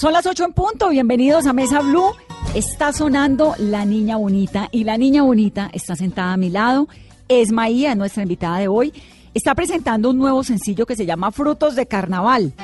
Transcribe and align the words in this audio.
Son 0.00 0.14
las 0.14 0.24
8 0.24 0.44
en 0.44 0.52
punto, 0.54 0.88
bienvenidos 0.88 1.44
a 1.44 1.52
Mesa 1.52 1.80
Blue. 1.80 2.14
Está 2.54 2.90
sonando 2.90 3.54
La 3.58 3.84
Niña 3.84 4.16
Bonita 4.16 4.70
y 4.72 4.84
la 4.84 4.96
Niña 4.96 5.24
Bonita 5.24 5.68
está 5.74 5.94
sentada 5.94 6.32
a 6.32 6.36
mi 6.38 6.48
lado. 6.48 6.88
Es 7.28 7.52
Maía, 7.52 7.94
nuestra 7.94 8.22
invitada 8.22 8.56
de 8.60 8.68
hoy. 8.68 8.94
Está 9.34 9.54
presentando 9.54 10.08
un 10.08 10.16
nuevo 10.16 10.42
sencillo 10.42 10.86
que 10.86 10.96
se 10.96 11.04
llama 11.04 11.32
Frutos 11.32 11.76
de 11.76 11.84
Carnaval. 11.84 12.54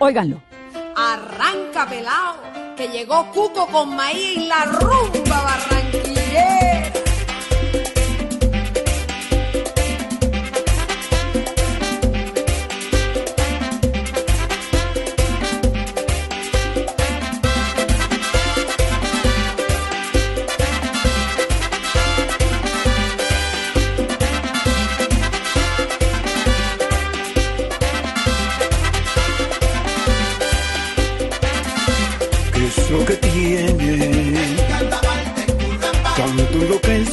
Óiganlo. 0.00 0.42
Arranca 0.94 1.88
pelao, 1.88 2.36
que 2.76 2.86
llegó 2.88 3.26
Cuco 3.32 3.68
con 3.68 3.96
maíz 3.96 4.36
y 4.36 4.46
la 4.46 4.66
rumba 4.66 5.44
barranquillera. 5.44 7.01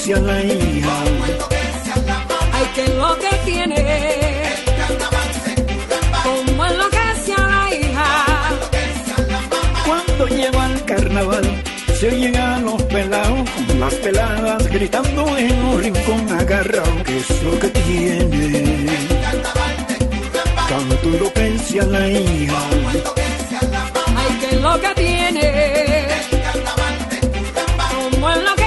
Enloquece 0.10 0.14
a 0.14 0.20
la 0.20 0.44
hija. 0.44 1.04
Ay, 2.54 2.66
que 2.76 2.88
lo 2.94 3.18
que 3.20 3.36
tiene. 3.46 3.82
Como 6.24 6.66
enloquece 6.66 7.34
a 7.34 7.48
la 7.48 7.76
hija. 7.76 8.26
Cuando 9.86 10.28
lleva 10.28 10.66
el 10.68 10.86
carnaval, 10.86 11.64
se 12.00 12.08
oyen 12.08 12.36
a 12.38 12.60
los 12.60 12.82
pelados, 12.84 13.50
las 13.80 13.94
peladas 13.96 14.68
gritando 14.68 15.38
en 15.38 15.66
un 15.66 15.84
rincón 15.84 16.40
agarrado. 16.40 17.04
¿Qué 17.06 17.18
es 17.18 17.44
lo 17.44 17.60
que 17.60 17.68
tiene? 17.70 18.88
Tanto 20.70 21.08
enloquece 21.10 21.82
a 21.82 21.86
la 21.86 22.08
hija. 22.08 22.60
Ay, 24.16 24.40
que 24.42 24.56
lo 24.58 24.80
que 24.82 24.94
tiene. 24.96 26.08
Como 27.92 28.30
enloquece 28.30 28.59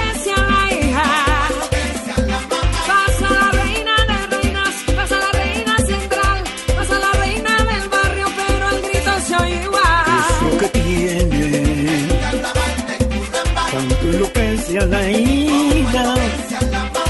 a 14.83 14.85
la 14.85 15.11
hija. 15.11 16.15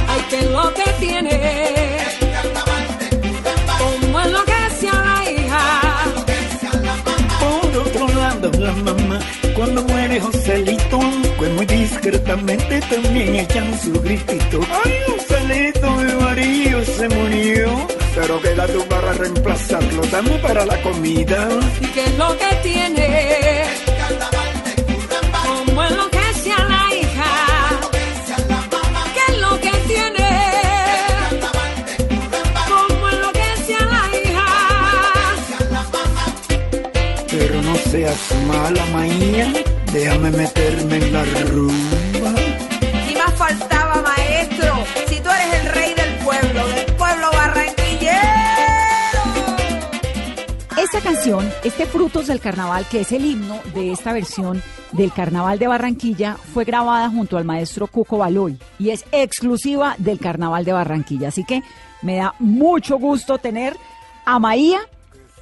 Ay, 0.07 0.21
que 0.29 0.41
lo 0.55 0.73
que 0.73 0.87
tiene. 0.99 1.97
Como 3.79 4.21
enloquece 4.21 4.89
a 4.89 4.99
la 5.07 5.31
hija. 5.31 5.63
Por 7.41 7.77
otro 7.85 8.07
lado, 8.19 8.51
la 8.59 8.73
mamá, 8.73 9.19
cuando 9.55 9.81
muere 9.83 10.19
Joselito, 10.21 10.99
pues 11.37 11.51
muy 11.51 11.65
discretamente 11.65 12.79
también 12.81 13.35
echan 13.37 13.79
su 13.79 13.91
gritito. 14.01 14.59
Ay, 14.83 14.93
Joselito, 15.07 15.91
mi 15.95 16.13
marido 16.23 16.85
se 16.85 17.09
murió, 17.09 17.87
pero 18.15 18.41
queda 18.41 18.67
tú 18.67 18.85
para 18.87 19.13
reemplazarlo, 19.13 20.01
dame 20.11 20.35
para 20.39 20.65
la 20.65 20.79
comida. 20.83 21.49
¿Y 21.81 21.87
qué 21.87 22.03
es 22.05 22.17
lo 22.17 22.37
que 22.37 22.55
tiene? 22.61 23.82
Seas 37.93 38.33
mala, 38.47 38.83
maña, 38.87 39.53
déjame 39.91 40.31
meterme 40.31 40.95
en 40.97 41.13
la 41.13 41.23
rumba. 41.51 42.31
Y 43.07 43.13
más 43.13 43.33
faltaba, 43.35 44.01
maestro, 44.01 44.73
si 45.05 45.19
tú 45.19 45.29
eres 45.29 45.61
el 45.61 45.73
rey 45.73 45.93
del 45.93 46.15
pueblo, 46.25 46.67
del 46.69 46.85
pueblo 46.95 47.27
barranquillero. 47.31 48.17
Esta 50.75 51.01
canción, 51.01 51.47
este 51.63 51.85
Frutos 51.85 52.25
del 52.25 52.39
Carnaval, 52.39 52.87
que 52.89 53.01
es 53.01 53.11
el 53.11 53.25
himno 53.25 53.59
de 53.75 53.91
esta 53.91 54.11
versión 54.11 54.63
del 54.91 55.13
Carnaval 55.13 55.59
de 55.59 55.67
Barranquilla, 55.67 56.35
fue 56.51 56.63
grabada 56.63 57.11
junto 57.11 57.37
al 57.37 57.45
maestro 57.45 57.85
Cuco 57.85 58.17
Baloy 58.17 58.57
y 58.79 58.89
es 58.89 59.05
exclusiva 59.11 59.93
del 59.99 60.17
Carnaval 60.17 60.65
de 60.65 60.73
Barranquilla. 60.73 61.27
Así 61.27 61.43
que 61.43 61.61
me 62.01 62.15
da 62.15 62.33
mucho 62.39 62.97
gusto 62.97 63.37
tener 63.37 63.77
a 64.25 64.39
Maía 64.39 64.79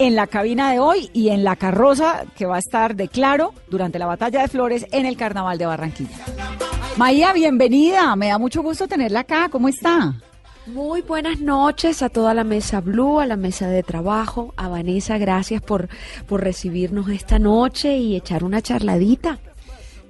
en 0.02 0.16
la 0.16 0.26
cabina 0.26 0.72
de 0.72 0.80
hoy 0.80 1.12
y 1.14 1.30
en 1.30 1.44
la 1.44 1.56
carroza 1.56 2.24
que 2.36 2.48
va 2.48 2.56
a 2.56 2.60
estar 2.60 2.96
de 2.96 3.08
claro 3.08 3.54
durante 3.70 4.00
la 4.00 4.08
batalla 4.08 4.42
de 4.42 4.48
flores 4.48 4.88
en 4.92 5.06
el 5.06 5.16
Carnaval 5.16 5.60
de 5.60 5.68
Barranquilla. 5.68 6.18
Maía, 6.98 7.32
bienvenida. 7.34 8.16
Me 8.16 8.30
da 8.30 8.40
mucho 8.40 8.64
gusto 8.64 8.88
tenerla 8.88 9.20
acá. 9.20 9.50
¿Cómo 9.50 9.68
está? 9.68 10.16
Muy 10.66 11.04
buenas 11.04 11.40
noches 11.40 12.02
a 12.02 12.10
toda 12.10 12.34
la 12.34 12.44
mesa 12.44 12.82
Blue, 12.82 13.20
a 13.20 13.28
la 13.28 13.36
mesa 13.36 13.68
de 13.68 13.84
trabajo, 13.84 14.56
a 14.58 14.70
Vanessa, 14.70 15.20
gracias 15.20 15.62
por, 15.62 15.88
por 16.28 16.44
recibirnos 16.44 17.08
esta 17.10 17.38
noche 17.38 17.96
y 17.98 18.16
echar 18.16 18.44
una 18.44 18.60
charladita. 18.64 19.38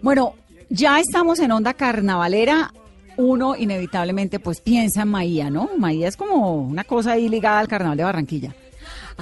Bueno, 0.02 0.36
ya 0.70 1.02
estamos 1.02 1.40
en 1.40 1.52
onda 1.52 1.74
carnavalera. 1.74 2.74
Uno 3.18 3.58
inevitablemente 3.58 4.40
pues 4.40 4.62
piensa 4.62 5.02
en 5.02 5.10
Maía, 5.10 5.50
¿no? 5.50 5.70
Maía 5.78 6.08
es 6.08 6.16
como 6.16 6.56
una 6.56 6.86
cosa 6.86 7.12
ahí 7.12 7.28
ligada 7.28 7.60
al 7.60 7.68
carnaval 7.68 7.98
de 7.98 8.04
Barranquilla. 8.06 8.56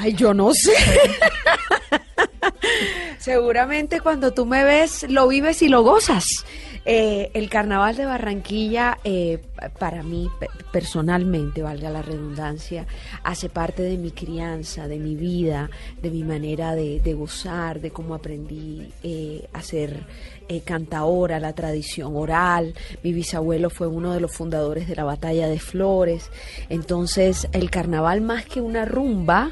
Ay, 0.01 0.13
yo 0.13 0.33
no 0.33 0.53
sé. 0.53 0.71
Seguramente 3.19 3.99
cuando 3.99 4.31
tú 4.33 4.45
me 4.45 4.63
ves, 4.63 5.05
lo 5.09 5.27
vives 5.27 5.61
y 5.61 5.67
lo 5.67 5.83
gozas. 5.83 6.45
Eh, 6.85 7.29
el 7.33 7.49
carnaval 7.49 7.97
de 7.97 8.05
Barranquilla, 8.05 8.97
eh, 9.03 9.39
pa- 9.55 9.67
para 9.69 10.01
mí 10.01 10.29
pe- 10.39 10.47
personalmente, 10.71 11.61
valga 11.61 11.89
la 11.89 12.01
redundancia, 12.01 12.87
hace 13.23 13.49
parte 13.49 13.83
de 13.83 13.97
mi 13.97 14.11
crianza, 14.11 14.87
de 14.87 14.97
mi 14.97 15.15
vida, 15.15 15.69
de 16.01 16.09
mi 16.09 16.23
manera 16.23 16.73
de, 16.75 17.01
de 17.01 17.13
gozar, 17.13 17.81
de 17.81 17.91
cómo 17.91 18.15
aprendí 18.15 18.91
eh, 19.03 19.45
a 19.51 19.61
ser 19.61 20.05
eh, 20.49 20.61
cantaora, 20.61 21.39
la 21.39 21.53
tradición 21.53 22.15
oral. 22.15 22.73
Mi 23.03 23.13
bisabuelo 23.13 23.69
fue 23.69 23.87
uno 23.87 24.13
de 24.13 24.19
los 24.19 24.33
fundadores 24.35 24.87
de 24.87 24.95
la 24.95 25.03
Batalla 25.03 25.47
de 25.47 25.59
Flores. 25.59 26.31
Entonces, 26.69 27.47
el 27.51 27.69
carnaval, 27.69 28.21
más 28.21 28.45
que 28.45 28.59
una 28.59 28.83
rumba 28.83 29.51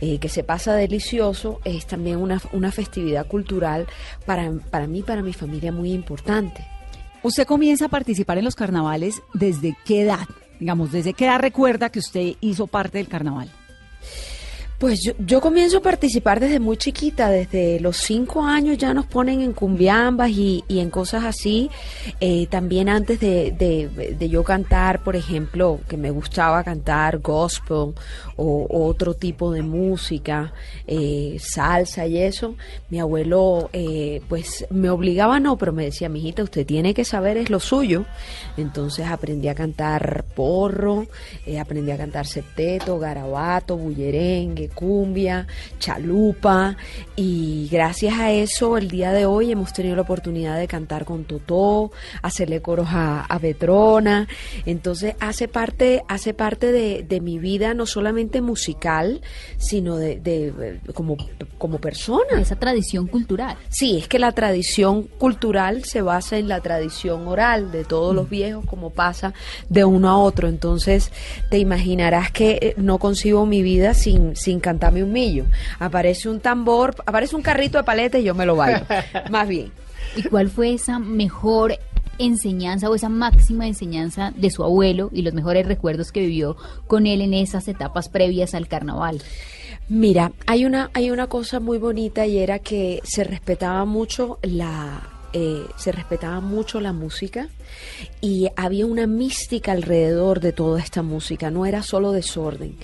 eh, 0.00 0.18
que 0.18 0.28
se 0.28 0.44
pasa 0.44 0.74
delicioso, 0.74 1.60
es 1.64 1.86
también 1.86 2.18
una, 2.18 2.40
una 2.52 2.70
festividad 2.70 3.26
cultural 3.26 3.86
para, 4.24 4.52
para 4.70 4.86
mí, 4.86 5.02
para 5.02 5.20
mi 5.22 5.32
familia, 5.32 5.72
muy 5.72 5.92
importante. 5.92 6.64
Usted 7.22 7.44
comienza 7.44 7.86
a 7.86 7.88
participar 7.88 8.38
en 8.38 8.44
los 8.44 8.54
carnavales 8.54 9.20
desde 9.34 9.76
qué 9.84 10.02
edad? 10.02 10.28
Digamos, 10.60 10.92
¿desde 10.92 11.12
qué 11.12 11.26
edad 11.26 11.40
recuerda 11.40 11.90
que 11.90 11.98
usted 11.98 12.34
hizo 12.40 12.68
parte 12.68 12.98
del 12.98 13.08
carnaval? 13.08 13.50
Pues 14.78 15.02
yo, 15.02 15.12
yo 15.18 15.40
comienzo 15.40 15.78
a 15.78 15.82
participar 15.82 16.38
desde 16.38 16.60
muy 16.60 16.76
chiquita, 16.76 17.30
desde 17.30 17.80
los 17.80 17.96
cinco 17.96 18.44
años 18.44 18.76
ya 18.76 18.92
nos 18.92 19.06
ponen 19.06 19.40
en 19.40 19.54
cumbiambas 19.54 20.30
y, 20.30 20.64
y 20.68 20.80
en 20.80 20.90
cosas 20.90 21.24
así. 21.24 21.70
Eh, 22.20 22.46
también 22.48 22.90
antes 22.90 23.18
de, 23.18 24.16
yo 24.30 24.44
cantar, 24.44 25.02
por 25.02 25.16
ejemplo, 25.16 25.80
que 25.88 25.96
me 25.96 26.10
gustaba 26.10 26.62
cantar 26.62 27.20
gospel 27.20 27.94
o, 28.36 28.66
o 28.68 28.86
otro 28.86 29.14
tipo 29.14 29.50
de 29.50 29.62
música, 29.62 30.52
eh, 30.86 31.38
salsa 31.40 32.06
y 32.06 32.18
eso, 32.18 32.54
mi 32.90 33.00
abuelo 33.00 33.70
eh, 33.72 34.20
pues 34.28 34.66
me 34.70 34.90
obligaba 34.90 35.40
no, 35.40 35.56
pero 35.56 35.72
me 35.72 35.84
decía, 35.84 36.08
mijita, 36.08 36.42
usted 36.42 36.66
tiene 36.66 36.92
que 36.92 37.04
saber 37.04 37.38
es 37.38 37.48
lo 37.48 37.60
suyo. 37.60 38.04
Entonces 38.56 39.06
aprendí 39.06 39.48
a 39.48 39.54
cantar 39.54 40.24
porro, 40.34 41.06
eh, 41.46 41.58
aprendí 41.58 41.90
a 41.92 41.96
cantar 41.96 42.26
septeto, 42.26 42.98
garabato, 42.98 43.76
bullerengue, 43.76 44.65
cumbia, 44.68 45.46
chalupa 45.78 46.76
y 47.16 47.68
gracias 47.70 48.14
a 48.18 48.32
eso 48.32 48.76
el 48.76 48.88
día 48.88 49.12
de 49.12 49.26
hoy 49.26 49.52
hemos 49.52 49.72
tenido 49.72 49.96
la 49.96 50.02
oportunidad 50.02 50.58
de 50.58 50.68
cantar 50.68 51.04
con 51.04 51.24
Totó, 51.24 51.92
hacerle 52.22 52.60
coros 52.62 52.88
a, 52.90 53.22
a 53.22 53.38
Petrona, 53.38 54.28
entonces 54.64 55.14
hace 55.20 55.48
parte, 55.48 56.02
hace 56.08 56.34
parte 56.34 56.72
de, 56.72 57.04
de 57.08 57.20
mi 57.20 57.38
vida 57.38 57.74
no 57.74 57.86
solamente 57.86 58.40
musical, 58.40 59.20
sino 59.58 59.96
de, 59.96 60.20
de, 60.20 60.80
como, 60.94 61.16
como 61.58 61.78
persona. 61.78 62.40
Esa 62.40 62.56
tradición 62.56 63.06
cultural. 63.06 63.56
Sí, 63.68 63.98
es 63.98 64.08
que 64.08 64.18
la 64.18 64.32
tradición 64.32 65.04
cultural 65.04 65.84
se 65.84 66.02
basa 66.02 66.38
en 66.38 66.48
la 66.48 66.60
tradición 66.60 67.26
oral 67.28 67.72
de 67.72 67.84
todos 67.84 68.14
los 68.14 68.28
viejos, 68.28 68.64
como 68.66 68.90
pasa 68.90 69.34
de 69.68 69.84
uno 69.84 70.08
a 70.08 70.18
otro. 70.18 70.48
Entonces, 70.48 71.10
te 71.50 71.58
imaginarás 71.58 72.30
que 72.30 72.58
eh, 72.60 72.74
no 72.76 72.98
concibo 72.98 73.46
mi 73.46 73.62
vida 73.62 73.94
sin, 73.94 74.36
sin 74.36 74.55
cantarme 74.60 75.02
un 75.02 75.12
millo. 75.12 75.44
Aparece 75.78 76.28
un 76.28 76.40
tambor, 76.40 76.94
aparece 77.06 77.36
un 77.36 77.42
carrito 77.42 77.78
de 77.78 77.84
paleta 77.84 78.18
y 78.18 78.24
yo 78.24 78.34
me 78.34 78.46
lo 78.46 78.56
bailo. 78.56 78.80
Más 79.30 79.48
bien. 79.48 79.72
¿Y 80.16 80.22
cuál 80.24 80.48
fue 80.48 80.74
esa 80.74 80.98
mejor 80.98 81.78
enseñanza 82.18 82.88
o 82.88 82.94
esa 82.94 83.08
máxima 83.08 83.66
enseñanza 83.66 84.32
de 84.36 84.50
su 84.50 84.64
abuelo 84.64 85.10
y 85.12 85.22
los 85.22 85.34
mejores 85.34 85.66
recuerdos 85.66 86.12
que 86.12 86.20
vivió 86.20 86.56
con 86.86 87.06
él 87.06 87.20
en 87.20 87.34
esas 87.34 87.68
etapas 87.68 88.08
previas 88.08 88.54
al 88.54 88.68
carnaval? 88.68 89.22
Mira, 89.88 90.32
hay 90.46 90.64
una, 90.64 90.90
hay 90.94 91.10
una 91.10 91.28
cosa 91.28 91.60
muy 91.60 91.78
bonita 91.78 92.26
y 92.26 92.38
era 92.38 92.58
que 92.58 93.00
se 93.04 93.22
respetaba 93.22 93.84
mucho 93.84 94.38
la, 94.42 95.15
eh, 95.38 95.66
se 95.76 95.92
respetaba 95.92 96.40
mucho 96.40 96.80
la 96.80 96.94
música 96.94 97.50
y 98.22 98.48
había 98.56 98.86
una 98.86 99.06
mística 99.06 99.72
alrededor 99.72 100.40
de 100.40 100.52
toda 100.52 100.80
esta 100.80 101.02
música, 101.02 101.50
no 101.50 101.66
era 101.66 101.82
solo 101.82 102.12
desorden 102.12 102.74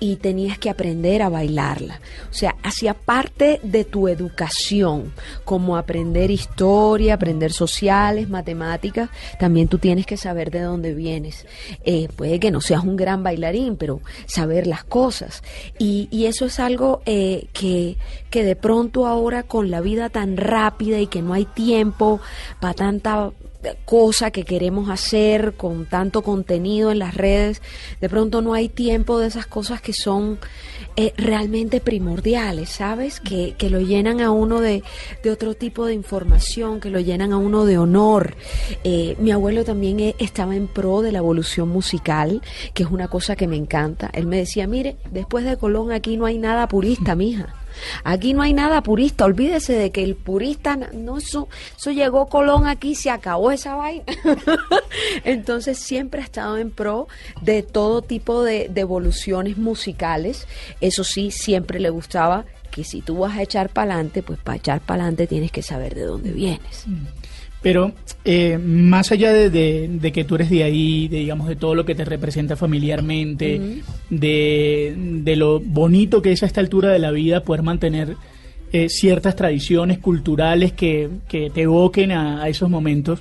y 0.00 0.16
tenías 0.16 0.58
que 0.58 0.70
aprender 0.70 1.22
a 1.22 1.28
bailarla. 1.28 2.00
O 2.28 2.34
sea, 2.34 2.56
hacía 2.64 2.94
parte 2.94 3.60
de 3.62 3.84
tu 3.84 4.08
educación, 4.08 5.12
como 5.44 5.76
aprender 5.76 6.32
historia, 6.32 7.14
aprender 7.14 7.52
sociales, 7.52 8.28
matemáticas, 8.28 9.08
también 9.38 9.68
tú 9.68 9.78
tienes 9.78 10.04
que 10.04 10.16
saber 10.16 10.50
de 10.50 10.62
dónde 10.62 10.94
vienes. 10.94 11.46
Eh, 11.84 12.08
puede 12.16 12.40
que 12.40 12.50
no 12.50 12.60
seas 12.60 12.82
un 12.82 12.96
gran 12.96 13.22
bailarín, 13.22 13.76
pero 13.76 14.00
saber 14.26 14.66
las 14.66 14.82
cosas. 14.82 15.44
Y, 15.78 16.08
eso 16.30 16.46
es 16.46 16.60
algo 16.60 17.02
eh, 17.06 17.46
que, 17.52 17.96
que 18.30 18.44
de 18.44 18.54
pronto 18.54 19.06
ahora 19.06 19.42
con 19.42 19.70
la 19.70 19.80
vida 19.80 20.10
tan 20.10 20.36
rápida 20.36 21.00
y 21.00 21.06
que 21.06 21.22
no 21.22 21.34
hay 21.34 21.44
tiempo 21.44 21.99
para 22.60 22.74
tanta 22.74 23.30
cosa 23.84 24.30
que 24.30 24.44
queremos 24.44 24.88
hacer 24.88 25.54
con 25.54 25.86
tanto 25.86 26.22
contenido 26.22 26.90
en 26.90 26.98
las 26.98 27.14
redes, 27.14 27.60
de 28.00 28.08
pronto 28.08 28.40
no 28.40 28.54
hay 28.54 28.68
tiempo 28.68 29.18
de 29.18 29.26
esas 29.26 29.46
cosas 29.46 29.80
que 29.80 29.92
son 29.92 30.38
eh, 30.96 31.12
realmente 31.16 31.80
primordiales, 31.80 32.70
¿sabes? 32.70 33.20
Que, 33.20 33.54
que 33.58 33.70
lo 33.70 33.80
llenan 33.80 34.20
a 34.20 34.30
uno 34.30 34.60
de, 34.60 34.82
de 35.22 35.30
otro 35.30 35.54
tipo 35.54 35.86
de 35.86 35.94
información, 35.94 36.80
que 36.80 36.90
lo 36.90 37.00
llenan 37.00 37.32
a 37.32 37.38
uno 37.38 37.64
de 37.64 37.78
honor. 37.78 38.34
Eh, 38.84 39.14
mi 39.18 39.30
abuelo 39.30 39.64
también 39.64 40.00
eh, 40.00 40.14
estaba 40.18 40.56
en 40.56 40.66
pro 40.66 41.02
de 41.02 41.12
la 41.12 41.18
evolución 41.18 41.68
musical, 41.68 42.42
que 42.74 42.82
es 42.82 42.90
una 42.90 43.08
cosa 43.08 43.36
que 43.36 43.46
me 43.46 43.56
encanta. 43.56 44.10
Él 44.12 44.26
me 44.26 44.38
decía, 44.38 44.66
mire, 44.66 44.96
después 45.10 45.44
de 45.44 45.56
Colón 45.56 45.92
aquí 45.92 46.16
no 46.16 46.26
hay 46.26 46.38
nada 46.38 46.66
purista, 46.66 47.14
mija. 47.14 47.59
Aquí 48.04 48.34
no 48.34 48.42
hay 48.42 48.52
nada 48.52 48.82
purista, 48.82 49.24
olvídese 49.24 49.74
de 49.74 49.90
que 49.90 50.02
el 50.02 50.16
purista, 50.16 50.76
no, 50.76 51.18
eso, 51.18 51.48
eso 51.76 51.90
llegó 51.90 52.26
Colón 52.26 52.66
aquí, 52.66 52.94
se 52.94 53.10
acabó 53.10 53.50
esa 53.50 53.74
vaina. 53.74 54.04
Entonces 55.24 55.78
siempre 55.78 56.20
ha 56.20 56.24
estado 56.24 56.58
en 56.58 56.70
pro 56.70 57.08
de 57.42 57.62
todo 57.62 58.02
tipo 58.02 58.42
de, 58.42 58.68
de 58.68 58.80
evoluciones 58.80 59.58
musicales. 59.58 60.46
Eso 60.80 61.04
sí, 61.04 61.30
siempre 61.30 61.80
le 61.80 61.90
gustaba 61.90 62.44
que 62.70 62.84
si 62.84 63.02
tú 63.02 63.18
vas 63.18 63.36
a 63.36 63.42
echar 63.42 63.68
para 63.68 63.94
adelante, 63.94 64.22
pues 64.22 64.38
para 64.38 64.56
echar 64.56 64.80
para 64.80 65.02
adelante 65.02 65.26
tienes 65.26 65.50
que 65.50 65.62
saber 65.62 65.94
de 65.94 66.04
dónde 66.04 66.30
vienes. 66.32 66.86
Pero 67.62 67.92
eh, 68.24 68.58
más 68.58 69.12
allá 69.12 69.32
de, 69.34 69.50
de- 69.50 69.88
de 69.92 70.12
que 70.12 70.24
tú 70.24 70.36
eres 70.36 70.48
de 70.50 70.64
ahí, 70.64 71.08
de, 71.08 71.18
digamos, 71.18 71.46
de 71.46 71.56
todo 71.56 71.74
lo 71.74 71.84
que 71.84 71.94
te 71.94 72.04
representa 72.06 72.56
familiarmente, 72.56 73.82
de, 74.08 74.94
de 74.96 75.36
lo 75.36 75.60
bonito 75.60 76.22
que 76.22 76.32
es 76.32 76.42
a 76.42 76.46
esta 76.46 76.60
altura 76.60 76.88
de 76.90 76.98
la 76.98 77.10
vida 77.10 77.42
poder 77.44 77.62
mantener 77.62 78.16
eh, 78.72 78.88
ciertas 78.88 79.36
tradiciones 79.36 79.98
culturales 79.98 80.72
que, 80.72 81.08
que 81.28 81.50
te 81.50 81.62
evoquen 81.62 82.12
a, 82.12 82.42
a 82.42 82.48
esos 82.48 82.70
momentos, 82.70 83.20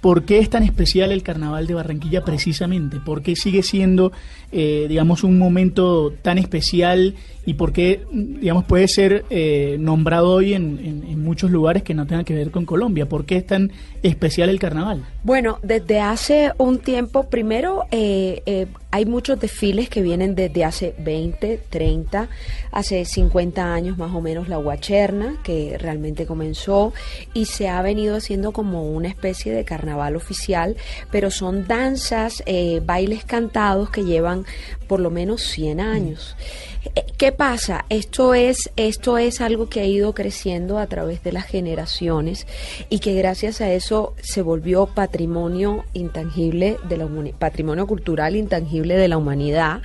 ¿por 0.00 0.24
qué 0.24 0.38
es 0.38 0.50
tan 0.50 0.62
especial 0.64 1.10
el 1.12 1.22
Carnaval 1.22 1.66
de 1.66 1.74
Barranquilla 1.74 2.24
precisamente? 2.24 2.98
¿Por 3.04 3.22
qué 3.22 3.34
sigue 3.36 3.62
siendo, 3.62 4.12
eh, 4.52 4.86
digamos, 4.88 5.24
un 5.24 5.38
momento 5.38 6.12
tan 6.22 6.38
especial 6.38 7.14
y 7.44 7.54
por 7.54 7.72
qué, 7.72 8.02
digamos, 8.12 8.64
puede 8.64 8.86
ser 8.86 9.24
eh, 9.30 9.76
nombrado 9.80 10.30
hoy 10.30 10.54
en, 10.54 10.78
en- 11.08 11.22
muchos 11.22 11.50
lugares 11.52 11.82
que 11.84 11.94
no 11.94 12.04
tengan 12.06 12.24
que 12.24 12.34
ver 12.34 12.50
con 12.50 12.66
Colombia? 12.66 13.06
¿Por 13.08 13.24
qué 13.24 13.36
es 13.36 13.46
tan 13.46 13.70
especial 14.02 14.48
el 14.50 14.58
Carnaval? 14.58 15.04
Bueno, 15.22 15.58
desde 15.62 16.00
hace 16.00 16.50
un 16.58 16.80
tiempo, 16.80 17.28
primero 17.30 17.84
eh, 17.92 18.42
eh, 18.44 18.66
hay 18.90 19.06
muchos 19.06 19.38
desfiles 19.40 19.88
que 19.88 20.02
vienen 20.02 20.34
desde 20.34 20.64
hace 20.64 20.94
20, 20.98 21.60
30, 21.70 22.28
hace 22.72 23.04
50 23.04 23.72
años 23.72 23.96
más 23.98 24.12
o 24.14 24.20
menos 24.20 24.48
la 24.48 24.56
Guacherna, 24.56 25.36
que 25.44 25.78
realmente 25.78 26.26
comenzó 26.26 26.92
y 27.34 27.44
se 27.46 27.68
ha 27.68 27.80
venido 27.82 28.16
haciendo 28.16 28.50
como 28.52 28.90
una 28.90 29.08
especie 29.08 29.52
de 29.52 29.64
carnaval 29.64 30.16
oficial, 30.16 30.76
pero 31.12 31.30
son 31.30 31.66
danzas, 31.68 32.42
eh, 32.46 32.82
bailes 32.84 33.24
cantados 33.24 33.90
que 33.90 34.04
llevan 34.04 34.41
por 34.86 35.00
lo 35.00 35.10
menos 35.10 35.42
100 35.42 35.80
años. 35.80 36.36
Eh, 36.38 36.71
¿Qué 37.16 37.30
pasa? 37.30 37.84
Esto 37.88 38.34
es, 38.34 38.70
esto 38.76 39.16
es 39.16 39.40
algo 39.40 39.68
que 39.68 39.80
ha 39.80 39.84
ido 39.84 40.12
creciendo 40.14 40.78
a 40.78 40.86
través 40.88 41.22
de 41.22 41.30
las 41.30 41.46
generaciones 41.46 42.46
y 42.90 42.98
que 42.98 43.14
gracias 43.14 43.60
a 43.60 43.72
eso 43.72 44.14
se 44.20 44.42
volvió 44.42 44.86
patrimonio 44.86 45.84
intangible 45.94 46.78
de 46.88 46.96
la 46.96 47.08
patrimonio 47.38 47.86
cultural 47.86 48.34
intangible 48.34 48.96
de 48.96 49.06
la 49.06 49.16
humanidad 49.18 49.82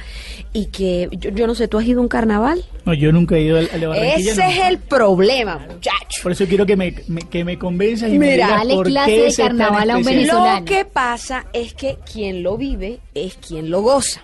y 0.53 0.65
que 0.67 1.07
yo, 1.11 1.29
yo 1.29 1.45
no 1.45 1.53
sé, 1.53 1.67
¿tú 1.67 1.77
has 1.77 1.85
ido 1.85 1.99
a 1.99 2.03
un 2.03 2.07
carnaval? 2.09 2.63
No, 2.85 2.93
yo 2.95 3.11
nunca 3.11 3.35
he 3.35 3.41
ido 3.41 3.57
al, 3.59 3.69
al 3.71 3.79
de 3.79 3.87
Barranquilla. 3.87 4.31
Ese 4.31 4.41
no. 4.43 4.49
es 4.49 4.57
el 4.67 4.77
problema, 4.79 5.59
muchacho. 5.59 6.23
Por 6.23 6.31
eso 6.31 6.45
quiero 6.47 6.65
que 6.65 6.75
me, 6.75 6.95
me- 7.07 7.21
que 7.21 7.43
me 7.43 7.59
convenzas 7.59 8.11
y 8.11 8.17
me 8.17 8.31
digas 8.31 8.49
dale 8.49 8.73
por 8.73 8.87
clase 8.87 9.11
qué 9.11 9.21
de 9.23 9.33
carnaval 9.35 9.89
a 9.91 9.97
un 9.97 10.03
venezolano. 10.03 10.59
Lo 10.61 10.65
que 10.65 10.85
pasa 10.85 11.45
es 11.53 11.73
que 11.75 11.97
quien 12.11 12.41
lo 12.41 12.57
vive 12.57 12.99
es 13.13 13.35
quien 13.35 13.69
lo 13.69 13.81
goza. 13.81 14.23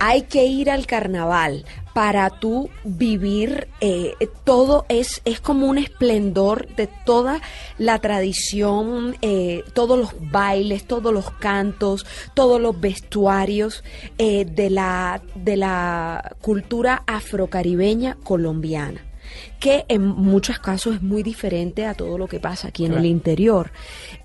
Hay 0.00 0.22
que 0.22 0.44
ir 0.46 0.70
al 0.70 0.86
carnaval 0.86 1.64
para 1.98 2.30
tú 2.30 2.70
vivir 2.84 3.66
eh, 3.80 4.14
todo 4.44 4.86
es, 4.88 5.20
es 5.24 5.40
como 5.40 5.66
un 5.66 5.78
esplendor 5.78 6.68
de 6.76 6.86
toda 6.86 7.42
la 7.76 7.98
tradición, 7.98 9.16
eh, 9.20 9.64
todos 9.72 9.98
los 9.98 10.30
bailes, 10.30 10.84
todos 10.84 11.12
los 11.12 11.28
cantos, 11.32 12.06
todos 12.34 12.60
los 12.60 12.80
vestuarios 12.80 13.82
eh, 14.16 14.44
de, 14.44 14.70
la, 14.70 15.20
de 15.34 15.56
la 15.56 16.36
cultura 16.40 17.02
afrocaribeña 17.08 18.16
colombiana 18.22 19.00
que 19.58 19.84
en 19.88 20.06
muchos 20.06 20.60
casos 20.60 20.94
es 20.94 21.02
muy 21.02 21.24
diferente 21.24 21.84
a 21.84 21.94
todo 21.94 22.16
lo 22.16 22.28
que 22.28 22.38
pasa 22.38 22.68
aquí 22.68 22.84
en 22.86 22.94
el 22.94 23.06
interior. 23.06 23.72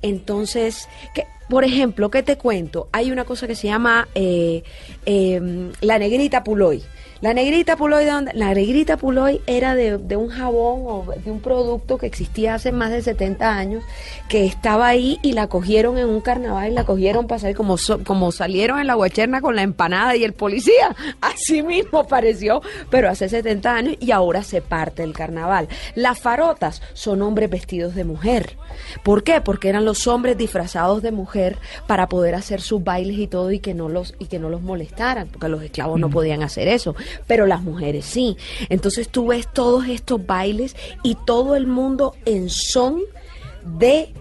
Entonces, 0.03 0.87
que, 1.15 1.25
por 1.49 1.63
ejemplo, 1.63 2.09
¿qué 2.11 2.23
te 2.23 2.37
cuento? 2.37 2.87
Hay 2.91 3.11
una 3.11 3.25
cosa 3.25 3.47
que 3.47 3.55
se 3.55 3.67
llama 3.67 4.07
eh, 4.13 4.63
eh, 5.05 5.71
la 5.81 5.97
negrita 5.97 6.43
puloy. 6.43 6.83
La 7.23 7.33
negrita 7.33 7.77
puloy, 7.77 8.03
¿de 8.03 8.11
dónde? 8.11 8.31
La 8.33 8.53
negrita 8.53 8.97
puloy 8.97 9.39
era 9.47 9.75
de, 9.75 9.97
de 9.97 10.17
un 10.17 10.27
jabón 10.27 10.81
o 10.85 11.05
de 11.23 11.31
un 11.31 11.39
producto 11.39 11.97
que 11.97 12.05
existía 12.05 12.53
hace 12.55 12.73
más 12.73 12.91
de 12.91 13.01
70 13.01 13.49
años, 13.57 13.81
que 14.27 14.45
estaba 14.45 14.87
ahí 14.89 15.19
y 15.23 15.31
la 15.31 15.47
cogieron 15.47 15.97
en 15.97 16.09
un 16.09 16.19
carnaval 16.19 16.71
y 16.71 16.75
la 16.75 16.83
cogieron 16.83 17.25
para 17.27 17.39
salir 17.39 17.55
como, 17.55 17.77
so- 17.77 18.03
como 18.03 18.33
salieron 18.33 18.77
en 18.81 18.87
la 18.87 18.95
guacherna 18.95 19.39
con 19.39 19.55
la 19.55 19.61
empanada 19.61 20.17
y 20.17 20.25
el 20.25 20.33
policía. 20.33 20.93
Así 21.21 21.63
mismo 21.63 22.05
pareció, 22.05 22.61
pero 22.89 23.09
hace 23.09 23.29
70 23.29 23.73
años 23.73 23.95
y 24.01 24.11
ahora 24.11 24.43
se 24.43 24.61
parte 24.61 25.01
el 25.03 25.13
carnaval. 25.13 25.69
Las 25.95 26.19
farotas 26.19 26.81
son 26.91 27.21
hombres 27.21 27.49
vestidos 27.49 27.95
de 27.95 28.03
mujer. 28.03 28.57
¿Por 29.01 29.23
qué? 29.23 29.39
Porque 29.39 29.69
eran 29.69 29.85
los 29.85 30.07
hombres 30.07 30.37
disfrazados 30.37 31.01
de 31.01 31.13
mujer 31.13 31.57
para 31.87 32.09
poder 32.09 32.35
hacer 32.35 32.59
sus 32.59 32.83
bailes 32.83 33.17
y 33.17 33.27
todo 33.27 33.49
y 33.53 33.59
que 33.59 33.73
no 33.73 33.87
los 33.87 34.13
y 34.19 34.25
que 34.25 34.39
no 34.39 34.49
los 34.49 34.61
molestaran, 34.61 35.29
porque 35.29 35.47
los 35.47 35.63
esclavos 35.63 35.99
no 36.01 36.09
podían 36.09 36.43
hacer 36.43 36.67
eso, 36.67 36.95
pero 37.27 37.45
las 37.45 37.61
mujeres 37.61 38.05
sí. 38.05 38.37
Entonces 38.69 39.09
tú 39.09 39.27
ves 39.27 39.47
todos 39.51 39.87
estos 39.87 40.25
bailes 40.25 40.75
y 41.03 41.15
todo 41.25 41.55
el 41.55 41.67
mundo 41.67 42.15
en 42.25 42.49
son 42.49 43.01
de 43.79 44.13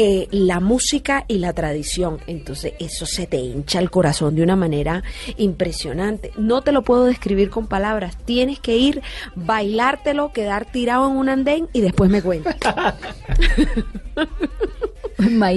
eh, 0.00 0.28
la 0.30 0.60
música 0.60 1.24
y 1.26 1.38
la 1.38 1.52
tradición. 1.52 2.18
Entonces 2.28 2.74
eso 2.78 3.04
se 3.04 3.26
te 3.26 3.38
hincha 3.38 3.80
el 3.80 3.90
corazón 3.90 4.36
de 4.36 4.44
una 4.44 4.54
manera 4.54 5.02
impresionante. 5.38 6.30
No 6.36 6.62
te 6.62 6.70
lo 6.70 6.82
puedo 6.82 7.04
describir 7.04 7.50
con 7.50 7.66
palabras. 7.66 8.16
Tienes 8.24 8.60
que 8.60 8.76
ir, 8.76 9.02
bailártelo, 9.34 10.32
quedar 10.32 10.70
tirado 10.70 11.10
en 11.10 11.16
un 11.16 11.28
andén 11.28 11.68
y 11.72 11.80
después 11.80 12.10
me 12.10 12.22
cuentas. 12.22 12.54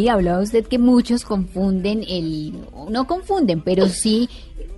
Hablaba 0.10 0.42
usted 0.42 0.66
que 0.66 0.80
muchos 0.80 1.24
confunden 1.24 2.04
el, 2.08 2.66
no 2.90 3.06
confunden, 3.06 3.62
pero 3.62 3.88
sí 3.88 4.28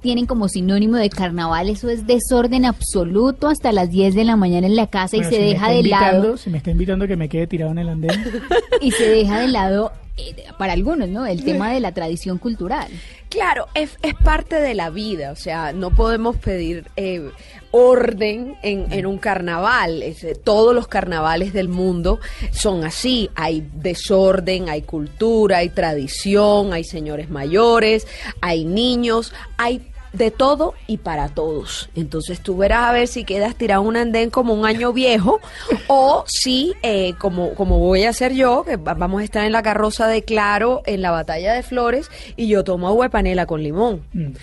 tienen 0.03 0.27
como 0.27 0.49
sinónimo 0.49 0.97
de 0.97 1.09
carnaval, 1.09 1.69
eso 1.69 1.89
es 1.89 2.05
desorden 2.05 2.65
absoluto 2.65 3.47
hasta 3.47 3.71
las 3.71 3.89
10 3.89 4.13
de 4.13 4.25
la 4.25 4.35
mañana 4.35 4.67
en 4.67 4.75
la 4.75 4.87
casa 4.87 5.15
Bueno, 5.15 5.31
y 5.31 5.33
se 5.33 5.41
si 5.41 5.47
deja 5.47 5.69
de 5.71 5.83
lado 5.83 6.37
Si 6.37 6.49
me 6.49 6.57
está 6.57 6.71
invitando 6.71 7.05
a 7.05 7.07
que 7.07 7.15
me 7.15 7.29
quede 7.29 7.47
tirado 7.47 7.71
en 7.71 7.79
el 7.79 7.89
andén. 7.89 8.11
y 8.81 8.91
se 8.91 9.09
deja 9.09 9.39
de 9.39 9.47
lado 9.47 9.93
eh, 10.17 10.35
para 10.59 10.73
algunos, 10.73 11.07
¿no? 11.07 11.25
El 11.25 11.43
tema 11.43 11.71
de 11.71 11.79
la 11.79 11.93
tradición 11.93 12.37
cultural. 12.37 12.87
Claro, 13.29 13.67
es, 13.73 13.97
es 14.03 14.13
parte 14.13 14.57
de 14.57 14.75
la 14.75 14.91
vida, 14.91 15.31
o 15.31 15.35
sea, 15.35 15.73
no 15.73 15.89
podemos 15.89 16.35
pedir 16.35 16.85
eh, 16.97 17.31
orden 17.71 18.55
en, 18.61 18.91
en 18.91 19.05
un 19.07 19.17
carnaval. 19.17 20.03
Es, 20.03 20.23
eh, 20.23 20.35
todos 20.35 20.75
los 20.75 20.87
carnavales 20.87 21.53
del 21.53 21.69
mundo 21.69 22.19
son 22.51 22.83
así, 22.83 23.31
hay 23.33 23.67
desorden, 23.73 24.69
hay 24.69 24.83
cultura, 24.83 25.59
hay 25.59 25.69
tradición, 25.69 26.73
hay 26.73 26.83
señores 26.83 27.31
mayores, 27.31 28.05
hay 28.41 28.65
niños, 28.65 29.33
hay 29.57 29.81
de 30.13 30.31
todo 30.31 30.73
y 30.87 30.97
para 30.97 31.27
todos. 31.29 31.89
Entonces 31.95 32.39
tú 32.39 32.55
verás 32.57 32.83
a 32.89 32.91
ver 32.93 33.07
si 33.07 33.23
quedas 33.25 33.55
tirado 33.55 33.81
un 33.81 33.97
andén 33.97 34.29
como 34.29 34.53
un 34.53 34.65
año 34.65 34.93
viejo 34.93 35.39
o 35.87 36.23
si, 36.27 36.73
eh, 36.83 37.13
como, 37.19 37.55
como 37.55 37.79
voy 37.79 38.03
a 38.03 38.09
hacer 38.11 38.33
yo, 38.33 38.63
que 38.63 38.77
va- 38.77 38.93
vamos 38.93 39.21
a 39.21 39.23
estar 39.23 39.43
en 39.43 39.51
la 39.51 39.63
carroza 39.63 40.07
de 40.07 40.23
Claro 40.23 40.81
en 40.85 41.01
la 41.01 41.11
batalla 41.11 41.53
de 41.53 41.63
Flores 41.63 42.11
y 42.37 42.47
yo 42.47 42.63
tomo 42.63 42.87
agua 42.87 43.05
de 43.05 43.09
panela 43.09 43.45
con 43.47 43.63
limón. 43.63 44.03
Mm. 44.13 44.33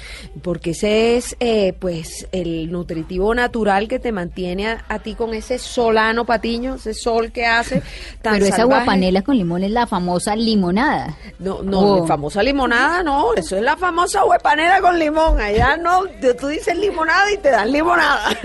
Porque 0.43 0.71
ese 0.71 1.17
es 1.17 1.37
eh, 1.41 1.73
pues 1.79 2.27
el 2.33 2.71
nutritivo 2.73 3.35
natural 3.35 3.87
que 3.89 3.99
te 4.00 4.12
mantiene 4.12 4.69
a, 4.69 4.85
a 4.89 4.99
ti 4.99 5.15
con 5.15 5.35
ese 5.35 5.59
solano 5.59 6.25
patiño, 6.27 6.75
ese 6.75 6.95
sol 6.95 7.31
que 7.33 7.47
hace 7.47 7.81
tan 8.23 8.35
Pero 8.35 8.47
esa 8.47 8.57
salvaje. 8.57 8.81
guapanela 8.85 9.23
con 9.23 9.37
limón 9.37 9.62
es 9.62 9.71
la 9.71 9.87
famosa 9.87 10.35
limonada. 10.35 11.17
No, 11.39 11.62
no, 11.62 11.81
Oh. 11.81 12.00
la 12.00 12.07
famosa 12.07 12.43
limonada, 12.43 13.03
no, 13.03 13.35
eso 13.35 13.57
es 13.57 13.62
la 13.62 13.77
famosa 13.77 14.25
huepanera 14.25 14.81
con 14.81 14.99
limón. 14.99 15.41
Allá 15.41 15.60
no, 15.76 16.05
tú- 16.38 16.49
dices 16.49 16.76
limonada 16.76 17.31
y 17.33 17.38
te 17.38 17.50
dan 17.50 17.71
limonada. 17.73 18.29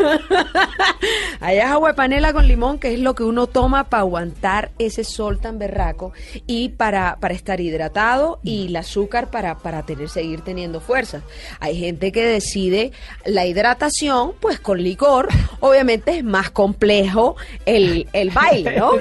Allá 1.39 1.65
es 1.65 1.71
aguapanela 1.71 2.33
con 2.33 2.47
limón, 2.47 2.79
que 2.79 2.93
es 2.93 2.99
lo 2.99 3.13
que 3.15 3.23
uno 3.23 3.47
toma 3.47 3.85
para 3.85 4.01
aguantar 4.01 4.71
ese 4.79 5.03
sol 5.03 5.39
tan 5.39 5.59
berraco 5.59 6.13
y 6.47 6.69
para, 6.69 7.17
para 7.19 7.33
estar 7.33 7.59
hidratado 7.61 8.39
y 8.43 8.67
el 8.67 8.75
azúcar 8.75 9.29
para, 9.29 9.55
para 9.59 9.83
tener, 9.83 10.09
seguir 10.09 10.41
teniendo 10.41 10.81
fuerza. 10.81 11.21
Hay 11.59 11.77
gente 11.79 12.11
que 12.11 12.25
decide 12.25 12.91
la 13.25 13.45
hidratación, 13.45 14.33
pues 14.39 14.59
con 14.59 14.81
licor, 14.81 15.29
obviamente 15.59 16.17
es 16.17 16.23
más 16.23 16.49
complejo 16.51 17.35
el, 17.65 18.07
el 18.13 18.29
baile, 18.31 18.77
¿no? 18.77 18.93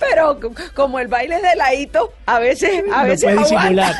Pero 0.00 0.38
como 0.74 0.98
el 0.98 1.08
baile 1.08 1.36
es 1.36 1.42
de 1.42 1.56
ladito, 1.56 2.12
a 2.26 2.38
veces, 2.38 2.84
a 2.92 3.04
veces 3.04 3.34
puede 3.34 3.38
aguanta. 3.38 3.56
disimular. 3.56 3.94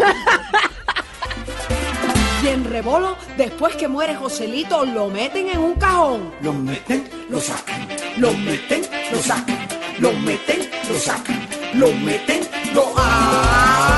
Y 2.42 2.48
en 2.48 2.64
Rebolo, 2.64 3.18
después 3.36 3.76
que 3.76 3.86
muere 3.86 4.14
Joselito, 4.14 4.86
lo 4.86 5.08
meten 5.08 5.48
en 5.50 5.58
un 5.58 5.74
cajón. 5.74 6.32
Lo 6.40 6.54
meten, 6.54 7.06
lo 7.28 7.38
sacan, 7.38 7.86
lo 8.16 8.32
meten, 8.32 8.80
lo 9.12 9.18
sacan, 9.18 9.68
lo 9.98 10.10
meten, 10.12 10.70
lo 10.88 10.98
sacan, 10.98 11.48
lo 11.74 11.92
meten, 11.92 12.40
lo 12.72 12.94
¡Ah! 12.96 13.90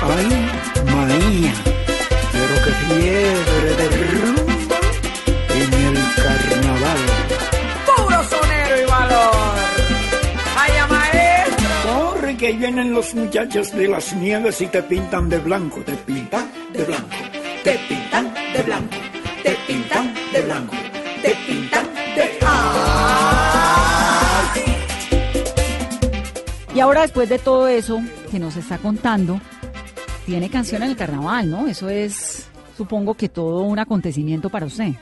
Ay, 0.00 0.48
María, 0.86 1.52
pero 2.32 2.54
qué 2.64 2.70
fiebre 2.86 3.76
de 3.76 3.88
Que 12.38 12.52
vienen 12.52 12.92
los 12.92 13.14
muchachos 13.14 13.72
de 13.72 13.88
las 13.88 14.14
nieves 14.14 14.60
y 14.60 14.66
te 14.66 14.82
pintan 14.82 15.30
de 15.30 15.38
blanco, 15.38 15.80
te 15.80 15.92
pintan 15.92 16.46
de 16.70 16.84
blanco, 16.84 17.16
te 17.64 17.78
pintan 17.88 18.34
de 18.52 18.62
blanco, 18.62 18.96
te 19.42 19.56
pintan 19.66 20.14
de 20.32 20.42
blanco, 20.42 20.74
te 21.22 21.34
pintan 21.46 21.86
de 22.14 22.38
¡Ay! 22.42 23.56
Y 26.74 26.80
ahora 26.80 27.00
después 27.02 27.30
de 27.30 27.38
todo 27.38 27.68
eso 27.68 28.02
que 28.30 28.38
nos 28.38 28.56
está 28.56 28.76
contando, 28.76 29.40
tiene 30.26 30.50
canción 30.50 30.82
en 30.82 30.90
el 30.90 30.96
carnaval, 30.96 31.50
¿no? 31.50 31.66
Eso 31.68 31.88
es, 31.88 32.48
supongo 32.76 33.14
que 33.14 33.30
todo 33.30 33.62
un 33.62 33.78
acontecimiento 33.78 34.50
para 34.50 34.66
usted. 34.66 34.92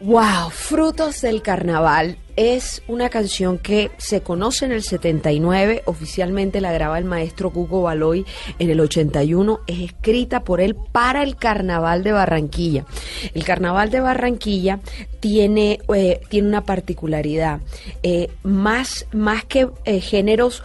Wow, 0.00 0.50
Frutos 0.50 1.20
del 1.20 1.40
Carnaval 1.40 2.16
es 2.36 2.82
una 2.88 3.08
canción 3.08 3.58
que 3.58 3.90
se 3.98 4.20
conoce 4.22 4.64
en 4.64 4.72
el 4.72 4.82
79, 4.82 5.82
oficialmente 5.86 6.60
la 6.60 6.72
graba 6.72 6.98
el 6.98 7.04
maestro 7.04 7.50
Cuco 7.50 7.82
Baloy 7.82 8.24
en 8.58 8.70
el 8.70 8.80
81, 8.80 9.60
es 9.66 9.80
escrita 9.80 10.44
por 10.44 10.60
él 10.60 10.74
para 10.74 11.22
el 11.22 11.36
Carnaval 11.36 12.02
de 12.02 12.12
Barranquilla. 12.12 12.84
El 13.34 13.44
Carnaval 13.44 13.90
de 13.90 14.00
Barranquilla 14.00 14.80
tiene, 15.20 15.80
eh, 15.94 16.20
tiene 16.28 16.48
una 16.48 16.64
particularidad, 16.64 17.60
eh, 18.02 18.30
más, 18.42 19.06
más 19.12 19.44
que 19.44 19.68
eh, 19.84 20.00
géneros 20.00 20.62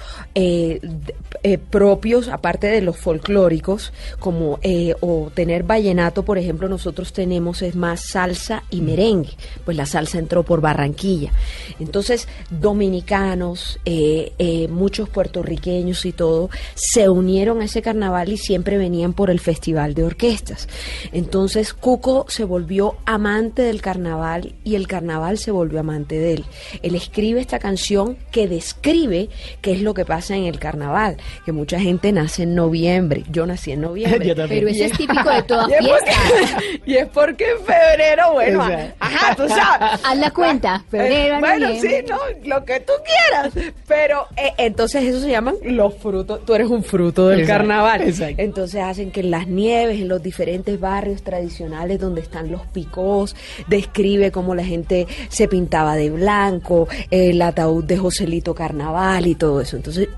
propios, 1.69 2.27
aparte 2.27 2.67
de 2.67 2.81
los 2.81 2.97
folclóricos, 2.97 3.93
como 4.19 4.59
o 5.01 5.31
tener 5.33 5.63
vallenato, 5.63 6.23
por 6.23 6.37
ejemplo, 6.37 6.67
nosotros 6.67 7.13
tenemos 7.13 7.61
es 7.61 7.75
más 7.75 8.01
salsa 8.01 8.63
y 8.69 8.81
merengue, 8.81 9.31
pues 9.63 9.77
la 9.77 9.85
salsa 9.85 10.17
entró 10.19 10.43
por 10.43 10.61
Barranquilla. 10.61 11.31
Entonces, 11.79 12.27
dominicanos, 12.49 13.79
eh, 13.85 14.33
eh, 14.37 14.67
muchos 14.67 15.09
puertorriqueños 15.09 16.05
y 16.05 16.11
todo, 16.11 16.49
se 16.75 17.09
unieron 17.09 17.61
a 17.61 17.65
ese 17.65 17.81
carnaval 17.81 18.29
y 18.29 18.37
siempre 18.37 18.77
venían 18.77 19.13
por 19.13 19.29
el 19.29 19.39
festival 19.39 19.93
de 19.93 20.03
orquestas. 20.03 20.67
Entonces, 21.11 21.73
Cuco 21.73 22.25
se 22.29 22.43
volvió 22.43 22.97
amante 23.05 23.61
del 23.63 23.81
carnaval 23.81 24.53
y 24.63 24.75
el 24.75 24.87
carnaval 24.87 25.37
se 25.37 25.51
volvió 25.51 25.79
amante 25.79 26.17
de 26.19 26.33
él. 26.33 26.45
Él 26.81 26.95
escribe 26.95 27.39
esta 27.39 27.59
canción 27.59 28.17
que 28.31 28.47
describe 28.47 29.29
qué 29.61 29.73
es 29.73 29.81
lo 29.81 29.93
que 29.93 30.05
pasa 30.05 30.35
en 30.35 30.45
el 30.45 30.59
carnaval, 30.59 31.17
que 31.45 31.51
mucha 31.51 31.79
gente 31.79 32.11
nace 32.11 32.43
en 32.43 32.55
noviembre. 32.55 33.23
Yo 33.29 33.45
nací 33.45 33.71
en 33.71 33.81
noviembre. 33.81 34.35
Pero 34.47 34.67
eso 34.67 34.83
es 34.85 34.91
típico 34.97 35.29
de 35.29 35.43
toda 35.43 35.67
Y 35.69 35.73
es 35.73 35.87
porque, 35.87 36.81
y 36.85 36.93
es 36.95 37.07
porque 37.07 37.45
en 37.51 37.65
febrero, 37.65 38.33
bueno, 38.33 38.63
ajá, 38.99 39.35
tú 39.35 39.47
sabes. 39.47 40.01
Haz 40.03 40.17
la 40.17 40.31
cuenta, 40.31 40.83
febrero, 40.89 41.37
Eh, 41.37 41.41
bueno, 41.49 41.69
bien. 41.69 41.81
sí, 41.81 41.95
no, 42.09 42.17
lo 42.45 42.65
que 42.65 42.79
tú 42.81 42.93
quieras. 43.05 43.73
Pero 43.87 44.27
eh, 44.37 44.51
entonces 44.57 45.03
eso 45.03 45.19
se 45.19 45.29
llaman 45.29 45.55
los 45.63 45.93
frutos. 45.95 46.45
Tú 46.45 46.53
eres 46.55 46.67
un 46.69 46.83
fruto 46.83 47.27
del 47.29 47.41
Exacto, 47.41 47.59
carnaval. 47.59 48.01
exacto. 48.01 48.41
Entonces 48.41 48.81
hacen 48.81 49.11
que 49.11 49.21
en 49.21 49.31
las 49.31 49.47
nieves, 49.47 49.99
en 49.99 50.07
los 50.07 50.21
diferentes 50.21 50.79
barrios 50.79 51.23
tradicionales 51.23 51.99
donde 51.99 52.21
están 52.21 52.51
los 52.51 52.61
picos, 52.67 53.35
describe 53.67 54.31
cómo 54.31 54.55
la 54.55 54.63
gente 54.65 55.07
se 55.29 55.47
pintaba 55.47 55.95
de 55.95 56.09
blanco, 56.09 56.87
el 57.11 57.41
ataúd 57.41 57.83
de 57.83 57.97
Joselito 57.97 58.53
Carnaval 58.55 59.27
y 59.27 59.35
todo 59.35 59.61
eso. 59.61 59.75
Entonces, 59.75 60.09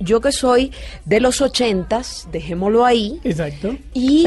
yo 0.00 0.20
que 0.20 0.32
soy 0.32 0.72
de 1.04 1.20
los 1.20 1.40
ochentas, 1.40 2.28
dejémoslo 2.32 2.84
ahí, 2.84 3.20
Exacto. 3.24 3.76
y 3.94 4.26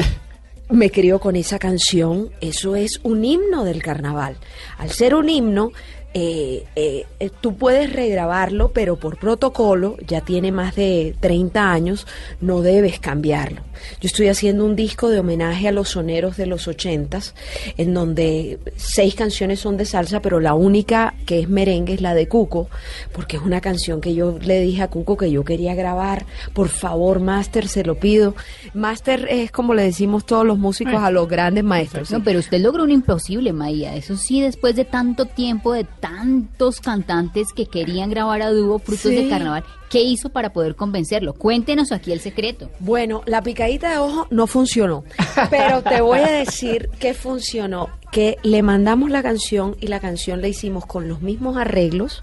me 0.70 0.90
crió 0.90 1.18
con 1.18 1.36
esa 1.36 1.58
canción. 1.58 2.30
Eso 2.40 2.74
es 2.76 3.00
un 3.02 3.24
himno 3.24 3.64
del 3.64 3.82
carnaval. 3.82 4.36
Al 4.78 4.90
ser 4.90 5.14
un 5.14 5.28
himno, 5.28 5.70
eh, 6.14 6.64
eh, 6.74 7.06
eh, 7.20 7.30
tú 7.40 7.56
puedes 7.56 7.92
regrabarlo, 7.92 8.72
pero 8.72 8.96
por 8.96 9.18
protocolo, 9.18 9.96
ya 10.06 10.22
tiene 10.22 10.52
más 10.52 10.74
de 10.74 11.14
30 11.20 11.70
años, 11.70 12.06
no 12.40 12.62
debes 12.62 12.98
cambiarlo. 12.98 13.67
Yo 14.00 14.06
estoy 14.06 14.28
haciendo 14.28 14.64
un 14.64 14.76
disco 14.76 15.08
de 15.08 15.20
homenaje 15.20 15.68
a 15.68 15.72
los 15.72 15.90
soneros 15.90 16.36
de 16.36 16.46
los 16.46 16.68
ochentas, 16.68 17.34
en 17.76 17.94
donde 17.94 18.58
seis 18.76 19.14
canciones 19.14 19.60
son 19.60 19.76
de 19.76 19.84
salsa, 19.84 20.20
pero 20.20 20.40
la 20.40 20.54
única 20.54 21.14
que 21.26 21.40
es 21.40 21.48
merengue 21.48 21.94
es 21.94 22.00
la 22.00 22.14
de 22.14 22.28
Cuco, 22.28 22.68
porque 23.12 23.36
es 23.36 23.42
una 23.42 23.60
canción 23.60 24.00
que 24.00 24.14
yo 24.14 24.38
le 24.40 24.60
dije 24.60 24.82
a 24.82 24.88
Cuco 24.88 25.16
que 25.16 25.30
yo 25.30 25.44
quería 25.44 25.74
grabar. 25.74 26.26
Por 26.52 26.68
favor, 26.68 27.20
Master, 27.20 27.68
se 27.68 27.84
lo 27.84 27.96
pido. 27.96 28.34
Master 28.74 29.26
es 29.30 29.50
como 29.50 29.74
le 29.74 29.82
decimos 29.82 30.26
todos 30.26 30.46
los 30.46 30.58
músicos 30.58 30.94
a 30.94 31.10
los 31.10 31.28
grandes 31.28 31.64
maestros. 31.64 32.10
No, 32.10 32.22
pero 32.22 32.38
usted 32.38 32.60
logró 32.60 32.84
un 32.84 32.90
imposible, 32.90 33.52
Maía. 33.52 33.94
Eso 33.96 34.16
sí, 34.16 34.40
después 34.40 34.76
de 34.76 34.84
tanto 34.84 35.26
tiempo, 35.26 35.72
de 35.72 35.84
tantos 35.84 36.80
cantantes 36.80 37.52
que 37.54 37.66
querían 37.66 38.10
grabar 38.10 38.42
a 38.42 38.50
dúo 38.50 38.78
Frutos 38.78 39.10
Sí. 39.10 39.14
de 39.14 39.28
Carnaval, 39.28 39.64
¿qué 39.88 40.02
hizo 40.02 40.30
para 40.30 40.52
poder 40.52 40.74
convencerlo? 40.76 41.34
Cuéntenos 41.34 41.92
aquí 41.92 42.12
el 42.12 42.20
secreto. 42.20 42.70
Bueno, 42.80 43.22
la 43.26 43.42
picadita 43.42 43.90
de 43.90 43.98
ojo 43.98 44.26
no 44.30 44.46
funcionó, 44.46 45.04
pero 45.50 45.82
te 45.82 46.00
voy 46.00 46.20
a 46.20 46.30
decir 46.30 46.90
que 46.98 47.14
funcionó, 47.14 47.88
que 48.12 48.38
le 48.42 48.62
mandamos 48.62 49.10
la 49.10 49.22
canción 49.22 49.76
y 49.80 49.88
la 49.88 50.00
canción 50.00 50.40
la 50.40 50.48
hicimos 50.48 50.86
con 50.86 51.08
los 51.08 51.22
mismos 51.22 51.56
arreglos, 51.56 52.22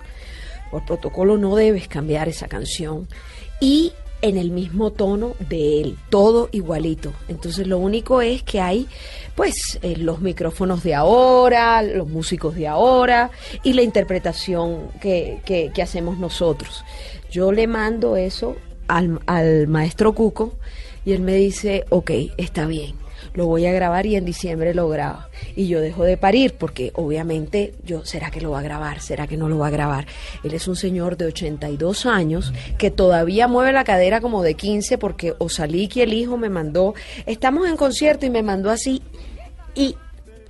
por 0.71 0.85
protocolo 0.85 1.37
no 1.37 1.55
debes 1.55 1.87
cambiar 1.87 2.27
esa 2.27 2.47
canción, 2.47 3.07
y 3.59 3.93
en 4.21 4.37
el 4.37 4.49
mismo 4.49 4.91
tono 4.91 5.35
de 5.49 5.81
él, 5.81 5.97
todo 6.09 6.49
igualito. 6.51 7.13
Entonces 7.27 7.67
lo 7.67 7.77
único 7.77 8.21
es 8.21 8.41
que 8.41 8.59
hay 8.59 8.87
pues 9.35 9.77
eh, 9.81 9.97
los 9.97 10.21
micrófonos 10.21 10.83
de 10.83 10.95
ahora, 10.95 11.81
los 11.83 12.07
músicos 12.07 12.55
de 12.55 12.67
ahora 12.67 13.29
y 13.63 13.73
la 13.73 13.83
interpretación 13.83 14.89
que, 14.99 15.71
hacemos 15.81 16.17
nosotros. 16.17 16.83
Yo 17.31 17.51
le 17.51 17.67
mando 17.67 18.15
eso 18.15 18.55
al, 18.87 19.19
al 19.25 19.67
maestro 19.67 20.13
Cuco 20.13 20.53
y 21.05 21.13
él 21.13 21.21
me 21.21 21.35
dice, 21.35 21.85
ok, 21.89 22.11
está 22.37 22.65
bien, 22.65 22.95
lo 23.33 23.47
voy 23.47 23.65
a 23.65 23.73
grabar 23.73 24.05
y 24.05 24.15
en 24.15 24.25
diciembre 24.25 24.73
lo 24.73 24.87
graba. 24.89 25.29
Y 25.55 25.67
yo 25.67 25.81
dejo 25.81 26.03
de 26.03 26.17
parir 26.17 26.55
porque 26.57 26.91
obviamente 26.95 27.73
yo, 27.83 28.05
¿será 28.05 28.31
que 28.31 28.41
lo 28.41 28.51
va 28.51 28.59
a 28.59 28.63
grabar? 28.63 29.01
¿Será 29.01 29.27
que 29.27 29.37
no 29.37 29.49
lo 29.49 29.59
va 29.59 29.67
a 29.67 29.71
grabar? 29.71 30.07
Él 30.43 30.53
es 30.53 30.67
un 30.67 30.75
señor 30.75 31.17
de 31.17 31.25
82 31.25 32.05
años 32.05 32.53
que 32.77 32.91
todavía 32.91 33.47
mueve 33.47 33.71
la 33.71 33.83
cadera 33.83 34.21
como 34.21 34.41
de 34.41 34.55
15 34.55 34.97
porque 34.97 35.33
Osaliki, 35.37 36.01
el 36.01 36.13
hijo, 36.13 36.37
me 36.37 36.49
mandó, 36.49 36.95
estamos 37.25 37.67
en 37.67 37.77
concierto 37.77 38.25
y 38.25 38.29
me 38.29 38.43
mandó 38.43 38.69
así 38.69 39.01
y 39.75 39.95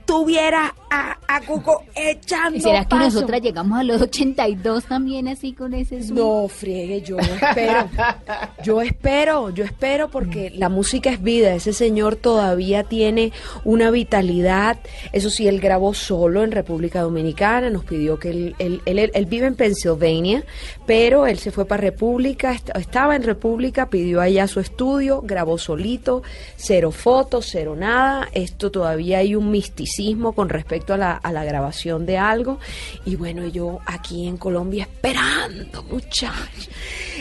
tuviera 0.06 0.76
a, 0.90 1.18
a 1.28 1.42
Cuco 1.42 1.84
echando 1.96 2.58
¿Y 2.58 2.62
será 2.62 2.84
que 2.84 2.90
paso. 2.90 3.04
nosotras 3.06 3.42
llegamos 3.42 3.80
a 3.80 3.84
los 3.84 4.02
82 4.02 4.86
también 4.86 5.28
así 5.28 5.54
con 5.54 5.74
ese 5.74 6.02
swing? 6.04 6.16
No, 6.18 6.48
friegue, 6.48 7.02
yo 7.02 7.18
espero. 7.18 7.90
Yo 8.64 8.82
espero, 8.82 9.52
yo 9.52 9.64
espero 9.64 10.10
porque 10.10 10.50
la 10.56 10.70
música 10.70 11.12
es 11.12 11.22
vida. 11.22 11.54
Ese 11.54 11.72
señor 11.72 12.16
todavía 12.16 12.84
tiene 12.84 13.32
una 13.64 13.92
vitalidad. 13.92 14.80
Eso 15.12 15.30
sí, 15.30 15.48
él 15.48 15.60
grabó 15.60 15.94
solo 15.94 16.44
en 16.44 16.52
República 16.52 17.02
Dominicana. 17.02 17.70
Nos 17.70 17.86
pidió 17.86 18.18
que 18.18 18.30
él, 18.32 18.56
él, 18.58 18.82
él- 18.86 19.12
él 19.14 19.26
vive 19.28 19.46
en 19.46 19.56
Pennsylvania, 19.56 20.44
pero 20.88 21.28
él 21.28 21.38
se 21.38 21.52
fue 21.52 21.66
para 21.66 21.82
República, 21.82 22.54
est- 22.54 22.70
estaba 22.76 23.16
en 23.16 23.22
República, 23.24 23.88
pidió 23.90 24.20
allá 24.20 24.48
su 24.48 24.60
estudio, 24.60 25.22
grabó 25.22 25.60
solito, 25.60 26.24
cero 26.56 26.92
fotos, 26.92 27.48
cero 27.52 27.76
nada. 27.78 28.30
Esto 28.34 28.72
todavía 28.72 29.20
hay 29.20 29.36
un 29.36 29.52
misticismo 29.52 30.32
con 30.34 30.50
respecto 30.50 30.75
a 30.88 30.98
la, 30.98 31.12
a 31.14 31.32
la 31.32 31.44
grabación 31.44 32.06
de 32.06 32.18
algo. 32.18 32.60
Y 33.06 33.16
bueno, 33.16 33.46
yo 33.48 33.80
aquí 33.86 34.28
en 34.28 34.38
Colombia 34.38 34.84
esperando, 34.84 35.84
muchachos. 35.84 36.70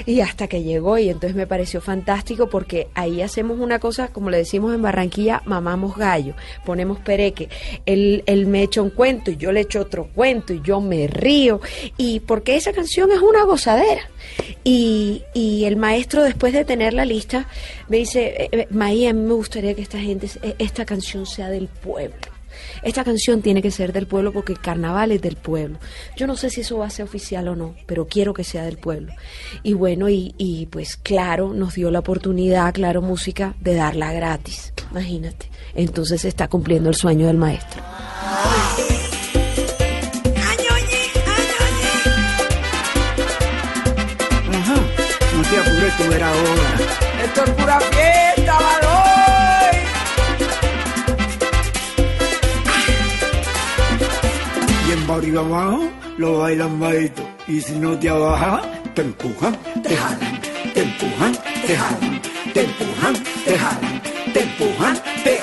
Y 0.07 0.21
hasta 0.21 0.49
que 0.49 0.63
llegó 0.63 0.99
y 0.99 1.09
entonces 1.09 1.37
me 1.37 1.47
pareció 1.47 1.81
fantástico 1.81 2.49
porque 2.49 2.89
ahí 2.95 3.23
hacemos 3.23 3.59
una 3.59 3.79
cosa, 3.79 4.09
como 4.09 4.31
le 4.31 4.39
decimos 4.39 4.75
en 4.75 4.83
Barranquilla, 4.83 5.43
mamamos 5.45 5.97
gallo, 5.97 6.35
ponemos 6.65 6.99
pereque. 6.99 7.49
Él, 7.87 8.23
me 8.47 8.63
echa 8.63 8.83
un 8.83 8.91
cuento 8.91 9.31
y 9.31 9.37
yo 9.37 9.53
le 9.53 9.61
echo 9.61 9.81
otro 9.81 10.09
cuento 10.15 10.53
y 10.53 10.61
yo 10.63 10.81
me 10.81 11.07
río. 11.07 11.61
Y 11.97 12.21
porque 12.21 12.57
esa 12.57 12.73
canción 12.73 13.11
es 13.13 13.21
una 13.21 13.45
gozadera. 13.45 14.03
Y, 14.65 15.23
y 15.33 15.65
el 15.65 15.77
maestro, 15.77 16.23
después 16.23 16.53
de 16.53 16.65
tener 16.65 16.93
la 16.95 17.05
lista, 17.05 17.47
me 17.89 17.99
dice, 17.99 18.35
eh, 18.39 18.49
eh, 18.53 18.67
Maía, 18.71 19.13
me 19.13 19.35
gustaría 19.35 19.75
que 19.75 19.83
esta 19.83 19.99
gente, 19.99 20.29
eh, 20.43 20.55
esta 20.59 20.85
canción 20.85 21.27
sea 21.27 21.49
del 21.49 21.69
pueblo. 21.69 22.34
Esta 22.85 23.03
canción 23.03 23.41
tiene 23.41 23.63
que 23.63 23.71
ser 23.71 23.95
del 23.95 24.07
pueblo 24.07 24.31
porque 24.31 24.53
el 24.53 24.61
carnaval 24.61 25.11
es 25.11 25.23
del 25.23 25.37
pueblo. 25.37 25.79
Yo 26.17 26.27
no 26.27 26.37
sé 26.37 26.51
si 26.51 26.61
eso 26.61 26.79
va 26.79 26.87
a 26.87 26.91
ser 26.91 27.07
oficial 27.07 27.49
o 27.49 27.57
no, 27.57 27.75
pero 27.87 28.07
quiero 28.07 28.35
que 28.35 28.45
sea 28.45 28.63
del 28.65 28.77
pueblo. 28.77 29.15
Y 29.63 29.73
bueno, 29.73 30.11
y, 30.11 30.35
y 30.37 30.67
pues 30.67 30.97
claro, 30.97 31.55
nos 31.55 31.75
dio 31.75 31.91
la 31.91 32.01
oportunidad, 32.01 32.75
claro, 32.75 33.01
música, 33.01 33.55
de 33.61 33.75
darla 33.75 34.13
gratis. 34.13 34.75
Imagínate. 34.91 35.49
Entonces 35.75 36.21
se 36.21 36.29
está 36.29 36.47
cumpliendo 36.49 36.91
el 36.91 36.95
sueño 36.95 37.27
del 37.27 37.39
maestro. 37.39 37.83
Ajá, 44.53 44.75
no 45.35 45.43
te 45.43 45.59
apures, 45.59 45.97
tú 45.97 46.09
verás 46.11 46.37
ahora. 46.37 47.25
Esto 47.25 47.45
es 47.45 47.51
pura 47.51 47.81
fiesta, 47.81 48.59
Baloy. 48.61 48.94
Y 54.95 54.97
en 54.97 55.07
barrio 55.09 55.41
abajo 55.41 55.91
lo 56.19 56.39
bailan 56.39 56.79
bajito. 56.79 57.29
Y 57.49 57.61
si 57.61 57.73
no 57.73 57.99
te 57.99 58.09
abajas, 58.09 58.63
te 58.95 59.03
empujan, 59.03 59.57
te 59.83 59.97
jalan, 59.97 60.41
te 60.73 60.83
empujan, 60.83 61.33
te 61.67 61.77
jalan, 61.77 62.23
te 62.53 62.61
empujan, 62.61 63.15
te 63.45 63.59
jalan, 63.59 64.03
te 64.33 64.41
empujan, 64.41 65.03
te 65.25 65.41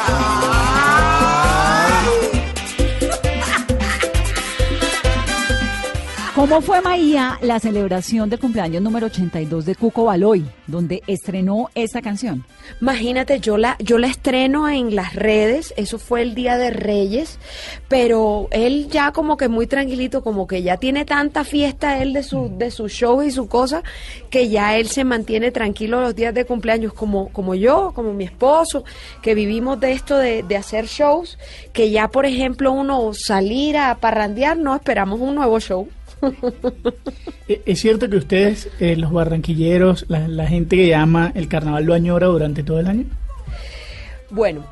¿Cómo 6.42 6.60
fue, 6.60 6.82
Maía, 6.82 7.38
la 7.44 7.60
celebración 7.60 8.28
del 8.28 8.40
cumpleaños 8.40 8.82
número 8.82 9.06
82 9.06 9.64
de 9.64 9.76
Cuco 9.76 10.06
Baloy, 10.06 10.44
donde 10.66 11.04
estrenó 11.06 11.70
esta 11.76 12.02
canción? 12.02 12.44
Imagínate, 12.82 13.40
yo 13.40 13.58
la, 13.58 13.76
yo 13.78 14.00
la 14.00 14.08
estreno 14.08 14.68
en 14.68 14.96
las 14.96 15.14
redes, 15.14 15.72
eso 15.78 16.00
fue 16.00 16.24
el 16.24 16.34
Día 16.34 16.58
de 16.58 16.72
Reyes, 16.72 17.38
pero 17.88 18.48
él 18.50 18.88
ya 18.90 19.12
como 19.12 19.38
que 19.38 19.50
muy 19.50 19.68
tranquilito, 19.68 20.24
como 20.24 20.48
que 20.48 20.64
ya 20.64 20.78
tiene 20.78 21.06
tanta 21.06 21.44
fiesta 21.44 22.02
él 22.02 22.12
de 22.12 22.24
su, 22.24 22.52
de 22.58 22.72
su 22.72 22.90
show 22.90 23.22
y 23.22 23.30
su 23.30 23.48
cosa, 23.48 23.84
que 24.32 24.50
ya 24.50 24.76
él 24.78 24.88
se 24.88 25.04
mantiene 25.04 25.52
tranquilo 25.52 26.02
los 26.02 26.16
días 26.16 26.34
de 26.34 26.46
cumpleaños, 26.46 26.92
como, 26.94 27.30
como 27.30 27.54
yo, 27.54 27.92
como 27.94 28.14
mi 28.14 28.24
esposo, 28.24 28.84
que 29.22 29.36
vivimos 29.36 29.80
de 29.80 29.92
esto 29.92 30.18
de, 30.18 30.42
de 30.42 30.58
hacer 30.58 30.88
shows, 30.88 31.38
que 31.72 31.92
ya 31.92 32.08
por 32.08 32.26
ejemplo 32.26 32.72
uno 32.72 33.12
salir 33.14 33.78
a 33.78 33.94
parrandear, 34.00 34.58
no 34.58 34.74
esperamos 34.74 35.20
un 35.20 35.36
nuevo 35.36 35.60
show. 35.60 35.88
¿Es 37.66 37.80
cierto 37.80 38.10
que 38.10 38.18
ustedes, 38.18 38.70
eh, 38.80 38.96
los 38.96 39.12
barranquilleros, 39.12 40.06
la, 40.08 40.28
la 40.28 40.48
gente 40.48 40.76
que 40.76 40.88
llama 40.88 41.32
el 41.36 41.48
carnaval 41.48 41.86
lo 41.86 41.94
añora 41.94 42.28
durante 42.28 42.64
todo 42.64 42.80
el 42.80 42.88
año? 42.88 43.06
Bueno, 44.30 44.66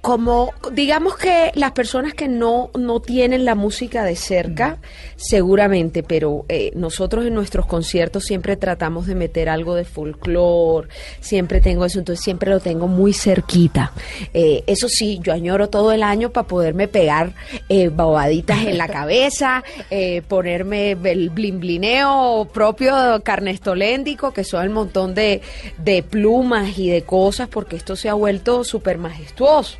como 0.00 0.54
digamos 0.72 1.16
que 1.16 1.52
las 1.54 1.72
personas 1.72 2.14
que 2.14 2.26
no, 2.26 2.70
no 2.78 3.00
tienen 3.00 3.44
la 3.44 3.54
música 3.54 4.02
de 4.02 4.16
cerca, 4.16 4.78
seguramente, 5.16 6.02
pero 6.02 6.46
eh, 6.48 6.72
nosotros 6.74 7.26
en 7.26 7.34
nuestros 7.34 7.66
conciertos 7.66 8.24
siempre 8.24 8.56
tratamos 8.56 9.06
de 9.06 9.14
meter 9.14 9.50
algo 9.50 9.74
de 9.74 9.84
folclore, 9.84 10.88
siempre 11.20 11.60
tengo 11.60 11.84
eso, 11.84 11.98
entonces 11.98 12.24
siempre 12.24 12.50
lo 12.50 12.60
tengo 12.60 12.88
muy 12.88 13.12
cerquita. 13.12 13.92
Eh, 14.32 14.64
eso 14.66 14.88
sí, 14.88 15.20
yo 15.22 15.34
añoro 15.34 15.68
todo 15.68 15.92
el 15.92 16.02
año 16.02 16.30
para 16.30 16.46
poderme 16.46 16.88
pegar 16.88 17.34
eh, 17.68 17.90
babaditas 17.90 18.64
en 18.64 18.78
la 18.78 18.88
cabeza, 19.00 19.62
eh, 19.90 20.22
ponerme 20.26 20.92
el 20.92 21.28
blimblineo 21.28 22.48
propio 22.52 23.22
carnestoléndico, 23.22 24.32
que 24.32 24.44
son 24.44 24.62
el 24.62 24.70
montón 24.70 25.14
de, 25.14 25.42
de 25.76 26.02
plumas 26.02 26.78
y 26.78 26.88
de 26.88 27.02
cosas, 27.02 27.48
porque 27.48 27.76
esto 27.76 27.96
se 27.96 28.08
ha 28.08 28.14
vuelto 28.14 28.64
súper 28.64 28.96
majestuoso. 28.96 29.76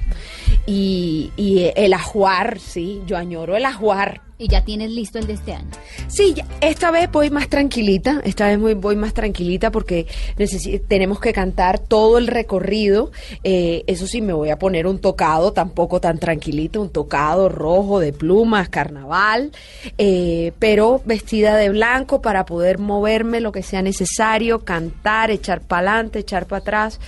Y, 0.66 1.33
y 1.37 1.70
el 1.77 1.92
ajuar, 1.92 2.59
sí, 2.59 3.03
yo 3.07 3.16
añoro 3.16 3.57
el 3.57 3.64
ajuar. 3.64 4.23
Y 4.40 4.49
ya 4.49 4.64
tienes 4.64 4.90
listo 4.90 5.18
el 5.18 5.27
de 5.27 5.35
este 5.35 5.53
año. 5.53 5.68
Sí, 6.09 6.35
esta 6.62 6.90
vez 6.90 7.12
voy 7.12 7.29
más 7.29 7.51
tranquilita, 7.51 8.23
esta 8.25 8.46
vez 8.46 8.59
voy, 8.59 8.73
voy 8.73 8.96
más 8.96 9.12
tranquilita 9.12 9.70
porque 9.70 10.07
tenemos 10.88 11.20
que 11.20 11.35
cantar 11.35 11.79
todo 11.79 12.16
el 12.16 12.27
recorrido. 12.27 13.12
Eh, 13.44 13.85
eso 13.87 14.07
sí, 14.07 14.23
me 14.23 14.33
voy 14.33 14.49
a 14.49 14.59
poner 14.59 14.87
un 14.87 14.99
tocado, 14.99 15.53
tampoco 15.53 16.01
tan 16.01 16.18
tranquilito, 16.18 16.81
un 16.81 16.88
tocado 16.88 17.51
rojo 17.51 18.01
de 18.01 18.14
plumas, 18.14 18.70
carnaval, 18.70 19.53
eh, 19.99 20.53
pero 20.59 21.03
vestida 21.05 21.55
de 21.57 21.68
blanco 21.68 22.23
para 22.23 22.46
poder 22.46 22.79
moverme 22.79 23.42
lo 23.42 23.53
que 23.53 23.62
sea 23.62 23.83
necesario, 23.83 24.61
cantar, 24.61 25.31
echar 25.31 25.61
para 25.61 25.90
adelante, 25.90 26.20
echar 26.20 26.46
para 26.46 26.61
atrás. 26.61 26.99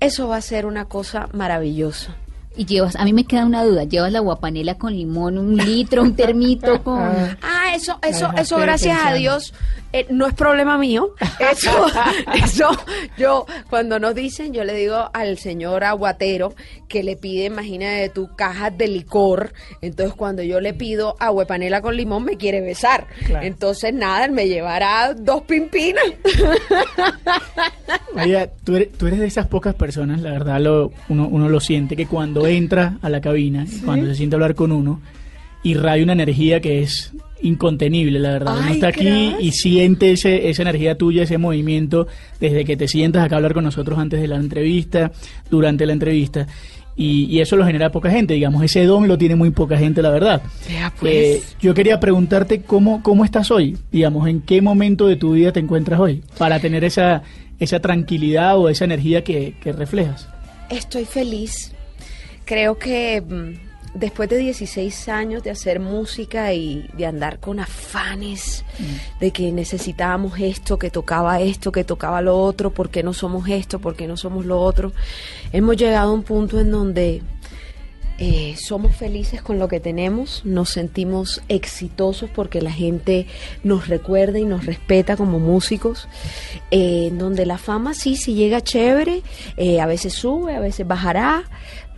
Eso 0.00 0.28
va 0.28 0.36
a 0.36 0.42
ser 0.42 0.66
una 0.66 0.84
cosa 0.84 1.30
maravillosa. 1.32 2.18
Y 2.56 2.66
llevas, 2.66 2.96
a 2.96 3.04
mí 3.04 3.12
me 3.12 3.24
queda 3.24 3.46
una 3.46 3.64
duda, 3.64 3.84
llevas 3.84 4.12
la 4.12 4.20
guapanela 4.20 4.76
con 4.76 4.92
limón, 4.92 5.38
un 5.38 5.56
litro, 5.56 6.02
un 6.02 6.14
termito 6.14 6.82
con... 6.84 7.00
Ah, 7.00 7.74
eso, 7.74 7.98
eso, 8.02 8.26
dejaste 8.26 8.42
eso, 8.42 8.58
gracias 8.58 8.98
a. 9.02 9.14
Dios, 9.14 9.54
eh, 9.92 10.06
no 10.10 10.26
es 10.26 10.34
problema 10.34 10.78
mío. 10.78 11.14
Eso, 11.38 11.86
eso, 12.34 12.70
yo, 13.18 13.46
cuando 13.68 13.98
nos 13.98 14.14
dicen, 14.14 14.52
yo 14.52 14.64
le 14.64 14.74
digo 14.74 15.10
al 15.12 15.38
señor 15.38 15.84
aguatero 15.84 16.54
que 16.88 17.02
le 17.02 17.16
pide, 17.16 17.46
imagínate 17.46 18.08
tú, 18.08 18.30
cajas 18.36 18.76
de 18.76 18.88
licor. 18.88 19.52
Entonces, 19.80 20.14
cuando 20.14 20.42
yo 20.42 20.60
le 20.60 20.72
pido 20.72 21.16
agua 21.18 21.46
panela 21.46 21.82
con 21.82 21.96
limón, 21.96 22.24
me 22.24 22.36
quiere 22.36 22.60
besar. 22.60 23.06
Claro. 23.26 23.46
Entonces, 23.46 23.92
nada, 23.92 24.28
me 24.28 24.48
llevará 24.48 25.14
dos 25.14 25.42
pimpinas. 25.42 26.04
María, 28.14 28.50
tú 28.64 28.76
eres, 28.76 28.92
tú 28.92 29.06
eres 29.06 29.18
de 29.18 29.26
esas 29.26 29.46
pocas 29.48 29.74
personas, 29.74 30.20
la 30.20 30.30
verdad 30.30 30.60
lo, 30.60 30.92
uno, 31.08 31.28
uno 31.28 31.48
lo 31.48 31.60
siente, 31.60 31.96
que 31.96 32.06
cuando 32.06 32.46
entra 32.46 32.98
a 33.02 33.08
la 33.08 33.20
cabina, 33.20 33.66
cuando 33.84 34.06
se 34.06 34.14
siente 34.14 34.36
a 34.36 34.38
hablar 34.38 34.54
con 34.54 34.72
uno, 34.72 35.00
irradia 35.62 36.04
una 36.04 36.12
energía 36.12 36.60
que 36.60 36.82
es 36.82 37.12
incontenible, 37.42 38.18
la 38.18 38.32
verdad. 38.32 38.58
uno 38.58 38.72
está 38.72 38.88
aquí 38.88 39.34
y 39.40 39.52
siente 39.52 40.12
ese, 40.12 40.48
esa 40.48 40.62
energía 40.62 40.96
tuya, 40.96 41.24
ese 41.24 41.38
movimiento, 41.38 42.06
desde 42.40 42.64
que 42.64 42.76
te 42.76 42.88
sientas 42.88 43.24
acá 43.24 43.36
a 43.36 43.38
hablar 43.38 43.54
con 43.54 43.64
nosotros 43.64 43.98
antes 43.98 44.20
de 44.20 44.28
la 44.28 44.36
entrevista, 44.36 45.12
durante 45.50 45.86
la 45.86 45.92
entrevista. 45.92 46.46
Y, 46.94 47.24
y 47.24 47.40
eso 47.40 47.56
lo 47.56 47.64
genera 47.64 47.90
poca 47.90 48.10
gente, 48.10 48.34
digamos, 48.34 48.62
ese 48.62 48.84
don 48.84 49.08
lo 49.08 49.16
tiene 49.16 49.34
muy 49.34 49.50
poca 49.50 49.78
gente, 49.78 50.02
la 50.02 50.10
verdad. 50.10 50.42
Vea, 50.68 50.92
pues. 50.98 51.14
Eh, 51.14 51.42
yo 51.60 51.72
quería 51.74 51.98
preguntarte 51.98 52.62
cómo, 52.62 53.02
cómo 53.02 53.24
estás 53.24 53.50
hoy, 53.50 53.78
digamos, 53.90 54.28
en 54.28 54.42
qué 54.42 54.60
momento 54.60 55.06
de 55.06 55.16
tu 55.16 55.32
vida 55.32 55.52
te 55.52 55.60
encuentras 55.60 55.98
hoy, 55.98 56.22
para 56.38 56.60
tener 56.60 56.84
esa, 56.84 57.22
esa 57.58 57.80
tranquilidad 57.80 58.58
o 58.58 58.68
esa 58.68 58.84
energía 58.84 59.24
que, 59.24 59.54
que 59.62 59.72
reflejas. 59.72 60.28
Estoy 60.68 61.06
feliz. 61.06 61.72
Creo 62.44 62.76
que 62.78 63.22
mm, 63.22 63.71
después 63.94 64.28
de 64.28 64.38
16 64.38 65.08
años 65.08 65.42
de 65.42 65.50
hacer 65.50 65.80
música 65.80 66.52
y 66.52 66.88
de 66.94 67.06
andar 67.06 67.38
con 67.38 67.60
afanes 67.60 68.64
de 69.20 69.30
que 69.30 69.52
necesitábamos 69.52 70.38
esto, 70.40 70.78
que 70.78 70.90
tocaba 70.90 71.40
esto, 71.40 71.72
que 71.72 71.84
tocaba 71.84 72.22
lo 72.22 72.38
otro, 72.38 72.70
¿por 72.70 72.90
qué 72.90 73.02
no 73.02 73.12
somos 73.12 73.48
esto, 73.48 73.78
por 73.78 73.94
qué 73.94 74.06
no 74.06 74.16
somos 74.16 74.46
lo 74.46 74.60
otro? 74.60 74.92
Hemos 75.52 75.76
llegado 75.76 76.10
a 76.10 76.14
un 76.14 76.22
punto 76.22 76.60
en 76.60 76.70
donde 76.70 77.22
eh, 78.24 78.54
somos 78.56 78.94
felices 78.94 79.42
con 79.42 79.58
lo 79.58 79.66
que 79.66 79.80
tenemos, 79.80 80.42
nos 80.44 80.68
sentimos 80.68 81.42
exitosos 81.48 82.30
porque 82.30 82.62
la 82.62 82.70
gente 82.70 83.26
nos 83.64 83.88
recuerda 83.88 84.38
y 84.38 84.44
nos 84.44 84.64
respeta 84.64 85.16
como 85.16 85.40
músicos, 85.40 86.06
eh, 86.70 87.08
en 87.08 87.18
donde 87.18 87.46
la 87.46 87.58
fama 87.58 87.94
sí, 87.94 88.14
sí 88.14 88.34
llega 88.34 88.60
chévere, 88.60 89.22
eh, 89.56 89.80
a 89.80 89.86
veces 89.86 90.12
sube, 90.12 90.54
a 90.54 90.60
veces 90.60 90.86
bajará. 90.86 91.44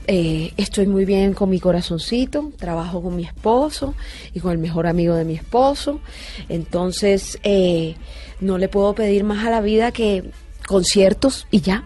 Eh, 0.07 0.53
estoy 0.59 0.87
muy 0.87 1.05
bien 1.07 1.33
con 1.33 1.49
mi 1.49 1.59
corazoncito, 1.59 2.53
trabajo 2.59 3.03
con 3.03 3.17
mi 3.17 3.25
esposo 3.25 3.95
y 4.35 4.41
con 4.41 4.53
el 4.53 4.59
mejor 4.59 4.87
amigo 4.87 5.15
de 5.15 5.25
mi 5.25 5.35
esposo, 5.35 6.01
entonces 6.51 7.39
eh, 7.43 7.95
no 8.41 8.59
le 8.59 8.69
puedo 8.69 8.95
pedir 8.95 9.25
más 9.25 9.47
a 9.47 9.51
la 9.51 9.63
vida 9.63 9.93
que 9.93 10.25
conciertos 10.67 11.47
y 11.51 11.63
ya. 11.63 11.85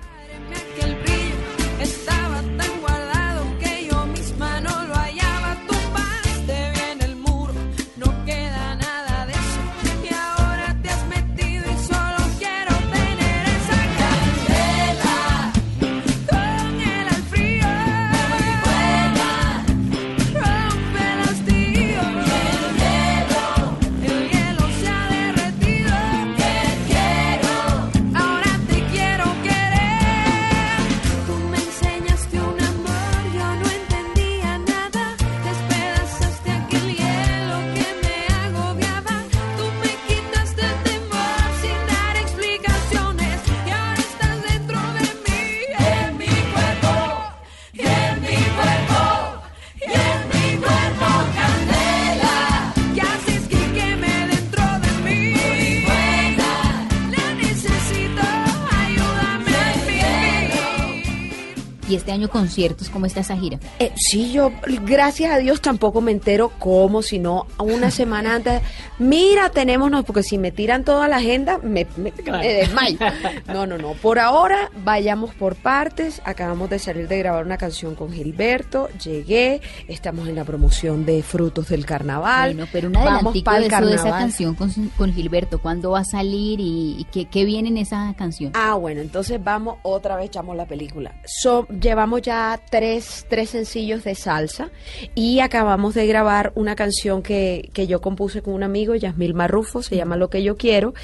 Y 61.88 61.94
este 61.94 62.12
año 62.12 62.28
conciertos, 62.28 62.90
¿cómo 62.90 63.06
está 63.06 63.20
esa 63.20 63.36
gira? 63.36 63.58
Eh, 63.78 63.92
sí, 63.96 64.30
yo, 64.32 64.52
gracias 64.84 65.32
a 65.32 65.38
Dios, 65.38 65.60
tampoco 65.62 66.00
me 66.00 66.12
entero 66.12 66.52
cómo, 66.58 67.00
sino 67.02 67.46
una 67.58 67.90
semana 67.90 68.34
antes. 68.34 68.60
Mira, 68.98 69.48
tenemos, 69.50 69.90
no, 69.90 70.02
porque 70.02 70.22
si 70.22 70.36
me 70.38 70.50
tiran 70.52 70.84
toda 70.84 71.08
la 71.08 71.16
agenda, 71.16 71.58
me, 71.58 71.86
me, 71.96 72.12
me 72.26 72.52
desmayo. 72.54 72.98
No, 73.46 73.66
no, 73.66 73.78
no. 73.78 73.92
Por 73.94 74.18
ahora, 74.18 74.70
vayamos 74.84 75.32
por 75.34 75.54
partes. 75.56 76.20
Acabamos 76.24 76.68
de 76.68 76.78
salir 76.78 77.08
de 77.08 77.18
grabar 77.18 77.44
una 77.46 77.56
canción 77.56 77.94
con 77.94 78.12
Gilberto. 78.12 78.88
Llegué, 79.02 79.60
estamos 79.88 80.28
en 80.28 80.34
la 80.34 80.44
promoción 80.44 81.06
de 81.06 81.22
Frutos 81.22 81.68
del 81.68 81.86
Carnaval. 81.86 82.54
Bueno, 82.54 82.68
pero 82.70 82.88
un 82.88 82.92
Vamos 82.94 83.34
pa'l 83.42 83.62
de, 83.62 83.68
eso, 83.68 83.86
de 83.86 83.94
esa 83.94 84.02
carnaval. 84.02 84.20
canción 84.20 84.54
con, 84.54 84.70
con 84.96 85.12
Gilberto. 85.14 85.58
¿Cuándo 85.60 85.92
va 85.92 86.00
a 86.00 86.04
salir 86.04 86.60
y, 86.60 86.96
y 87.00 87.04
qué, 87.04 87.24
qué 87.26 87.44
viene 87.46 87.68
en 87.70 87.78
esa 87.78 88.12
canción? 88.18 88.52
Ah, 88.54 88.74
bueno, 88.74 89.00
entonces 89.00 89.42
vamos 89.42 89.78
otra 89.82 90.16
vez, 90.16 90.26
echamos 90.26 90.54
la 90.56 90.66
película. 90.66 91.14
So- 91.24 91.66
llevamos 91.80 92.22
ya 92.22 92.60
tres, 92.70 93.26
tres 93.28 93.50
sencillos 93.50 94.04
de 94.04 94.14
salsa 94.14 94.70
y 95.14 95.40
acabamos 95.40 95.94
de 95.94 96.06
grabar 96.06 96.52
una 96.54 96.74
canción 96.76 97.22
que, 97.22 97.70
que 97.72 97.86
yo 97.86 98.00
compuse 98.00 98.42
con 98.42 98.54
un 98.54 98.62
amigo, 98.62 98.94
Yasmil 98.94 99.34
Marrufo, 99.34 99.82
se 99.82 99.96
llama 99.96 100.16
Lo 100.16 100.30
que 100.30 100.42
yo 100.42 100.56
quiero, 100.56 100.94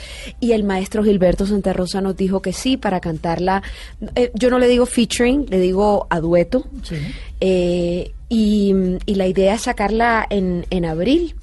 y 0.41 0.53
el 0.53 0.65
maestro 0.65 1.05
Gilberto 1.05 1.47
Santa 1.47 1.73
Rosa 1.73 2.01
nos 2.01 2.17
dijo 2.17 2.43
que 2.43 2.53
sí 2.53 2.77
para 2.77 3.01
cantarla. 3.01 3.63
eh, 4.15 4.31
yo 4.35 4.51
no 4.51 4.59
le 4.59 4.69
digo 4.69 4.87
featuring, 4.87 5.47
le 5.49 5.59
digo 5.61 6.07
a 6.11 6.21
dueto. 6.21 6.65
Sí. 6.83 6.97
Eh, 7.41 8.13
y, 8.29 8.75
y 9.07 9.15
la 9.15 9.27
idea 9.27 9.55
es 9.55 9.63
sacarla 9.63 10.27
en, 10.29 10.67
en 10.71 10.85
abril. 10.85 11.35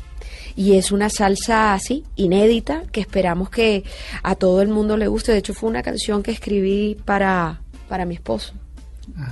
Y 0.53 0.75
es 0.75 0.91
una 0.91 1.09
salsa 1.09 1.73
así, 1.73 2.03
inédita, 2.17 2.83
que 2.91 2.99
esperamos 2.99 3.49
que 3.49 3.85
a 4.21 4.35
todo 4.35 4.61
el 4.61 4.67
mundo 4.67 4.97
le 4.97 5.07
guste. 5.07 5.31
De 5.31 5.37
hecho, 5.37 5.53
fue 5.53 5.69
una 5.69 5.81
canción 5.81 6.23
que 6.23 6.31
escribí 6.31 6.97
para, 7.05 7.61
para 7.87 8.05
mi 8.05 8.15
esposo. 8.15 8.53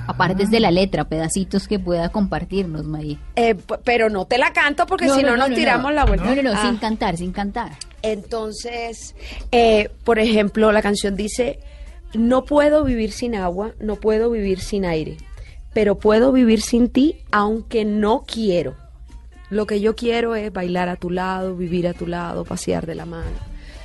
Aparte 0.07 0.45
de 0.45 0.59
la 0.59 0.71
letra, 0.71 1.05
pedacitos 1.07 1.67
que 1.67 1.79
pueda 1.79 2.09
compartirnos, 2.09 2.85
María. 2.85 3.17
Eh, 3.35 3.55
pero 3.83 4.09
no 4.09 4.25
te 4.25 4.37
la 4.37 4.53
canto 4.53 4.85
porque 4.85 5.09
si 5.09 5.23
no, 5.23 5.37
nos 5.37 5.49
tiramos 5.53 5.93
la 5.93 6.05
vuelta. 6.05 6.25
No, 6.25 6.35
no, 6.35 6.43
no, 6.43 6.51
Ah. 6.55 6.61
sin 6.67 6.77
cantar, 6.77 7.17
sin 7.17 7.31
cantar. 7.31 7.71
Entonces, 8.01 9.15
eh, 9.51 9.89
por 10.03 10.19
ejemplo, 10.19 10.71
la 10.71 10.81
canción 10.81 11.15
dice, 11.15 11.59
no 12.13 12.45
puedo 12.45 12.83
vivir 12.83 13.11
sin 13.11 13.35
agua, 13.35 13.71
no 13.79 13.95
puedo 13.95 14.29
vivir 14.31 14.59
sin 14.59 14.85
aire, 14.85 15.17
pero 15.73 15.99
puedo 15.99 16.31
vivir 16.31 16.61
sin 16.61 16.89
ti 16.89 17.17
aunque 17.31 17.85
no 17.85 18.23
quiero. 18.25 18.75
Lo 19.49 19.65
que 19.65 19.79
yo 19.81 19.95
quiero 19.95 20.35
es 20.35 20.53
bailar 20.53 20.89
a 20.89 20.95
tu 20.95 21.09
lado, 21.09 21.55
vivir 21.55 21.87
a 21.87 21.93
tu 21.93 22.05
lado, 22.07 22.45
pasear 22.45 22.85
de 22.85 22.95
la 22.95 23.05
mano. 23.05 23.31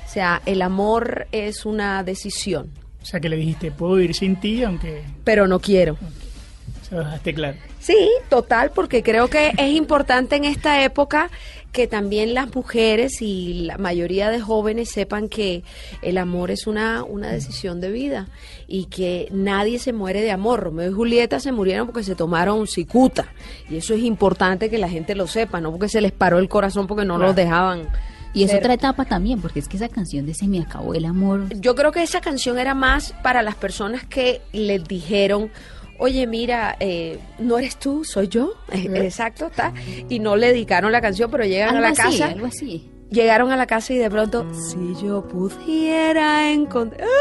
O 0.06 0.08
sea, 0.08 0.42
el 0.46 0.62
amor 0.62 1.26
es 1.32 1.64
una 1.66 2.02
decisión, 2.04 2.70
O 3.04 3.06
sea, 3.06 3.20
que 3.20 3.28
le 3.28 3.36
dijiste, 3.36 3.70
puedo 3.70 3.96
vivir 3.96 4.14
sin 4.14 4.40
ti, 4.40 4.64
aunque... 4.64 5.02
pero 5.24 5.46
no 5.46 5.60
quiero. 5.60 5.92
o 5.92 6.84
sea, 6.88 6.96
Lo 6.96 7.04
dejaste 7.04 7.34
claro. 7.34 7.58
Sí, 7.80 8.08
total, 8.30 8.70
porque 8.74 9.02
creo 9.02 9.28
que 9.28 9.52
es 9.58 9.72
importante 9.74 10.36
en 10.36 10.46
esta 10.46 10.82
época 10.82 11.28
que 11.70 11.86
también 11.86 12.32
las 12.32 12.54
mujeres 12.54 13.20
y 13.20 13.64
la 13.64 13.76
mayoría 13.76 14.30
de 14.30 14.40
jóvenes 14.40 14.90
sepan 14.90 15.28
que 15.28 15.64
el 16.00 16.16
amor 16.16 16.50
es 16.50 16.66
una, 16.66 17.04
una 17.04 17.30
decisión 17.30 17.82
de 17.82 17.90
vida 17.90 18.28
y 18.66 18.86
que 18.86 19.28
nadie 19.32 19.78
se 19.78 19.92
muere 19.92 20.22
de 20.22 20.30
amor. 20.30 20.60
Romeo 20.60 20.90
y 20.90 20.94
Julieta 20.94 21.40
se 21.40 21.52
murieron 21.52 21.86
porque 21.86 22.04
se 22.04 22.14
tomaron 22.14 22.66
cicuta 22.66 23.26
y 23.68 23.76
eso 23.76 23.92
es 23.92 24.00
importante 24.00 24.70
que 24.70 24.78
la 24.78 24.88
gente 24.88 25.14
lo 25.14 25.26
sepa, 25.26 25.60
no 25.60 25.72
porque 25.72 25.90
se 25.90 26.00
les 26.00 26.12
paró 26.12 26.38
el 26.38 26.48
corazón 26.48 26.86
porque 26.86 27.04
no 27.04 27.18
los 27.18 27.36
dejaban. 27.36 27.90
Y 28.34 28.42
es 28.42 28.52
otra 28.52 28.74
etapa 28.74 29.04
también, 29.04 29.40
porque 29.40 29.60
es 29.60 29.68
que 29.68 29.76
esa 29.76 29.88
canción 29.88 30.26
de 30.26 30.34
Se 30.34 30.48
me 30.48 30.60
acabó 30.60 30.94
el 30.94 31.04
amor. 31.04 31.48
Yo 31.60 31.74
creo 31.74 31.92
que 31.92 32.02
esa 32.02 32.20
canción 32.20 32.58
era 32.58 32.74
más 32.74 33.12
para 33.22 33.42
las 33.42 33.54
personas 33.54 34.04
que 34.04 34.42
les 34.52 34.84
dijeron, 34.84 35.50
oye, 35.98 36.26
mira, 36.26 36.76
eh, 36.80 37.18
no 37.38 37.58
eres 37.58 37.76
tú, 37.76 38.04
soy 38.04 38.28
yo. 38.28 38.54
Exacto, 38.72 39.46
está. 39.46 39.72
Y 40.08 40.18
no 40.18 40.36
le 40.36 40.48
dedicaron 40.48 40.90
la 40.92 41.00
canción, 41.00 41.30
pero 41.30 41.44
llegan 41.44 41.76
Algo 41.76 41.78
a 41.78 41.82
la 41.82 41.88
así, 41.90 42.18
casa. 42.18 42.32
algo 42.32 42.46
así. 42.46 42.90
Llegaron 43.10 43.52
a 43.52 43.56
la 43.56 43.66
casa 43.66 43.92
y 43.92 43.98
de 43.98 44.10
pronto, 44.10 44.46
si 44.52 44.96
yo 45.00 45.22
pudiera 45.28 46.50
encontrar... 46.50 47.06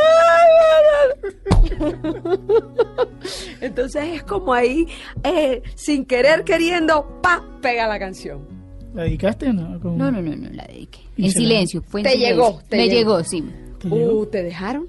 Entonces 3.61 4.03
es 4.13 4.23
como 4.23 4.53
ahí, 4.53 4.87
eh, 5.23 5.61
sin 5.75 6.05
querer, 6.05 6.43
queriendo, 6.43 7.19
pa, 7.21 7.43
pega 7.61 7.87
la 7.87 7.99
canción. 7.99 8.47
¿La 8.93 9.03
dedicaste 9.03 9.49
o 9.49 9.53
no? 9.53 9.79
¿Cómo? 9.79 9.97
No, 9.97 10.11
no, 10.11 10.21
no, 10.21 10.35
no 10.35 10.49
la 10.51 10.65
dediqué. 10.65 10.99
En 11.17 11.31
silencio, 11.31 11.81
fue 11.87 12.01
en 12.01 12.05
Te 12.05 12.11
silencio. 12.13 12.35
llegó, 12.35 12.61
te 12.69 12.77
Me 12.77 12.83
llegó. 12.89 13.17
llegó, 13.17 13.23
sí. 13.23 13.43
¿Te 13.79 13.89
llegó? 13.89 14.19
Uh, 14.19 14.25
¿Te 14.27 14.43
dejaron? 14.43 14.87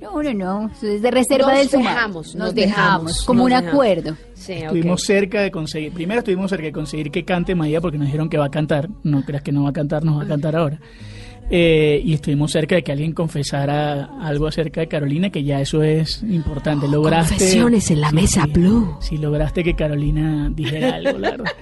No, 0.00 0.22
no, 0.22 0.34
no, 0.34 0.70
es 0.82 1.00
de 1.02 1.10
reserva 1.10 1.48
Nos 1.48 1.58
del 1.58 1.68
sumar. 1.70 1.94
dejamos, 1.94 2.26
nos, 2.26 2.36
nos 2.36 2.54
dejamos, 2.54 2.76
dejamos, 3.12 3.24
como 3.24 3.38
nos 3.38 3.44
un 3.46 3.50
dejamos. 3.50 3.72
acuerdo. 3.72 4.16
Sí, 4.34 4.52
Estuvimos 4.52 5.02
cerca 5.02 5.40
de 5.40 5.50
conseguir, 5.50 5.92
primero 5.92 6.18
estuvimos 6.18 6.50
cerca 6.50 6.66
de 6.66 6.72
conseguir 6.72 7.10
que 7.10 7.24
cante 7.24 7.54
Maía 7.54 7.80
porque 7.80 7.96
nos 7.98 8.06
dijeron 8.06 8.28
que 8.28 8.36
va 8.38 8.44
a 8.46 8.50
cantar, 8.50 8.88
no 9.04 9.24
creas 9.24 9.42
que 9.42 9.52
no 9.52 9.62
va 9.64 9.70
a 9.70 9.72
cantar, 9.72 10.04
nos 10.04 10.18
va 10.18 10.24
a 10.24 10.28
cantar 10.28 10.54
ahora. 10.54 10.78
Eh, 11.48 12.02
y 12.04 12.12
estuvimos 12.12 12.50
cerca 12.52 12.74
de 12.74 12.82
que 12.82 12.90
alguien 12.92 13.12
confesara 13.12 14.18
algo 14.20 14.48
acerca 14.48 14.80
de 14.80 14.88
Carolina, 14.88 15.30
que 15.30 15.44
ya 15.44 15.60
eso 15.60 15.82
es 15.82 16.22
importante. 16.24 16.88
Lograste. 16.88 17.34
confesiones 17.34 17.90
en 17.90 18.00
la 18.00 18.10
mesa 18.12 18.46
Blue. 18.46 18.96
Sí, 19.00 19.16
lograste 19.16 19.62
que 19.64 19.74
Carolina 19.74 20.50
dijera 20.54 20.96
algo, 20.96 21.18
la 21.18 21.30
verdad. 21.30 21.52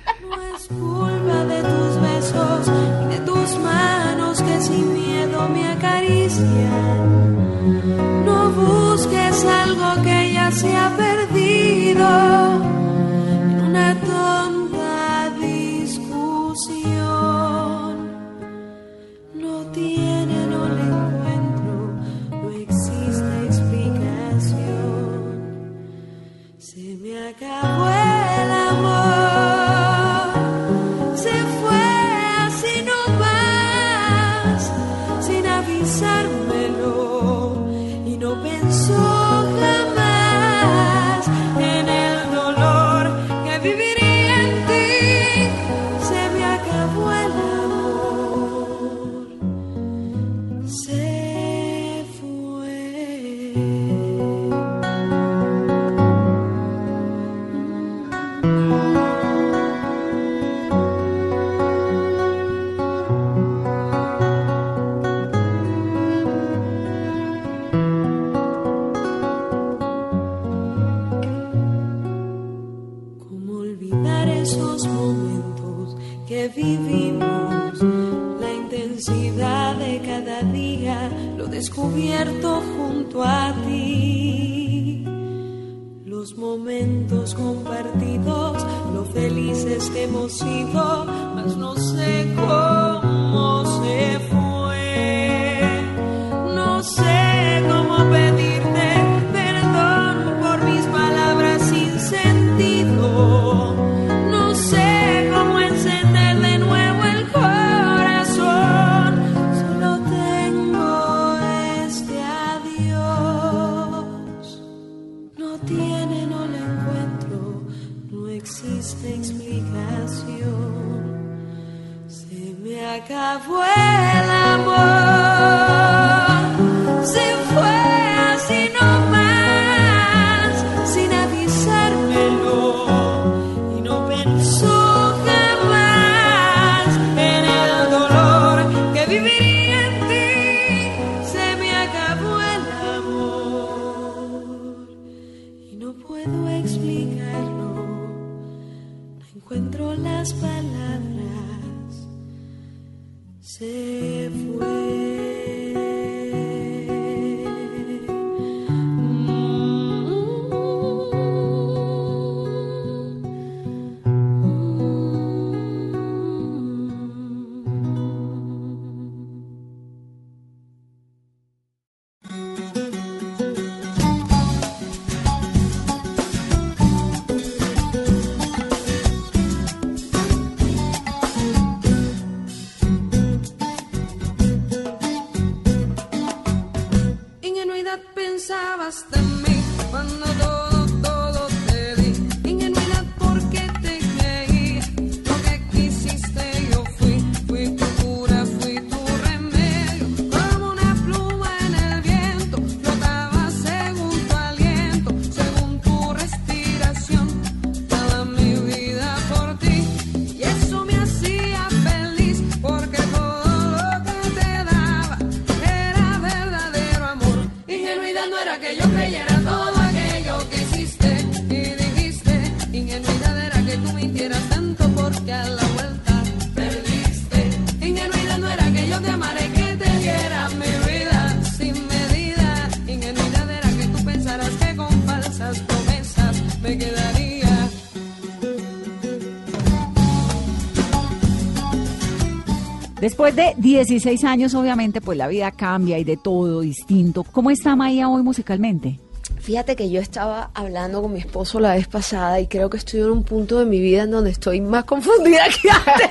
Después 243.25 243.57
de 243.57 243.63
16 243.63 244.23
años, 244.25 244.55
obviamente, 244.55 245.01
pues 245.01 245.17
la 245.17 245.27
vida 245.27 245.51
cambia 245.51 245.99
y 245.99 246.05
de 246.05 246.19
todo 246.19 246.61
distinto. 246.61 247.25
¿Cómo 247.25 247.51
está 247.51 247.75
Maía 247.75 248.07
hoy 248.07 248.23
musicalmente? 248.23 249.01
Fíjate 249.41 249.77
que 249.77 249.89
yo 249.89 249.99
estaba 249.99 250.51
hablando 250.53 251.01
con 251.01 251.15
mi 251.15 251.21
esposo 251.21 251.59
la 251.59 251.75
vez 251.75 251.89
pasada 251.89 252.39
y 252.41 252.49
creo 252.49 252.69
que 252.69 252.77
estoy 252.77 253.01
en 253.01 253.11
un 253.11 253.23
punto 253.23 253.59
de 253.61 253.65
mi 253.65 253.81
vida 253.81 254.03
en 254.03 254.11
donde 254.11 254.29
estoy 254.29 254.61
más 254.61 254.85
confundida 254.85 255.45
que 255.63 255.71
antes. 255.71 256.09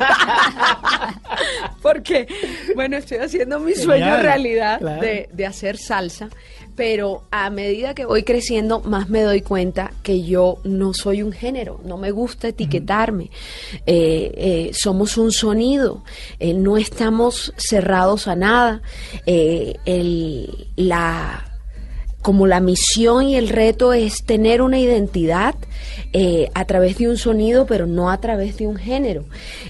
Porque, 1.84 2.28
bueno, 2.74 2.98
estoy 2.98 3.20
haciendo 3.20 3.60
mi 3.60 3.76
sueño 3.76 4.18
realidad 4.18 4.80
claro. 4.80 5.00
de, 5.00 5.30
de 5.32 5.46
hacer 5.46 5.78
salsa, 5.78 6.30
pero 6.76 7.24
a 7.32 7.50
medida 7.50 7.94
que 7.94 8.06
voy 8.06 8.24
creciendo 8.24 8.80
más 8.82 9.10
me 9.10 9.22
doy 9.22 9.42
cuenta 9.42 9.92
que 10.02 10.24
yo 10.24 10.58
no 10.64 10.94
soy 10.94 11.22
un 11.22 11.32
género, 11.32 11.80
no 11.86 11.98
me 11.98 12.12
gusta 12.12 12.48
etiquetarme. 12.50 13.30
Eh, 13.86 14.32
eh, 14.36 14.72
somos 14.74 15.18
un 15.18 15.32
sonido, 15.32 16.04
eh, 16.40 16.54
no 16.54 16.78
estamos 16.78 17.54
cerrados 17.58 18.28
a 18.28 18.36
nada. 18.36 18.82
El, 19.26 20.68
la 20.76 21.53
como 22.24 22.48
la 22.48 22.62
misión 22.62 23.28
y 23.28 23.36
el 23.36 23.50
reto 23.50 23.94
es 23.94 24.24
tener 24.24 24.64
una 24.64 24.80
identidad 24.80 25.56
eh, 26.14 26.50
a 26.54 26.66
través 26.66 26.98
de 26.98 27.10
un 27.10 27.18
sonido, 27.18 27.66
pero 27.66 27.86
no 27.86 28.10
a 28.10 28.20
través 28.20 28.58
de 28.58 28.66
un 28.66 28.78
género. 28.78 29.26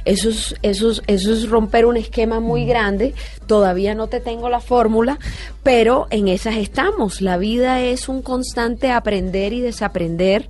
Eso 0.06 0.30
es, 0.30 0.56
eso 0.62 0.92
es, 0.92 1.02
eso 1.08 1.34
es 1.34 1.50
romper 1.50 1.86
un 1.86 1.98
esquema 1.98 2.40
muy 2.40 2.66
grande. 2.66 3.14
Todavía 3.48 3.96
no 3.96 4.08
te 4.08 4.20
tengo 4.20 4.50
la 4.50 4.60
fórmula, 4.60 5.20
pero 5.64 6.08
en 6.12 6.28
esas 6.28 6.58
estamos. 6.58 7.22
La 7.22 7.38
vida 7.38 7.82
es 7.82 8.08
un 8.08 8.22
constante 8.22 8.92
aprender 8.92 9.54
y 9.54 9.62
desaprender. 9.62 10.50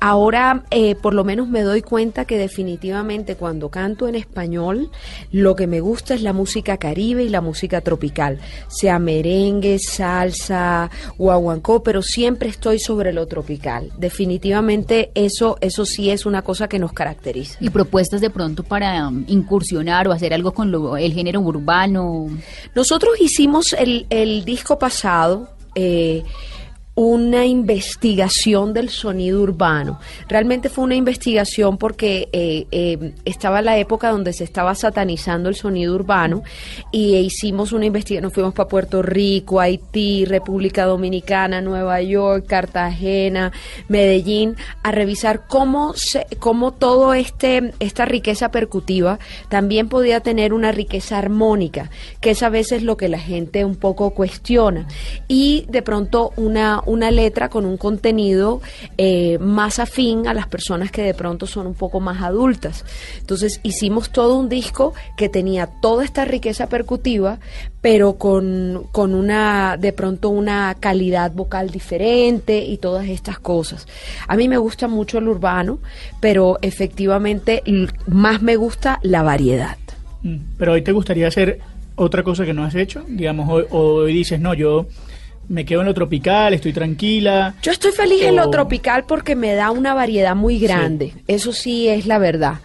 Ahora, 0.00 0.64
eh, 0.70 0.94
por 0.94 1.14
lo 1.14 1.24
menos 1.24 1.48
me 1.48 1.62
doy 1.62 1.82
cuenta 1.82 2.24
que 2.24 2.38
definitivamente 2.38 3.36
cuando 3.36 3.68
canto 3.68 4.08
en 4.08 4.14
español, 4.14 4.90
lo 5.30 5.54
que 5.56 5.66
me 5.66 5.80
gusta 5.80 6.14
es 6.14 6.22
la 6.22 6.32
música 6.32 6.78
caribe 6.78 7.22
y 7.22 7.28
la 7.28 7.40
música 7.40 7.80
tropical, 7.80 8.40
sea 8.68 8.98
merengue, 8.98 9.78
salsa, 9.78 10.90
guaguancó, 11.44 11.82
pero 11.82 12.02
siempre 12.02 12.48
estoy 12.48 12.78
sobre 12.78 13.12
lo 13.12 13.26
tropical. 13.26 13.90
Definitivamente 13.98 15.10
eso, 15.14 15.56
eso 15.60 15.84
sí 15.84 16.10
es 16.10 16.26
una 16.26 16.42
cosa 16.42 16.68
que 16.68 16.78
nos 16.78 16.92
caracteriza. 16.92 17.58
Y 17.60 17.70
propuestas 17.70 18.20
de 18.20 18.30
pronto 18.30 18.62
para 18.62 19.06
um, 19.08 19.24
incursionar 19.28 20.08
o 20.08 20.12
hacer 20.12 20.32
algo 20.34 20.52
con 20.52 20.70
lo- 20.70 20.96
el 20.96 21.12
género 21.12 21.40
urbano. 21.40 22.28
Nosotros 22.74 23.20
hicimos 23.20 23.72
el, 23.74 24.06
el 24.10 24.44
disco 24.44 24.78
pasado. 24.78 25.48
eh, 25.74 26.22
una 26.96 27.44
investigación 27.44 28.72
del 28.72 28.88
sonido 28.88 29.42
urbano. 29.42 29.98
Realmente 30.28 30.68
fue 30.68 30.84
una 30.84 30.94
investigación 30.94 31.76
porque 31.76 32.28
eh, 32.32 32.66
eh, 32.70 33.14
estaba 33.24 33.62
la 33.62 33.78
época 33.78 34.10
donde 34.10 34.32
se 34.32 34.44
estaba 34.44 34.74
satanizando 34.76 35.48
el 35.48 35.56
sonido 35.56 35.94
urbano 35.94 36.42
y 36.92 37.16
hicimos 37.16 37.72
una 37.72 37.86
investigación. 37.86 38.24
Nos 38.24 38.32
fuimos 38.32 38.54
para 38.54 38.68
Puerto 38.68 39.02
Rico, 39.02 39.60
Haití, 39.60 40.24
República 40.24 40.84
Dominicana, 40.84 41.60
Nueva 41.60 42.00
York, 42.00 42.46
Cartagena, 42.46 43.50
Medellín, 43.88 44.56
a 44.82 44.92
revisar 44.92 45.46
cómo, 45.48 45.94
se, 45.94 46.26
cómo 46.38 46.72
todo 46.72 47.12
este 47.12 47.72
esta 47.80 48.04
riqueza 48.04 48.50
percutiva 48.50 49.18
también 49.48 49.88
podía 49.88 50.20
tener 50.20 50.52
una 50.52 50.72
riqueza 50.72 51.18
armónica, 51.18 51.90
que 52.20 52.30
es 52.30 52.42
a 52.42 52.48
veces 52.48 52.82
lo 52.82 52.96
que 52.96 53.08
la 53.08 53.18
gente 53.18 53.64
un 53.64 53.76
poco 53.76 54.10
cuestiona. 54.10 54.86
Y 55.28 55.66
de 55.68 55.82
pronto 55.82 56.32
una, 56.36 56.82
una 56.86 57.10
letra 57.10 57.48
con 57.48 57.64
un 57.64 57.76
contenido 57.76 58.60
eh, 58.98 59.38
más 59.38 59.78
afín 59.78 60.26
a 60.26 60.34
las 60.34 60.46
personas 60.46 60.90
que 60.90 61.02
de 61.02 61.14
pronto 61.14 61.46
son 61.46 61.66
un 61.66 61.74
poco 61.74 62.00
más 62.00 62.22
adultas. 62.22 62.84
Entonces 63.20 63.60
hicimos 63.62 64.10
todo 64.10 64.36
un 64.36 64.48
disco 64.48 64.94
que 65.16 65.28
tenía 65.28 65.66
toda 65.66 66.04
esta 66.04 66.24
riqueza 66.24 66.68
percutiva, 66.68 67.38
pero 67.80 68.14
con, 68.14 68.86
con 68.92 69.14
una, 69.14 69.76
de 69.76 69.92
pronto 69.92 70.30
una 70.30 70.74
calidad 70.80 71.32
vocal 71.32 71.70
diferente 71.70 72.64
y 72.64 72.78
todas 72.78 73.08
estas 73.08 73.38
cosas. 73.38 73.86
A 74.26 74.36
mí 74.36 74.48
me 74.48 74.56
gusta 74.58 74.88
mucho 74.88 75.18
el 75.18 75.28
urbano, 75.28 75.78
pero 76.20 76.58
efectivamente 76.62 77.62
más 78.06 78.42
me 78.42 78.56
gusta 78.56 78.98
la 79.02 79.22
variedad. 79.22 79.76
Mm, 80.22 80.36
Pero 80.58 80.72
hoy 80.72 80.82
te 80.82 80.92
gustaría 80.92 81.28
hacer 81.28 81.60
otra 81.96 82.22
cosa 82.22 82.44
que 82.44 82.52
no 82.52 82.64
has 82.64 82.74
hecho, 82.74 83.04
digamos, 83.06 83.48
hoy, 83.48 83.64
hoy 83.70 84.12
dices, 84.12 84.40
no, 84.40 84.54
yo 84.54 84.86
me 85.48 85.64
quedo 85.64 85.80
en 85.80 85.86
lo 85.86 85.94
tropical, 85.94 86.54
estoy 86.54 86.72
tranquila. 86.72 87.54
Yo 87.62 87.72
estoy 87.72 87.92
feliz 87.92 88.22
en 88.22 88.36
lo 88.36 88.50
tropical 88.50 89.04
porque 89.06 89.36
me 89.36 89.54
da 89.54 89.70
una 89.70 89.94
variedad 89.94 90.34
muy 90.34 90.58
grande. 90.58 91.12
Eso 91.26 91.52
sí 91.52 91.88
es 91.88 92.06
la 92.06 92.18
verdad. 92.18 92.60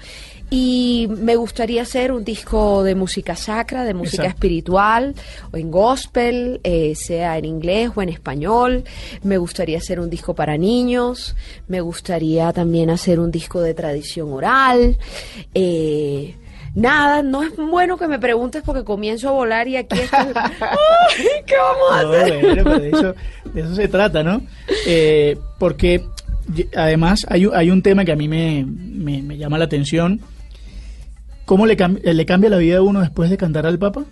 Y 0.51 1.07
me 1.09 1.35
gustaría 1.35 1.83
hacer 1.83 2.11
un 2.11 2.23
disco 2.23 2.83
de 2.83 2.95
música 2.95 3.35
sacra, 3.35 3.83
de 3.83 3.93
música 3.93 4.23
Exacto. 4.23 4.37
espiritual, 4.37 5.13
o 5.51 5.57
en 5.57 5.69
gospel, 5.69 6.59
eh, 6.63 6.95
sea 6.95 7.37
en 7.37 7.45
inglés 7.45 7.91
o 7.93 8.01
en 8.01 8.09
español. 8.09 8.83
Me 9.21 9.37
gustaría 9.37 9.77
hacer 9.77 9.99
un 9.99 10.09
disco 10.09 10.33
para 10.33 10.57
niños. 10.57 11.35
Me 11.67 11.81
gustaría 11.81 12.51
también 12.51 12.89
hacer 12.89 13.19
un 13.19 13.29
disco 13.29 13.61
de 13.61 13.75
tradición 13.75 14.33
oral. 14.33 14.97
Eh, 15.53 16.33
nada, 16.75 17.21
no 17.23 17.43
es 17.43 17.55
bueno 17.55 17.97
que 17.97 18.07
me 18.07 18.19
preguntes 18.19 18.61
porque 18.65 18.83
comienzo 18.83 19.29
a 19.29 19.31
volar 19.31 19.67
y 19.67 19.77
aquí 19.77 19.99
estoy. 19.99 20.19
¡Ay, 20.35 21.25
¿Qué 21.45 21.55
vamos 21.57 21.91
a 21.91 22.03
No, 22.03 22.11
hacer? 22.11 22.39
bueno, 22.45 22.63
pero 22.63 22.79
de 22.79 22.89
eso, 22.89 23.15
de 23.53 23.61
eso 23.61 23.75
se 23.75 23.87
trata, 23.87 24.23
¿no? 24.23 24.41
Eh, 24.85 25.37
porque 25.57 26.03
además 26.75 27.25
hay, 27.29 27.45
un- 27.45 27.55
hay 27.55 27.69
un 27.71 27.81
tema 27.81 28.05
que 28.05 28.11
a 28.11 28.15
mí 28.15 28.27
me, 28.27 28.65
me- 28.67 29.21
me 29.21 29.37
llama 29.37 29.57
la 29.57 29.65
atención. 29.65 30.19
¿Cómo 31.45 31.65
le, 31.65 31.75
cam- 31.77 31.99
le 32.01 32.25
cambia 32.25 32.49
la 32.49 32.57
vida 32.57 32.77
a 32.77 32.81
uno 32.81 33.01
después 33.01 33.29
de 33.29 33.37
cantar 33.37 33.65
al 33.65 33.79
Papa? 33.79 34.03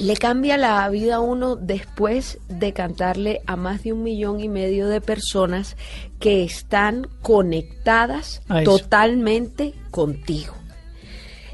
Le 0.00 0.16
cambia 0.16 0.56
la 0.56 0.88
vida 0.88 1.16
a 1.16 1.20
uno 1.20 1.56
después 1.56 2.38
de 2.48 2.72
cantarle 2.72 3.40
a 3.46 3.56
más 3.56 3.82
de 3.82 3.92
un 3.92 4.02
millón 4.02 4.40
y 4.40 4.48
medio 4.48 4.88
de 4.88 5.00
personas 5.00 5.76
que 6.18 6.42
están 6.42 7.06
conectadas 7.22 8.42
totalmente 8.64 9.74
contigo, 9.90 10.54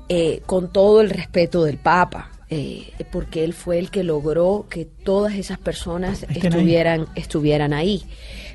Eh, 0.09 0.41
con 0.47 0.73
todo 0.73 1.01
el 1.01 1.11
respeto 1.11 1.65
del 1.65 1.79
Papa. 1.79 2.31
eh, 2.49 2.93
porque 3.11 3.43
él 3.43 3.53
fue 3.55 3.81
el 3.81 3.91
que 3.91 4.05
logró 4.05 4.67
que 4.71 4.85
todas 4.85 5.35
esas 5.35 5.59
personas 5.59 6.23
Estén 6.23 6.37
ahí. 6.37 6.47
estuvieran, 6.49 7.07
estuvieran 7.17 7.73
ahí. 7.73 8.05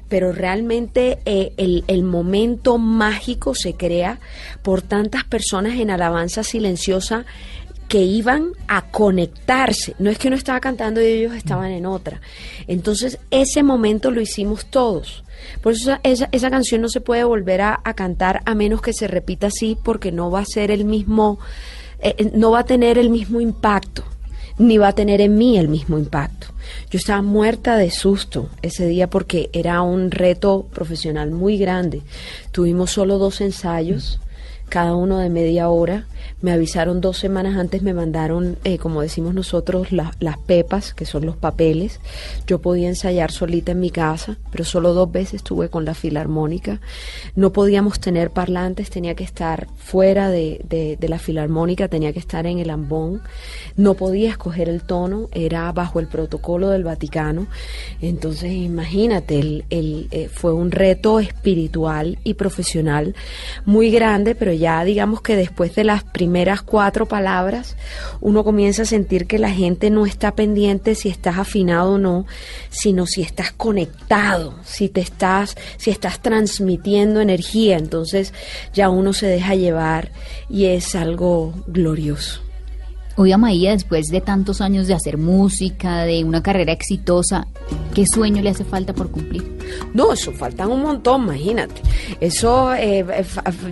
Pero 0.07 0.31
realmente 0.31 1.19
eh, 1.25 1.51
el, 1.57 1.83
el 1.87 2.03
momento 2.03 2.77
mágico 2.77 3.53
se 3.53 3.73
crea 3.75 4.19
por 4.61 4.81
tantas 4.81 5.25
personas 5.25 5.77
en 5.77 5.89
alabanza 5.91 6.41
silenciosa 6.43 7.25
que 7.91 8.03
iban 8.03 8.53
a 8.69 8.83
conectarse. 8.83 9.95
No 9.99 10.09
es 10.09 10.17
que 10.17 10.29
uno 10.29 10.37
estaba 10.37 10.61
cantando 10.61 11.01
y 11.01 11.07
ellos 11.07 11.33
estaban 11.33 11.71
en 11.71 11.85
otra. 11.85 12.21
Entonces, 12.67 13.19
ese 13.31 13.63
momento 13.63 14.11
lo 14.11 14.21
hicimos 14.21 14.67
todos. 14.67 15.25
Por 15.61 15.73
eso 15.73 15.97
esa, 16.03 16.29
esa, 16.31 16.49
canción 16.49 16.79
no 16.79 16.87
se 16.87 17.01
puede 17.01 17.25
volver 17.25 17.59
a, 17.59 17.81
a 17.83 17.93
cantar 17.93 18.43
a 18.45 18.55
menos 18.55 18.81
que 18.81 18.93
se 18.93 19.09
repita 19.09 19.47
así, 19.47 19.77
porque 19.83 20.13
no 20.13 20.31
va 20.31 20.39
a 20.39 20.45
ser 20.45 20.71
el 20.71 20.85
mismo, 20.85 21.37
eh, 21.99 22.15
eh, 22.17 22.31
no 22.33 22.51
va 22.51 22.59
a 22.59 22.65
tener 22.65 22.97
el 22.97 23.09
mismo 23.09 23.41
impacto, 23.41 24.05
ni 24.57 24.77
va 24.77 24.87
a 24.87 24.95
tener 24.95 25.19
en 25.19 25.37
mí 25.37 25.57
el 25.57 25.67
mismo 25.67 25.97
impacto. 25.97 26.47
Yo 26.89 26.97
estaba 26.97 27.21
muerta 27.21 27.75
de 27.75 27.91
susto 27.91 28.47
ese 28.61 28.87
día 28.87 29.09
porque 29.09 29.49
era 29.51 29.81
un 29.81 30.11
reto 30.11 30.65
profesional 30.73 31.31
muy 31.31 31.57
grande. 31.57 32.03
Tuvimos 32.53 32.91
solo 32.91 33.17
dos 33.17 33.41
ensayos 33.41 34.21
cada 34.71 34.95
uno 34.95 35.19
de 35.19 35.29
media 35.29 35.69
hora. 35.69 36.05
Me 36.41 36.51
avisaron 36.51 37.01
dos 37.01 37.17
semanas 37.17 37.55
antes, 37.57 37.83
me 37.83 37.93
mandaron, 37.93 38.57
eh, 38.63 38.77
como 38.79 39.01
decimos 39.01 39.33
nosotros, 39.35 39.91
la- 39.91 40.13
las 40.19 40.37
pepas, 40.39 40.93
que 40.93 41.05
son 41.05 41.25
los 41.25 41.35
papeles. 41.35 41.99
Yo 42.47 42.59
podía 42.61 42.87
ensayar 42.87 43.31
solita 43.31 43.73
en 43.73 43.79
mi 43.79 43.89
casa, 43.91 44.37
pero 44.51 44.63
solo 44.63 44.93
dos 44.93 45.11
veces 45.11 45.35
estuve 45.35 45.69
con 45.69 45.83
la 45.85 45.93
filarmónica. 45.93 46.79
No 47.35 47.51
podíamos 47.51 47.99
tener 47.99 48.31
parlantes, 48.31 48.89
tenía 48.89 49.13
que 49.13 49.23
estar 49.23 49.67
fuera 49.77 50.29
de, 50.29 50.61
de- 50.67 50.95
de 50.99 51.09
la 51.09 51.19
filarmónica, 51.19 51.87
tenía 51.89 52.13
que 52.13 52.19
estar 52.19 52.47
en 52.47 52.59
el 52.59 52.69
ambón. 52.69 53.21
No 53.75 53.93
podía 53.95 54.29
escoger 54.29 54.69
el 54.69 54.81
tono, 54.81 55.27
era 55.33 55.71
bajo 55.73 55.99
el 55.99 56.07
protocolo 56.07 56.69
del 56.69 56.83
Vaticano. 56.85 57.47
Entonces, 58.01 58.51
imagínate, 58.53 59.37
el, 59.39 59.65
el, 59.69 60.07
eh, 60.11 60.29
fue 60.31 60.53
un 60.53 60.71
reto 60.71 61.19
espiritual 61.19 62.17
y 62.23 62.35
profesional 62.35 63.15
muy 63.65 63.91
grande, 63.91 64.33
pero 64.35 64.53
ya 64.61 64.83
digamos 64.85 65.21
que 65.21 65.35
después 65.35 65.75
de 65.75 65.83
las 65.83 66.03
primeras 66.03 66.61
cuatro 66.61 67.07
palabras, 67.07 67.75
uno 68.21 68.43
comienza 68.43 68.83
a 68.83 68.85
sentir 68.85 69.27
que 69.27 69.39
la 69.39 69.49
gente 69.49 69.89
no 69.89 70.05
está 70.05 70.35
pendiente 70.35 70.95
si 70.95 71.09
estás 71.09 71.37
afinado 71.37 71.93
o 71.93 71.97
no, 71.97 72.25
sino 72.69 73.05
si 73.07 73.21
estás 73.21 73.51
conectado, 73.51 74.55
si 74.63 74.87
te 74.87 75.01
estás, 75.01 75.57
si 75.77 75.89
estás 75.89 76.21
transmitiendo 76.21 77.19
energía. 77.19 77.77
Entonces 77.77 78.33
ya 78.73 78.89
uno 78.89 79.11
se 79.11 79.27
deja 79.27 79.55
llevar 79.55 80.11
y 80.49 80.67
es 80.67 80.95
algo 80.95 81.53
glorioso. 81.67 82.50
Hoy 83.17 83.31
a 83.33 83.37
Maía, 83.37 83.71
después 83.71 84.07
de 84.07 84.21
tantos 84.21 84.61
años 84.61 84.87
de 84.87 84.93
hacer 84.93 85.17
música, 85.17 86.05
de 86.05 86.23
una 86.23 86.41
carrera 86.41 86.71
exitosa, 86.71 87.45
¿qué 87.93 88.05
sueño 88.07 88.41
le 88.41 88.49
hace 88.49 88.63
falta 88.63 88.93
por 88.93 89.11
cumplir? 89.11 89.43
No, 89.93 90.13
eso 90.13 90.31
faltan 90.31 90.71
un 90.71 90.81
montón, 90.81 91.23
imagínate. 91.23 91.81
Eso, 92.21 92.73
eh, 92.73 92.99
eh, 93.09 93.25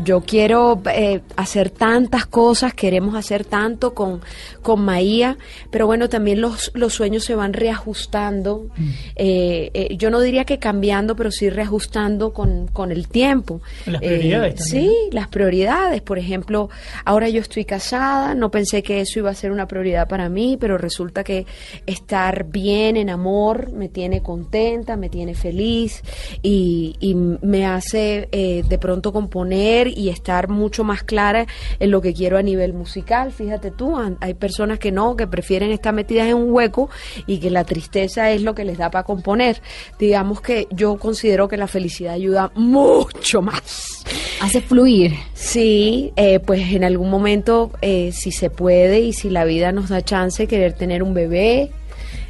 yo 0.03 0.21
quiero 0.21 0.81
eh, 0.93 1.21
hacer 1.37 1.69
tantas 1.69 2.25
cosas, 2.25 2.73
queremos 2.73 3.15
hacer 3.15 3.45
tanto 3.45 3.93
con, 3.93 4.21
con 4.61 4.81
Maía, 4.81 5.37
pero 5.71 5.87
bueno, 5.87 6.09
también 6.09 6.41
los, 6.41 6.71
los 6.73 6.93
sueños 6.93 7.23
se 7.23 7.33
van 7.33 7.53
reajustando. 7.53 8.67
Eh, 9.15 9.71
eh, 9.73 9.95
yo 9.97 10.09
no 10.11 10.19
diría 10.19 10.43
que 10.43 10.59
cambiando, 10.59 11.15
pero 11.15 11.31
sí 11.31 11.49
reajustando 11.49 12.33
con, 12.33 12.67
con 12.67 12.91
el 12.91 13.07
tiempo. 13.07 13.61
Las 13.85 14.01
Eh, 14.01 14.07
prioridades 14.07 14.55
también, 14.55 14.89
Sí, 14.89 14.95
las 15.11 15.27
prioridades. 15.29 16.01
Por 16.01 16.19
ejemplo, 16.19 16.69
ahora 17.05 17.29
yo 17.29 17.39
estoy 17.41 17.63
casada, 17.65 18.35
no 18.35 18.51
pensé 18.51 18.83
que 18.83 19.01
eso 19.01 19.19
iba 19.19 19.28
a 19.31 19.35
ser 19.35 19.51
una 19.51 19.67
prioridad 19.67 20.07
para 20.07 20.29
mí, 20.29 20.57
pero 20.59 20.77
resulta 20.77 21.23
que 21.23 21.45
estar 21.85 22.45
bien 22.45 22.97
en 22.97 23.09
amor 23.09 23.71
me 23.71 23.89
tiene 23.89 24.21
contenta, 24.21 24.97
me 24.97 25.09
tiene 25.09 25.35
feliz 25.35 26.03
y, 26.41 26.95
y 26.99 27.15
me 27.15 27.65
hace 27.65 28.29
eh, 28.31 28.63
de 28.67 28.77
pronto 28.77 29.11
componer 29.11 29.87
y 29.87 30.09
estar 30.09 30.49
mucho 30.49 30.83
más 30.83 31.03
clara 31.03 31.47
en 31.79 31.91
lo 31.91 32.01
que 32.01 32.13
quiero 32.13 32.37
a 32.37 32.41
nivel 32.41 32.73
musical. 32.73 33.31
Fíjate 33.31 33.71
tú, 33.71 33.95
hay 34.19 34.33
personas 34.33 34.79
que 34.79 34.91
no, 34.91 35.15
que 35.15 35.27
prefieren 35.27 35.71
estar 35.71 35.93
metidas 35.93 36.27
en 36.27 36.35
un 36.35 36.51
hueco 36.51 36.89
y 37.27 37.39
que 37.39 37.49
la 37.49 37.63
tristeza 37.63 38.31
es 38.31 38.41
lo 38.41 38.55
que 38.55 38.65
les 38.65 38.77
da 38.77 38.89
para 38.89 39.03
componer. 39.03 39.61
Digamos 39.97 40.41
que 40.41 40.67
yo 40.71 40.97
considero 40.97 41.47
que 41.47 41.57
la 41.57 41.67
felicidad 41.67 42.13
ayuda 42.13 42.51
mucho 42.55 43.41
más. 43.41 44.03
Hace 44.41 44.61
fluir. 44.61 45.15
Sí, 45.33 46.13
eh, 46.15 46.39
pues 46.39 46.71
en 46.71 46.83
algún 46.83 47.09
momento, 47.09 47.71
eh, 47.81 48.11
si 48.13 48.31
se 48.31 48.49
puede 48.49 49.01
y 49.01 49.13
si 49.19 49.29
la 49.29 49.45
vida 49.45 49.71
nos 49.71 49.89
da 49.89 50.01
chance, 50.01 50.47
querer 50.47 50.73
tener 50.73 51.03
un 51.03 51.13
bebé. 51.13 51.71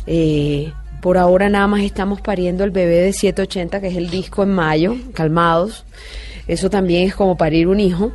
Eh, 0.07 0.71
por 1.01 1.17
ahora 1.17 1.49
nada 1.49 1.67
más 1.67 1.81
estamos 1.81 2.19
pariendo 2.21 2.63
el 2.63 2.71
bebé 2.71 2.97
de 2.97 3.13
780, 3.13 3.79
que 3.79 3.87
es 3.87 3.95
el 3.95 4.09
disco 4.09 4.43
en 4.43 4.49
mayo, 4.49 4.95
calmados. 5.13 5.85
Eso 6.47 6.69
también 6.69 7.07
es 7.07 7.15
como 7.15 7.37
parir 7.37 7.67
un 7.67 7.79
hijo. 7.79 8.11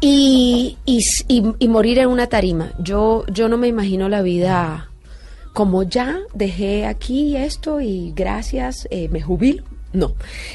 Y, 0.00 0.76
y, 0.84 1.02
y 1.58 1.68
morir 1.68 1.98
en 1.98 2.08
una 2.08 2.26
tarima. 2.26 2.72
Yo, 2.78 3.24
yo 3.32 3.48
no 3.48 3.56
me 3.56 3.68
imagino 3.68 4.08
la 4.08 4.22
vida 4.22 4.90
como 5.54 5.84
ya 5.84 6.18
dejé 6.34 6.84
aquí 6.84 7.36
esto 7.36 7.80
y 7.80 8.12
gracias, 8.14 8.86
eh, 8.90 9.08
me 9.08 9.22
jubilo. 9.22 9.62
No, 9.94 10.12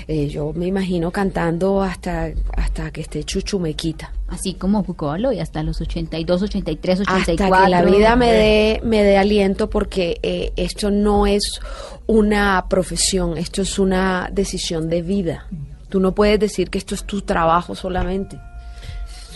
Eh, 0.08 0.28
yo 0.28 0.54
me 0.54 0.68
imagino 0.68 1.10
cantando 1.12 1.82
hasta, 1.82 2.30
hasta 2.56 2.92
que 2.92 3.02
esté 3.02 3.24
Chuchu 3.24 3.58
me 3.60 3.74
quita. 3.74 4.12
Así 4.28 4.54
como 4.54 4.84
Foucault 4.84 5.34
y 5.34 5.40
hasta 5.40 5.64
los 5.64 5.82
82, 5.82 6.42
83, 6.44 7.00
84. 7.00 7.46
Hasta 7.46 7.64
que 7.66 7.70
la 7.72 7.82
vida 7.84 8.16
me 8.16 8.32
dé, 8.32 8.82
me 8.84 9.02
dé 9.04 9.18
aliento 9.18 9.70
porque 9.70 10.20
eh, 10.22 10.52
esto 10.56 10.92
no 10.92 11.26
es 11.26 11.60
una 12.06 12.66
profesión, 12.70 13.38
esto 13.38 13.62
es 13.64 13.80
una 13.80 14.30
decisión 14.32 14.90
de 14.90 15.02
vida. 15.02 15.46
Tú 15.90 16.00
no 16.00 16.14
puedes 16.14 16.40
decir 16.40 16.70
que 16.70 16.78
esto 16.78 16.94
es 16.94 17.04
tu 17.06 17.22
trabajo 17.22 17.74
solamente. 17.76 18.38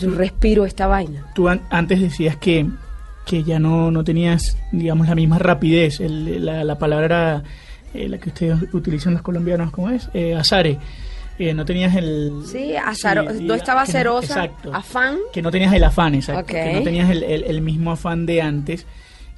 Yo 0.00 0.10
respiro 0.10 0.64
esta 0.66 0.86
vaina. 0.86 1.26
Tú 1.34 1.48
an- 1.48 1.62
antes 1.70 2.00
decías 2.00 2.36
que, 2.36 2.66
que 3.26 3.42
ya 3.42 3.58
no, 3.58 3.90
no 3.90 4.04
tenías, 4.04 4.56
digamos, 4.70 5.08
la 5.08 5.14
misma 5.14 5.38
rapidez. 5.38 5.98
El- 6.00 6.44
la, 6.44 6.62
la 6.62 6.78
palabra 6.78 7.04
era 7.06 7.42
eh, 7.94 8.08
la 8.08 8.18
que 8.18 8.28
ustedes 8.30 8.58
utilizan 8.74 9.12
los 9.14 9.22
colombianos, 9.22 9.70
¿cómo 9.70 9.90
es? 9.90 10.08
Eh, 10.12 10.34
azare. 10.34 10.78
Eh, 11.38 11.52
no 11.54 11.64
tenías 11.64 11.94
el... 11.96 12.30
Sí, 12.46 12.74
sí, 12.94 13.06
no 13.42 13.54
estaba 13.54 13.86
cerosa, 13.86 14.44
exacto. 14.44 14.72
afán. 14.72 15.16
Que 15.32 15.42
no 15.42 15.50
tenías 15.50 15.72
el 15.72 15.82
afán, 15.82 16.14
exacto. 16.14 16.46
Que 16.46 16.74
no 16.74 16.82
tenías 16.82 17.10
el, 17.10 17.22
el- 17.24 17.42
el 17.44 17.60
mismo 17.60 17.90
afán 17.92 18.24
de 18.26 18.40
antes. 18.42 18.86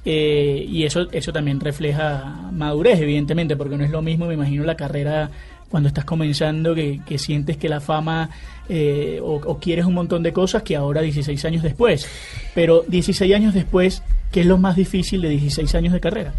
eh, 0.05 0.63
y 0.69 0.83
eso, 0.83 1.07
eso 1.11 1.33
también 1.33 1.59
refleja 1.59 2.49
madurez, 2.53 2.99
evidentemente, 2.99 3.55
porque 3.57 3.77
no 3.77 3.83
es 3.83 3.89
lo 3.91 4.01
mismo, 4.01 4.25
me 4.27 4.35
imagino, 4.35 4.63
la 4.63 4.75
carrera 4.75 5.29
cuando 5.69 5.89
estás 5.89 6.05
comenzando, 6.05 6.73
que, 6.75 7.01
que 7.05 7.17
sientes 7.17 7.57
que 7.57 7.67
la 7.67 7.81
fama 7.81 8.29
eh, 8.69 9.19
o, 9.21 9.33
o 9.35 9.59
quieres 9.59 9.85
un 9.85 9.95
montón 9.95 10.23
de 10.23 10.31
cosas 10.31 10.63
que 10.63 10.75
ahora 10.77 11.01
16 11.01 11.43
años 11.45 11.63
después. 11.63 12.07
Pero 12.55 12.85
16 12.87 13.33
años 13.35 13.53
después, 13.53 14.01
¿qué 14.31 14.41
es 14.41 14.45
lo 14.45 14.57
más 14.57 14.75
difícil 14.77 15.19
de 15.21 15.29
16 15.29 15.75
años 15.75 15.91
de 15.93 15.99
carrera? 15.99 16.33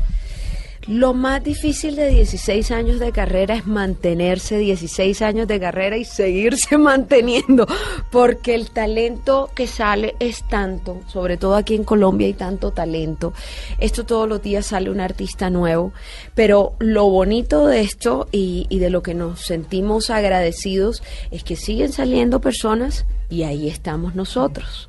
Lo 0.88 1.12
más 1.12 1.44
difícil 1.44 1.96
de 1.96 2.08
16 2.08 2.70
años 2.70 2.98
de 2.98 3.12
carrera 3.12 3.54
es 3.54 3.66
mantenerse 3.66 4.56
16 4.56 5.20
años 5.20 5.46
de 5.46 5.60
carrera 5.60 5.98
y 5.98 6.06
seguirse 6.06 6.78
manteniendo, 6.78 7.66
porque 8.10 8.54
el 8.54 8.70
talento 8.70 9.50
que 9.54 9.66
sale 9.66 10.16
es 10.18 10.48
tanto, 10.48 11.02
sobre 11.06 11.36
todo 11.36 11.56
aquí 11.56 11.74
en 11.74 11.84
Colombia 11.84 12.26
hay 12.26 12.32
tanto 12.32 12.70
talento. 12.70 13.34
Esto 13.78 14.06
todos 14.06 14.26
los 14.26 14.40
días 14.40 14.64
sale 14.64 14.88
un 14.88 15.00
artista 15.00 15.50
nuevo, 15.50 15.92
pero 16.34 16.72
lo 16.78 17.04
bonito 17.10 17.66
de 17.66 17.82
esto 17.82 18.26
y, 18.32 18.66
y 18.70 18.78
de 18.78 18.88
lo 18.88 19.02
que 19.02 19.12
nos 19.12 19.42
sentimos 19.42 20.08
agradecidos 20.08 21.02
es 21.30 21.44
que 21.44 21.56
siguen 21.56 21.92
saliendo 21.92 22.40
personas 22.40 23.04
y 23.28 23.42
ahí 23.42 23.68
estamos 23.68 24.14
nosotros. 24.14 24.88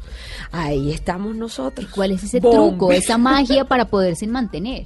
Ahí 0.51 0.91
estamos 0.91 1.35
nosotros. 1.35 1.89
¿Cuál 1.93 2.11
es 2.11 2.23
ese 2.23 2.39
Bombe. 2.39 2.55
truco, 2.57 2.91
esa 2.91 3.17
magia 3.17 3.65
para 3.65 3.85
poderse 3.85 4.25
mantener? 4.27 4.85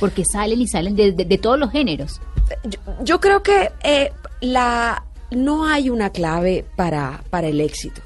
Porque 0.00 0.24
salen 0.24 0.60
y 0.60 0.66
salen 0.66 0.96
de, 0.96 1.12
de- 1.12 1.24
de 1.24 1.38
todos 1.38 1.58
los 1.58 1.70
géneros. 1.70 2.20
yo, 2.64 2.78
yo 3.02 3.20
creo 3.20 3.42
que 3.42 3.70
eh, 3.82 4.12
la 4.40 5.04
no 5.30 5.66
hay 5.66 5.90
una 5.90 6.10
clave 6.10 6.64
para, 6.76 7.22
para 7.30 7.48
el 7.48 7.60
éxito, 7.60 8.00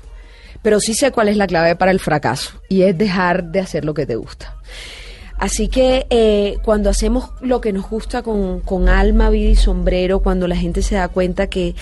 pero 0.62 0.80
sí 0.80 0.94
sé 0.94 1.10
cuál 1.10 1.28
es 1.28 1.36
la 1.36 1.46
clave 1.46 1.76
para 1.76 1.90
el 1.90 2.00
fracaso 2.00 2.52
y 2.68 2.82
es 2.82 2.96
dejar 2.96 3.44
de 3.44 3.60
hacer 3.60 3.84
lo 3.84 3.92
que 3.94 4.06
te 4.06 4.16
gusta. 4.16 4.56
Así 5.40 5.68
que 5.68 6.06
eh, 6.10 6.58
cuando 6.62 6.90
hacemos 6.90 7.30
lo 7.40 7.62
que 7.62 7.72
nos 7.72 7.88
gusta 7.88 8.22
con, 8.22 8.60
con 8.60 8.90
alma, 8.90 9.30
vida 9.30 9.48
y 9.48 9.56
sombrero, 9.56 10.20
cuando 10.20 10.46
la 10.46 10.54
gente 10.54 10.82
se 10.82 10.96
da 10.96 11.08
cuenta 11.08 11.46
que, 11.46 11.74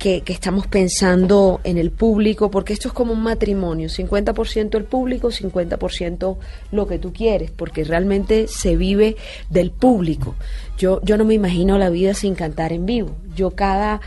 que, 0.00 0.22
que 0.22 0.32
estamos 0.32 0.66
pensando 0.66 1.60
en 1.62 1.78
el 1.78 1.92
público, 1.92 2.50
porque 2.50 2.72
esto 2.72 2.88
es 2.88 2.94
como 2.94 3.12
un 3.12 3.22
matrimonio, 3.22 3.88
50% 3.88 4.76
el 4.76 4.82
público, 4.82 5.28
50% 5.28 6.36
lo 6.72 6.86
que 6.88 6.98
tú 6.98 7.12
quieres, 7.12 7.52
porque 7.52 7.84
realmente 7.84 8.48
se 8.48 8.74
vive 8.74 9.14
del 9.48 9.70
público. 9.70 10.34
Yo, 10.76 11.00
yo 11.04 11.16
no 11.16 11.24
me 11.24 11.34
imagino 11.34 11.78
la 11.78 11.90
vida 11.90 12.14
sin 12.14 12.34
cantar 12.34 12.72
en 12.72 12.84
vivo. 12.84 13.14
Yo 13.36 13.52
cada 13.52 14.00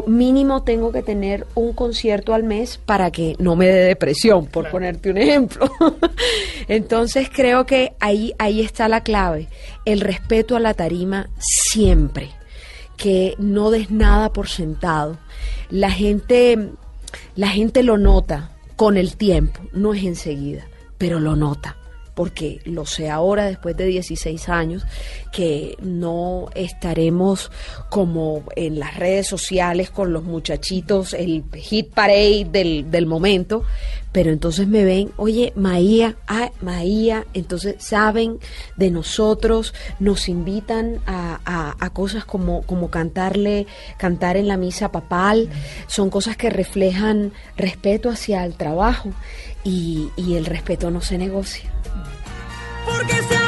mínimo 0.00 0.62
tengo 0.62 0.90
que 0.90 1.02
tener 1.02 1.46
un 1.54 1.74
concierto 1.74 2.32
al 2.32 2.44
mes 2.44 2.78
para 2.78 3.10
que 3.10 3.36
no 3.38 3.56
me 3.56 3.66
dé 3.66 3.84
depresión, 3.84 4.46
por 4.46 4.70
ponerte 4.70 5.10
un 5.10 5.18
ejemplo. 5.18 5.70
Entonces 6.68 7.28
creo 7.30 7.66
que 7.66 7.92
ahí, 8.00 8.32
ahí 8.38 8.62
está 8.62 8.88
la 8.88 9.02
clave, 9.02 9.48
el 9.84 10.00
respeto 10.00 10.56
a 10.56 10.60
la 10.60 10.72
tarima 10.72 11.28
siempre, 11.38 12.30
que 12.96 13.34
no 13.38 13.70
des 13.70 13.90
nada 13.90 14.32
por 14.32 14.48
sentado. 14.48 15.18
La 15.68 15.90
gente, 15.90 16.70
la 17.36 17.48
gente 17.48 17.82
lo 17.82 17.98
nota 17.98 18.52
con 18.76 18.96
el 18.96 19.16
tiempo, 19.16 19.60
no 19.72 19.92
es 19.92 20.04
enseguida, 20.04 20.66
pero 20.96 21.20
lo 21.20 21.36
nota 21.36 21.76
porque 22.14 22.60
lo 22.64 22.84
sé 22.86 23.08
ahora 23.08 23.46
después 23.46 23.76
de 23.76 23.86
16 23.86 24.48
años, 24.48 24.84
que 25.32 25.76
no 25.80 26.48
estaremos 26.54 27.50
como 27.88 28.44
en 28.56 28.78
las 28.78 28.96
redes 28.96 29.26
sociales 29.26 29.90
con 29.90 30.12
los 30.12 30.22
muchachitos, 30.24 31.14
el 31.14 31.44
hit 31.54 31.90
parade 31.94 32.46
del, 32.50 32.90
del 32.90 33.06
momento, 33.06 33.62
pero 34.12 34.30
entonces 34.30 34.68
me 34.68 34.84
ven, 34.84 35.10
oye, 35.16 35.54
Maía, 35.56 36.16
ah, 36.28 36.50
Maía, 36.60 37.24
entonces 37.32 37.76
saben 37.78 38.38
de 38.76 38.90
nosotros, 38.90 39.72
nos 40.00 40.28
invitan 40.28 41.00
a, 41.06 41.40
a- 41.46 41.76
a 41.80 41.90
cosas 41.94 42.26
como, 42.26 42.60
como 42.62 42.90
cantarle, 42.90 43.66
cantar 43.96 44.36
en 44.36 44.48
la 44.48 44.58
misa 44.58 44.92
papal, 44.92 45.48
son 45.86 46.10
cosas 46.10 46.36
que 46.36 46.50
reflejan 46.50 47.32
respeto 47.56 48.10
hacia 48.10 48.44
el 48.44 48.52
trabajo 48.54 49.08
y, 49.64 50.10
y 50.16 50.34
el 50.34 50.44
respeto 50.44 50.90
no 50.90 51.00
se 51.00 51.16
negocia. 51.16 51.72
Porque 52.84 53.12
ese 53.12 53.41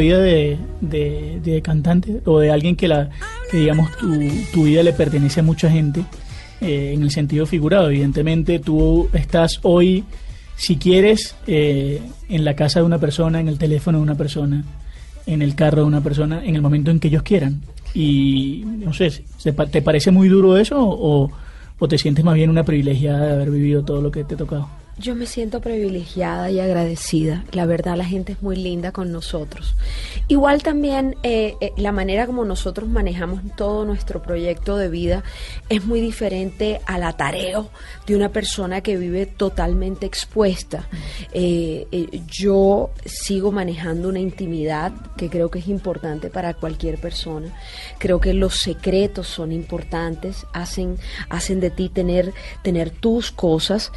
vida 0.00 0.18
de, 0.18 0.58
de- 0.80 1.62
cantante 1.62 2.20
o 2.24 2.40
de 2.40 2.50
alguien 2.50 2.74
que, 2.76 2.88
la, 2.88 3.10
que 3.50 3.58
digamos, 3.58 3.96
tu, 3.96 4.08
tu 4.52 4.64
vida 4.64 4.82
le 4.82 4.92
pertenece 4.92 5.40
a 5.40 5.42
mucha 5.42 5.70
gente. 5.70 6.04
eh, 6.60 6.92
en 6.94 7.02
el 7.02 7.10
sentido 7.10 7.46
figurado. 7.46 7.88
Evidentemente 7.88 8.58
tú 8.58 9.08
estás 9.14 9.60
hoy, 9.62 10.04
si 10.56 10.76
quieres, 10.76 11.34
eh, 11.46 12.02
en 12.28 12.44
la 12.44 12.54
casa 12.54 12.80
de 12.80 12.86
una 12.86 12.98
persona, 12.98 13.40
en 13.40 13.48
el 13.48 13.56
teléfono 13.56 13.96
de 13.98 14.02
una 14.02 14.14
persona, 14.14 14.62
en 15.26 15.40
el 15.42 15.54
carro 15.54 15.80
de 15.82 15.86
una 15.86 16.02
persona, 16.02 16.44
en 16.44 16.54
el 16.56 16.60
momento 16.62 16.90
en 16.90 17.00
que 17.00 17.08
ellos 17.08 17.22
quieran. 17.22 17.62
Y 17.94 18.62
no 18.66 18.92
sé, 18.92 19.10
¿se 19.38 19.52
pa- 19.54 19.66
¿te 19.66 19.80
parece 19.82 20.10
muy 20.10 20.28
duro 20.28 20.56
eso 20.58 20.76
o, 20.80 21.30
o 21.78 21.88
te 21.88 21.96
sientes 21.98 22.24
más 22.24 22.34
bien 22.34 22.50
una 22.50 22.62
privilegiada 22.64 23.26
de 23.26 23.32
haber 23.32 23.50
vivido 23.50 23.82
todo 23.82 24.02
lo 24.02 24.10
que 24.10 24.22
te 24.24 24.34
ha 24.34 24.38
tocado? 24.38 24.68
Yo 25.00 25.14
me 25.14 25.24
siento 25.24 25.62
privilegiada 25.62 26.50
y 26.50 26.60
agradecida. 26.60 27.42
La 27.52 27.64
verdad, 27.64 27.96
la 27.96 28.04
gente 28.04 28.32
es 28.32 28.42
muy 28.42 28.54
linda 28.54 28.92
con 28.92 29.10
nosotros. 29.12 29.74
Igual 30.28 30.62
también 30.62 31.16
eh, 31.22 31.54
eh, 31.62 31.72
la 31.78 31.90
manera 31.90 32.26
como 32.26 32.44
nosotros 32.44 32.86
manejamos 32.86 33.40
todo 33.56 33.86
nuestro 33.86 34.22
proyecto 34.22 34.76
de 34.76 34.90
vida 34.90 35.24
es 35.70 35.86
muy 35.86 36.02
diferente 36.02 36.82
al 36.84 37.04
atareo 37.04 37.70
de 38.06 38.14
una 38.14 38.28
persona 38.28 38.82
que 38.82 38.98
vive 38.98 39.24
totalmente 39.24 40.04
expuesta. 40.04 40.86
Eh, 41.32 41.86
yo 42.26 42.90
sigo 43.06 43.52
manejando 43.52 44.10
una 44.10 44.20
intimidad 44.20 44.92
que 45.16 45.30
creo 45.30 45.50
que 45.50 45.60
es 45.60 45.68
importante 45.68 46.28
para 46.28 46.52
cualquier 46.52 47.00
persona. 47.00 47.56
Creo 47.98 48.20
que 48.20 48.34
los 48.34 48.60
secretos 48.60 49.28
son 49.28 49.50
importantes, 49.50 50.44
hacen, 50.52 50.98
hacen 51.30 51.58
de 51.58 51.70
ti 51.70 51.88
tener, 51.88 52.34
tener 52.62 52.90
tus 52.90 53.32
cosas 53.32 53.92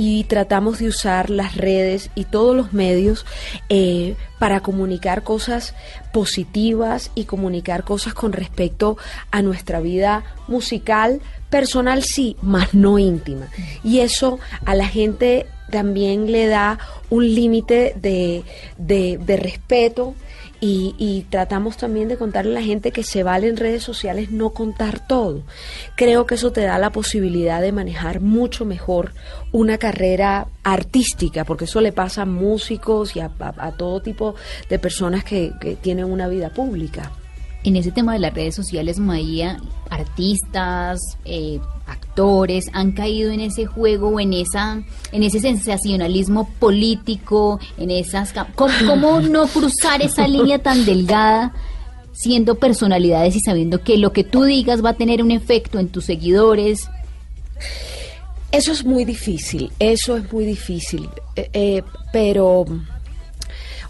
y 0.00 0.22
tratamos 0.24 0.78
de 0.78 0.86
usar 0.86 1.28
las 1.28 1.56
redes 1.56 2.10
y 2.14 2.24
todos 2.24 2.54
los 2.54 2.72
medios 2.72 3.26
eh, 3.68 4.14
para 4.38 4.60
comunicar 4.60 5.24
cosas 5.24 5.74
positivas 6.12 7.10
y 7.16 7.24
comunicar 7.24 7.82
cosas 7.82 8.14
con 8.14 8.32
respecto 8.32 8.96
a 9.32 9.42
nuestra 9.42 9.80
vida 9.80 10.22
musical, 10.46 11.20
personal 11.50 12.04
sí, 12.04 12.36
más 12.42 12.74
no 12.74 13.00
íntima. 13.00 13.48
Y 13.82 13.98
eso 13.98 14.38
a 14.64 14.76
la 14.76 14.86
gente 14.86 15.46
también 15.68 16.30
le 16.30 16.46
da 16.46 16.78
un 17.10 17.34
límite 17.34 17.92
de, 18.00 18.44
de, 18.76 19.18
de 19.18 19.36
respeto 19.36 20.14
y, 20.60 20.94
y 20.98 21.22
tratamos 21.30 21.76
también 21.76 22.08
de 22.08 22.16
contarle 22.16 22.50
a 22.52 22.60
la 22.60 22.66
gente 22.66 22.90
que 22.90 23.02
se 23.04 23.22
vale 23.22 23.48
en 23.48 23.56
redes 23.56 23.82
sociales 23.82 24.30
no 24.30 24.50
contar 24.50 25.06
todo. 25.06 25.42
Creo 25.96 26.26
que 26.26 26.34
eso 26.34 26.50
te 26.52 26.62
da 26.62 26.78
la 26.78 26.90
posibilidad 26.90 27.60
de 27.62 27.72
manejar 27.72 28.20
mucho 28.20 28.64
mejor 28.64 29.12
una 29.52 29.78
carrera 29.78 30.48
artística, 30.64 31.44
porque 31.44 31.66
eso 31.66 31.80
le 31.80 31.92
pasa 31.92 32.22
a 32.22 32.26
músicos 32.26 33.14
y 33.16 33.20
a, 33.20 33.30
a- 33.38 33.72
todo 33.72 34.00
tipo 34.02 34.34
de 34.68 34.78
personas 34.78 35.24
que 35.24 35.52
tienen 35.80 36.06
una 36.06 36.26
vida 36.28 36.50
pública. 36.50 37.12
En 37.68 37.76
ese 37.76 37.92
tema 37.92 38.14
de 38.14 38.18
las 38.18 38.32
redes 38.32 38.54
sociales, 38.54 38.98
Maía, 38.98 39.60
artistas, 39.90 40.98
eh, 41.26 41.60
actores 41.86 42.70
han 42.72 42.92
caído 42.92 43.30
en 43.30 43.40
ese 43.40 43.66
juego 43.66 44.08
o 44.08 44.20
en 44.20 44.32
esa, 44.32 44.82
en 45.12 45.22
ese 45.22 45.38
sensacionalismo 45.38 46.48
político, 46.58 47.60
en 47.76 47.90
esas, 47.90 48.32
ca- 48.32 48.48
¿cómo, 48.54 48.72
cómo 48.86 49.20
no 49.34 49.46
cruzar 49.48 50.00
esa 50.00 50.26
línea 50.26 50.58
tan 50.60 50.86
delgada? 50.86 51.52
siendo 52.12 52.56
personalidades 52.56 53.36
y 53.36 53.40
sabiendo 53.40 53.82
que 53.82 53.96
lo 53.98 54.12
que 54.12 54.24
tú 54.24 54.42
digas 54.44 54.82
va 54.84 54.90
a 54.90 54.94
tener 54.94 55.22
un 55.22 55.30
efecto 55.30 55.78
en 55.78 55.88
tus 55.88 56.06
seguidores. 56.06 56.88
Eso 58.50 58.72
es 58.72 58.84
muy 58.84 59.04
difícil, 59.04 59.70
eso 59.78 60.16
es 60.16 60.32
muy 60.32 60.44
difícil, 60.46 61.08
eh, 61.36 61.50
eh, 61.52 61.82
pero 62.12 62.64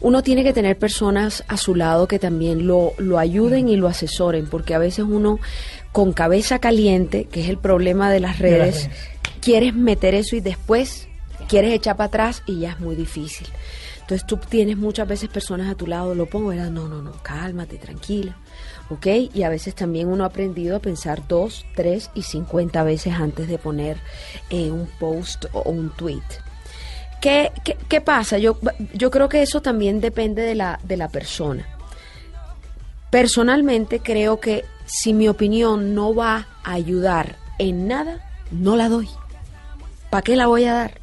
uno 0.01 0.22
tiene 0.22 0.44
que 0.44 0.53
tener 0.53 0.78
personas 0.78 1.44
a 1.49 1.57
su 1.57 1.74
lado 1.74 2.07
que 2.07 2.18
también 2.18 2.66
lo, 2.66 2.92
lo 2.99 3.18
ayuden 3.18 3.68
y 3.68 3.76
lo 3.76 3.88
asesoren, 3.88 4.46
porque 4.46 4.74
a 4.74 4.78
veces 4.78 5.05
uno 5.09 5.38
con 5.92 6.12
cabeza 6.12 6.59
caliente, 6.59 7.24
que 7.24 7.42
es 7.42 7.49
el 7.49 7.59
problema 7.59 8.11
de 8.11 8.20
las 8.20 8.38
De 8.38 8.51
las 8.51 8.61
redes, 8.61 8.90
quieres 9.40 9.74
meter 9.74 10.14
eso 10.14 10.36
y 10.36 10.40
después 10.40 11.09
quieres 11.49 11.72
echar 11.72 11.96
para 11.96 12.09
atrás 12.09 12.42
y 12.46 12.61
ya 12.61 12.72
es 12.72 12.80
muy 12.80 12.94
difícil. 12.94 13.49
Entonces 14.01 14.26
tú 14.26 14.38
tienes 14.38 14.78
muchas 14.78 15.07
veces 15.07 15.28
personas 15.28 15.70
a 15.70 15.74
tu 15.74 15.86
lado, 15.86 16.14
lo 16.14 16.26
pongo, 16.26 16.49
¿verdad? 16.49 16.70
No, 16.70 16.88
no, 16.88 17.03
no, 17.03 17.12
cálmate, 17.22 17.76
tranquila. 17.76 18.36
¿Ok? 18.90 19.07
Y 19.34 19.42
a 19.42 19.51
veces 19.51 19.74
también 19.74 20.09
uno 20.09 20.24
ha 20.24 20.28
aprendido 20.28 20.76
a 20.76 20.80
pensar 20.80 21.28
dos, 21.28 21.66
tres 21.74 22.11
y 22.14 22.22
cincuenta 22.22 22.84
veces 22.84 23.12
antes 23.14 23.49
de 23.49 23.59
poner 23.59 23.99
eh, 24.49 24.70
un 24.70 24.88
post 24.99 25.44
o 25.53 25.70
un 25.70 25.90
tweet. 25.90 26.22
¿Qué, 27.21 27.53
qué, 27.64 27.77
qué 27.89 28.01
pasa? 28.01 28.39
Yo, 28.39 28.59
yo 28.95 29.11
creo 29.11 29.29
que 29.29 29.43
eso 29.43 29.61
también 29.61 30.01
depende 30.01 30.43
de 30.43 30.55
la, 30.55 30.79
de 30.85 30.97
la 30.97 31.09
persona. 31.09 31.66
Personalmente 33.11 34.01
creo 34.01 34.39
que 34.39 34.64
si 34.87 35.12
mi 35.12 35.29
opinión 35.29 35.95
no 35.95 36.14
va 36.14 36.47
a 36.62 36.73
ayudar 36.73 37.37
en 37.59 37.89
nada, 37.89 38.21
no 38.51 38.77
la 38.77 38.89
doy. 38.89 39.09
¿Para 40.11 40.23
qué 40.23 40.37
la 40.37 40.47
voy 40.47 40.64
a 40.64 40.75
dar? 40.75 41.01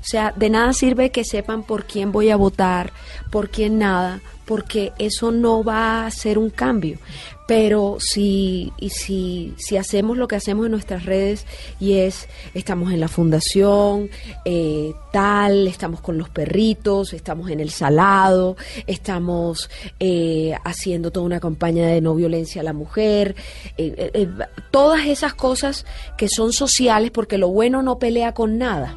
O 0.00 0.04
sea, 0.04 0.32
de 0.36 0.50
nada 0.50 0.72
sirve 0.72 1.10
que 1.10 1.24
sepan 1.24 1.62
por 1.62 1.84
quién 1.84 2.12
voy 2.12 2.30
a 2.30 2.36
votar, 2.36 2.92
por 3.30 3.50
quién 3.50 3.78
nada, 3.78 4.20
porque 4.48 4.92
eso 4.98 5.30
no 5.30 5.62
va 5.62 6.02
a 6.02 6.06
hacer 6.06 6.38
un 6.38 6.48
cambio. 6.48 6.98
Pero 7.46 7.96
si, 7.98 8.72
y 8.78 8.90
si, 8.90 9.54
si 9.56 9.78
hacemos 9.78 10.18
lo 10.18 10.28
que 10.28 10.36
hacemos 10.36 10.66
en 10.66 10.72
nuestras 10.72 11.06
redes 11.06 11.46
y 11.80 11.94
es, 11.94 12.28
estamos 12.52 12.92
en 12.92 13.00
la 13.00 13.08
fundación, 13.08 14.10
eh, 14.44 14.92
tal, 15.12 15.66
estamos 15.66 16.02
con 16.02 16.18
los 16.18 16.28
perritos, 16.28 17.14
estamos 17.14 17.50
en 17.50 17.60
el 17.60 17.70
salado, 17.70 18.56
estamos 18.86 19.70
eh, 19.98 20.54
haciendo 20.64 21.10
toda 21.10 21.24
una 21.24 21.40
campaña 21.40 21.86
de 21.86 22.02
no 22.02 22.14
violencia 22.14 22.60
a 22.60 22.64
la 22.64 22.74
mujer, 22.74 23.34
eh, 23.78 23.94
eh, 23.96 24.10
eh, 24.12 24.28
todas 24.70 25.06
esas 25.06 25.32
cosas 25.32 25.86
que 26.18 26.28
son 26.28 26.52
sociales 26.52 27.10
porque 27.10 27.38
lo 27.38 27.48
bueno 27.48 27.82
no 27.82 27.98
pelea 27.98 28.34
con 28.34 28.58
nada. 28.58 28.94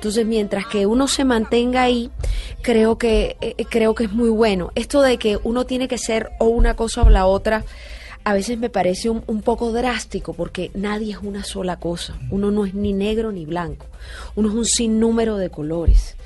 Entonces, 0.00 0.24
mientras 0.24 0.64
que 0.64 0.86
uno 0.86 1.08
se 1.08 1.26
mantenga 1.26 1.82
ahí, 1.82 2.10
creo 2.62 2.96
que 2.96 3.36
eh, 3.42 3.66
creo 3.68 3.94
que 3.94 4.04
es 4.04 4.12
muy 4.12 4.30
bueno. 4.30 4.72
Esto 4.74 5.02
de 5.02 5.18
que 5.18 5.38
uno 5.44 5.66
tiene 5.66 5.88
que 5.88 5.98
ser 5.98 6.30
o 6.38 6.46
una 6.46 6.74
cosa 6.74 7.02
o 7.02 7.10
la 7.10 7.26
otra, 7.26 7.64
a 8.24 8.32
veces 8.32 8.56
me 8.58 8.70
parece 8.70 9.10
un, 9.10 9.22
un 9.26 9.42
poco 9.42 9.72
drástico 9.72 10.32
porque 10.32 10.70
nadie 10.72 11.12
es 11.12 11.18
una 11.18 11.44
sola 11.44 11.76
cosa. 11.76 12.18
Uno 12.30 12.50
no 12.50 12.64
es 12.64 12.72
ni 12.72 12.94
negro 12.94 13.30
ni 13.30 13.44
blanco. 13.44 13.84
Uno 14.36 14.48
es 14.48 14.54
un 14.54 14.64
sinnúmero 14.64 15.36
de 15.36 15.50
colores. 15.50 16.16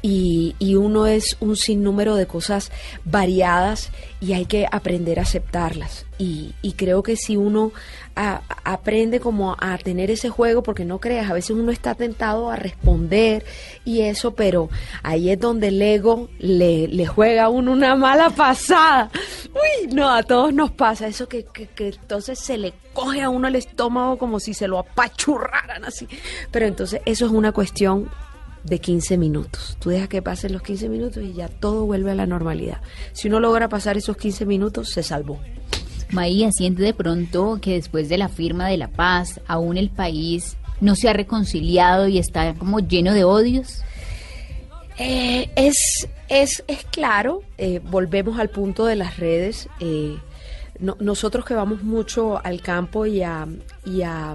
Y, 0.00 0.54
y 0.58 0.76
uno 0.76 1.06
es 1.06 1.36
un 1.40 1.56
sinnúmero 1.56 2.14
de 2.14 2.26
cosas 2.26 2.70
variadas 3.04 3.90
y 4.20 4.32
hay 4.32 4.46
que 4.46 4.66
aprender 4.70 5.18
a 5.18 5.22
aceptarlas. 5.22 6.06
Y, 6.18 6.54
y 6.62 6.72
creo 6.72 7.02
que 7.02 7.16
si 7.16 7.36
uno 7.36 7.72
aprende 8.64 9.20
como 9.20 9.56
a 9.58 9.78
tener 9.78 10.10
ese 10.10 10.28
juego, 10.28 10.62
porque 10.62 10.84
no 10.84 10.98
creas, 10.98 11.30
a 11.30 11.34
veces 11.34 11.50
uno 11.50 11.70
está 11.70 11.94
tentado 11.94 12.50
a 12.50 12.56
responder 12.56 13.44
y 13.84 14.00
eso, 14.00 14.34
pero 14.34 14.70
ahí 15.04 15.30
es 15.30 15.38
donde 15.38 15.68
el 15.68 15.80
ego 15.80 16.28
le, 16.38 16.88
le 16.88 17.06
juega 17.06 17.44
a 17.44 17.48
uno 17.48 17.72
una 17.72 17.94
mala 17.94 18.30
pasada. 18.30 19.10
Uy, 19.52 19.94
no, 19.94 20.12
a 20.12 20.24
todos 20.24 20.52
nos 20.52 20.72
pasa 20.72 21.06
eso 21.06 21.28
que, 21.28 21.44
que, 21.44 21.68
que 21.68 21.88
entonces 21.88 22.40
se 22.40 22.58
le 22.58 22.72
coge 22.92 23.22
a 23.22 23.30
uno 23.30 23.46
el 23.46 23.54
estómago 23.54 24.18
como 24.18 24.40
si 24.40 24.52
se 24.52 24.66
lo 24.66 24.80
apachurraran 24.80 25.84
así. 25.84 26.08
Pero 26.50 26.66
entonces 26.66 27.00
eso 27.04 27.26
es 27.26 27.30
una 27.30 27.52
cuestión 27.52 28.10
de 28.64 28.80
15 28.80 29.16
minutos. 29.18 29.76
Tú 29.80 29.90
dejas 29.90 30.08
que 30.08 30.22
pasen 30.22 30.52
los 30.52 30.62
15 30.62 30.88
minutos 30.88 31.22
y 31.22 31.32
ya 31.32 31.48
todo 31.48 31.84
vuelve 31.86 32.10
a 32.10 32.14
la 32.14 32.26
normalidad. 32.26 32.80
Si 33.12 33.28
uno 33.28 33.40
logra 33.40 33.68
pasar 33.68 33.96
esos 33.96 34.16
15 34.16 34.44
minutos, 34.46 34.90
se 34.90 35.02
salvó. 35.02 35.38
Maía, 36.10 36.50
siente 36.52 36.82
de 36.82 36.94
pronto 36.94 37.58
que 37.60 37.74
después 37.74 38.08
de 38.08 38.18
la 38.18 38.28
firma 38.28 38.68
de 38.68 38.76
la 38.78 38.88
paz, 38.88 39.40
aún 39.46 39.76
el 39.76 39.90
país 39.90 40.56
no 40.80 40.94
se 40.96 41.08
ha 41.08 41.12
reconciliado 41.12 42.08
y 42.08 42.18
está 42.18 42.54
como 42.54 42.80
lleno 42.80 43.12
de 43.12 43.24
odios. 43.24 43.82
Eh, 44.98 45.50
es, 45.56 46.08
es, 46.28 46.64
es 46.66 46.84
claro, 46.84 47.42
eh, 47.56 47.80
volvemos 47.84 48.38
al 48.38 48.48
punto 48.50 48.84
de 48.86 48.96
las 48.96 49.16
redes. 49.18 49.68
eh, 49.80 50.16
no- 50.80 50.96
nosotros 51.00 51.44
que 51.44 51.54
vamos 51.54 51.82
mucho 51.82 52.40
al 52.44 52.60
campo 52.62 53.04
y 53.04 53.22
a, 53.22 53.46
y 53.84 54.02
a 54.02 54.34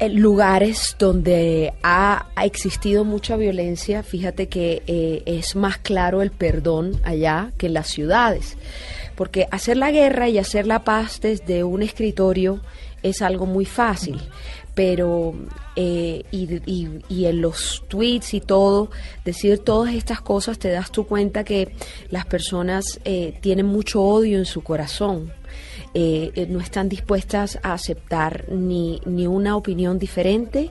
lugares 0.00 0.96
donde 0.98 1.72
ha, 1.82 2.26
ha 2.34 2.44
existido 2.44 3.04
mucha 3.04 3.36
violencia, 3.36 4.02
fíjate 4.02 4.48
que 4.48 4.82
eh, 4.86 5.22
es 5.26 5.54
más 5.56 5.78
claro 5.78 6.22
el 6.22 6.30
perdón 6.30 7.00
allá 7.04 7.52
que 7.58 7.66
en 7.66 7.74
las 7.74 7.88
ciudades. 7.88 8.56
Porque 9.14 9.46
hacer 9.50 9.76
la 9.76 9.90
guerra 9.90 10.28
y 10.28 10.38
hacer 10.38 10.66
la 10.66 10.84
paz 10.84 11.20
desde 11.20 11.64
un 11.64 11.82
escritorio 11.82 12.60
es 13.02 13.20
algo 13.22 13.46
muy 13.46 13.64
fácil, 13.64 14.20
pero 14.74 15.34
eh, 15.76 16.24
y, 16.30 16.54
y- 16.70 17.00
y 17.08 17.26
en 17.26 17.40
los 17.42 17.84
tweets 17.88 18.34
y 18.34 18.40
todo, 18.40 18.90
decir 19.24 19.58
todas 19.58 19.94
estas 19.94 20.20
cosas 20.20 20.58
te 20.58 20.70
das 20.70 20.90
tu 20.90 21.06
cuenta 21.06 21.44
que 21.44 21.74
las 22.10 22.24
personas 22.26 23.00
eh, 23.04 23.36
tienen 23.40 23.66
mucho 23.66 24.02
odio 24.02 24.38
en 24.38 24.46
su 24.46 24.62
corazón 24.62 25.32
eh, 25.94 26.32
eh, 26.34 26.46
no 26.48 26.60
están 26.60 26.88
dispuestas 26.88 27.58
a 27.62 27.74
aceptar 27.74 28.46
ni, 28.50 29.00
ni 29.04 29.26
una 29.26 29.56
opinión 29.56 29.98
diferente, 29.98 30.70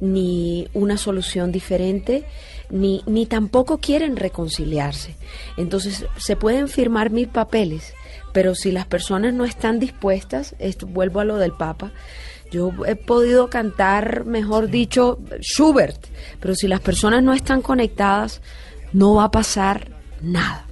ni 0.00 0.66
una 0.72 0.96
solución 0.96 1.52
diferente, 1.52 2.24
ni, 2.70 3.02
ni 3.06 3.26
tampoco 3.26 3.78
quieren 3.78 4.16
reconciliarse. 4.16 5.14
Entonces, 5.58 6.06
se 6.16 6.36
pueden 6.36 6.68
firmar 6.68 7.10
mil 7.10 7.28
papeles, 7.28 7.92
pero 8.32 8.54
si 8.54 8.72
las 8.72 8.86
personas 8.86 9.34
no 9.34 9.44
están 9.44 9.78
dispuestas, 9.78 10.54
esto, 10.58 10.86
vuelvo 10.86 11.20
a 11.20 11.24
lo 11.24 11.36
del 11.36 11.52
Papa, 11.52 11.92
Yo 12.50 12.70
he 12.86 12.96
podido 12.96 13.48
cantar, 13.48 14.26
mejor 14.26 14.68
dicho, 14.68 15.18
Schubert, 15.40 16.06
pero 16.38 16.54
si 16.54 16.68
las 16.68 16.80
personas 16.80 17.22
no 17.22 17.32
están 17.32 17.62
conectadas, 17.62 18.42
no 18.92 19.14
va 19.14 19.24
a 19.24 19.30
pasar 19.30 19.88
nada. 20.20 20.66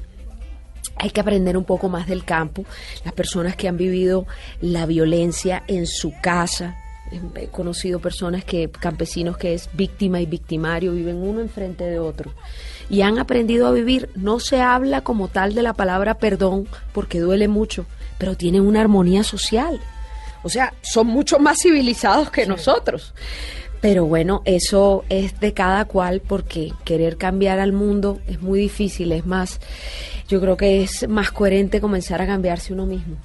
Hay 1.00 1.10
que 1.10 1.20
aprender 1.22 1.56
un 1.56 1.64
poco 1.64 1.88
más 1.88 2.06
del 2.06 2.24
campo. 2.24 2.64
Las 3.04 3.14
personas 3.14 3.56
que 3.56 3.68
han 3.68 3.78
vivido 3.78 4.26
la 4.60 4.84
violencia 4.84 5.62
en 5.66 5.86
su 5.86 6.12
casa. 6.20 6.76
He 7.34 7.46
conocido 7.46 8.00
personas 8.00 8.44
que, 8.44 8.70
campesinos 8.70 9.38
que 9.38 9.54
es 9.54 9.70
víctima 9.72 10.20
y 10.20 10.26
victimario, 10.26 10.92
viven 10.92 11.16
uno 11.16 11.40
enfrente 11.40 11.84
de 11.84 11.98
otro. 11.98 12.32
Y 12.90 13.00
han 13.00 13.18
aprendido 13.18 13.66
a 13.66 13.72
vivir. 13.72 14.10
No 14.14 14.40
se 14.40 14.60
habla 14.60 15.00
como 15.00 15.28
tal 15.28 15.54
de 15.54 15.62
la 15.62 15.72
palabra 15.72 16.18
perdón 16.18 16.68
porque 16.92 17.18
duele 17.18 17.48
mucho, 17.48 17.86
pero 18.18 18.36
tienen 18.36 18.62
una 18.62 18.82
armonía 18.82 19.24
social. 19.24 19.80
O 20.42 20.50
sea, 20.50 20.74
son 20.82 21.06
mucho 21.06 21.38
más 21.38 21.62
civilizados 21.62 22.30
que 22.30 22.46
nosotros. 22.46 23.14
Pero 23.80 24.04
bueno, 24.04 24.42
eso 24.44 25.04
es 25.08 25.40
de 25.40 25.54
cada 25.54 25.86
cual 25.86 26.20
porque 26.20 26.72
querer 26.84 27.16
cambiar 27.16 27.58
al 27.58 27.72
mundo 27.72 28.20
es 28.26 28.42
muy 28.42 28.60
difícil. 28.60 29.12
Es 29.12 29.24
más, 29.24 29.58
yo 30.30 30.40
creo 30.40 30.56
que 30.56 30.82
es 30.82 31.08
más 31.08 31.32
coherente 31.32 31.80
comenzar 31.80 32.22
a 32.22 32.26
cambiarse 32.26 32.72
uno 32.72 32.86
mismo. 32.86 33.16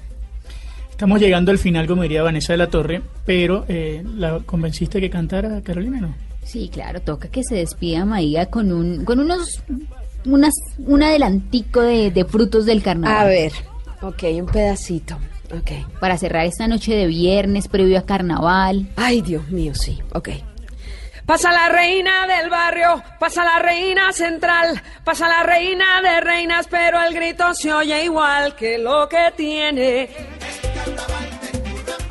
Estamos 0.90 1.20
llegando 1.20 1.52
al 1.52 1.58
final, 1.58 1.86
como 1.86 2.02
diría 2.02 2.22
Vanessa 2.22 2.52
de 2.52 2.56
la 2.56 2.68
Torre, 2.68 3.00
pero 3.24 3.64
eh, 3.68 4.02
¿la 4.16 4.40
convenciste 4.40 5.00
que 5.00 5.08
cantara 5.08 5.60
Carolina, 5.62 6.00
no? 6.00 6.14
Sí, 6.42 6.68
claro, 6.72 7.00
toca 7.00 7.28
que 7.28 7.44
se 7.44 7.54
despida 7.54 8.04
Maía 8.04 8.46
con 8.46 8.72
un, 8.72 9.04
con 9.04 9.20
unos, 9.20 9.62
unas, 10.24 10.54
un 10.78 11.02
adelantico 11.02 11.82
de, 11.82 12.10
de 12.10 12.24
frutos 12.24 12.66
del 12.66 12.82
carnaval. 12.82 13.18
A 13.18 13.24
ver, 13.24 13.52
ok, 14.02 14.24
un 14.40 14.46
pedacito. 14.46 15.16
Ok. 15.56 15.70
Para 16.00 16.18
cerrar 16.18 16.44
esta 16.46 16.66
noche 16.66 16.94
de 16.94 17.06
viernes 17.06 17.68
previo 17.68 17.98
a 17.98 18.02
carnaval. 18.02 18.88
Ay, 18.96 19.20
Dios 19.22 19.48
mío, 19.48 19.74
sí. 19.74 19.98
Ok. 20.12 20.30
Pasa 21.26 21.50
la 21.50 21.68
reina 21.68 22.24
del 22.28 22.48
barrio, 22.48 23.02
pasa 23.18 23.42
la 23.42 23.58
reina 23.58 24.12
central, 24.12 24.80
pasa 25.02 25.26
la 25.26 25.42
reina 25.42 26.00
de 26.00 26.20
reinas, 26.20 26.68
pero 26.70 27.02
el 27.02 27.12
grito 27.12 27.52
se 27.52 27.72
oye 27.72 28.04
igual 28.04 28.54
que 28.54 28.78
lo 28.78 29.08
que 29.08 29.32
tiene. 29.36 30.08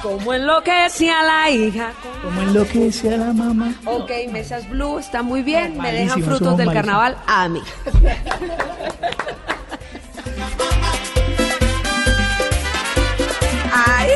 Como 0.01 0.33
enloquece 0.33 1.09
a 1.09 1.23
la 1.23 1.49
hija. 1.49 1.93
Como 2.21 2.41
enloquece 2.41 3.13
a 3.13 3.17
la 3.17 3.31
mamá. 3.31 3.73
Ok, 3.85 4.11
Mesas 4.31 4.69
Blue 4.69 4.99
está 4.99 5.23
muy 5.23 5.43
bien, 5.43 5.77
me 5.77 5.93
dejan 5.93 6.21
frutos 6.21 6.57
del 6.57 6.73
carnaval 6.73 7.17
a 7.25 7.47
mí. 7.47 7.61
¡Ay! 13.71 14.09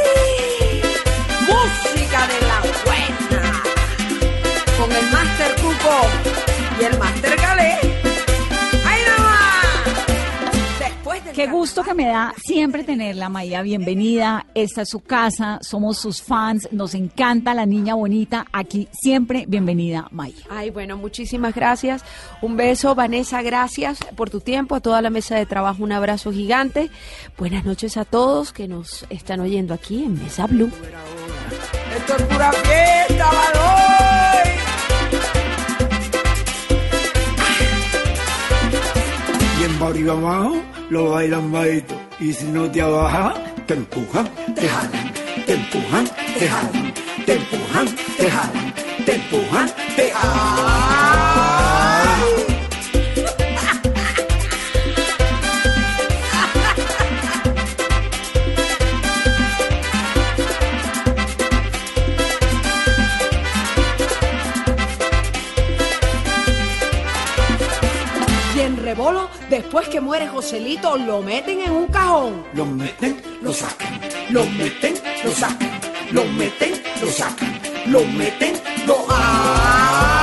Música 1.47 2.27
de 2.27 2.41
la 2.45 2.59
buena. 2.85 3.18
Con 4.79 4.89
el 4.93 5.11
Master 5.11 5.55
Cuco 5.55 6.07
y 6.79 6.83
el 6.85 6.97
Master 6.97 7.35
Calé. 7.35 7.73
¡Ay, 8.85 9.01
nomás! 9.09 10.79
Después 10.79 11.25
del 11.25 11.35
Qué 11.35 11.47
gusto 11.47 11.83
que 11.83 11.93
me 11.93 12.05
da 12.05 12.33
siempre 12.41 12.85
tenerla, 12.85 13.27
Maía. 13.27 13.61
Bienvenida. 13.61 14.45
Esta 14.53 14.83
es 14.83 14.89
su 14.89 15.01
casa. 15.01 15.59
Somos 15.61 15.97
sus 15.97 16.21
fans. 16.21 16.69
Nos 16.71 16.95
encanta 16.95 17.53
la 17.53 17.65
niña 17.65 17.95
bonita. 17.95 18.45
Aquí 18.53 18.87
siempre 18.93 19.43
bienvenida, 19.49 20.07
Maía. 20.11 20.45
Ay, 20.49 20.69
bueno, 20.69 20.95
muchísimas 20.95 21.53
gracias. 21.53 22.05
Un 22.41 22.55
beso, 22.55 22.95
Vanessa, 22.95 23.41
gracias 23.41 23.99
por 24.15 24.29
tu 24.29 24.39
tiempo. 24.39 24.75
A 24.75 24.79
toda 24.79 25.01
la 25.01 25.09
mesa 25.09 25.35
de 25.35 25.45
trabajo, 25.45 25.83
un 25.83 25.91
abrazo 25.91 26.31
gigante. 26.31 26.89
Buenas 27.37 27.65
noches 27.65 27.97
a 27.97 28.05
todos 28.05 28.53
que 28.53 28.69
nos 28.69 29.05
están 29.09 29.41
oyendo 29.41 29.73
aquí 29.73 30.05
en 30.05 30.23
Mesa 30.23 30.47
Blue. 30.47 30.71
Esto 31.97 32.15
es 32.15 32.23
pura 32.23 32.53
fiesta, 32.53 33.25
Baloy. 33.25 33.98
Barrio 39.79 40.11
abajo 40.11 40.61
lo 40.89 41.11
bailan 41.11 41.51
bajito. 41.51 41.95
Y 42.19 42.33
si 42.33 42.45
no 42.45 42.69
te 42.69 42.81
abajas, 42.81 43.35
te 43.65 43.75
empujan, 43.75 44.29
te 44.53 44.67
jalan, 44.67 45.13
te 45.45 45.53
empujan, 45.53 46.05
te 46.37 46.47
jalan, 46.49 46.93
te 47.25 47.33
empujan, 47.33 47.87
te 48.17 48.29
jalan, 48.29 48.73
te 49.05 49.15
empujan, 49.15 49.69
te 49.95 50.11
jalan. 50.11 51.88
Después 69.61 69.89
que 69.89 69.99
muere 69.99 70.25
Joselito, 70.27 70.97
lo 70.97 71.21
meten 71.21 71.59
en 71.59 71.71
un 71.71 71.87
cajón. 71.87 72.45
Lo 72.53 72.65
meten, 72.65 73.21
lo 73.41 73.51
sacan, 73.51 73.99
lo 74.29 74.45
meten, 74.45 74.93
lo 75.23 75.31
sacan, 75.31 75.71
lo 76.11 76.23
meten, 76.25 76.81
lo 77.01 77.11
sacan, 77.11 77.59
lo 77.87 78.05
meten, 78.05 78.53
lo 78.87 79.05
¡Ah! 79.09 80.18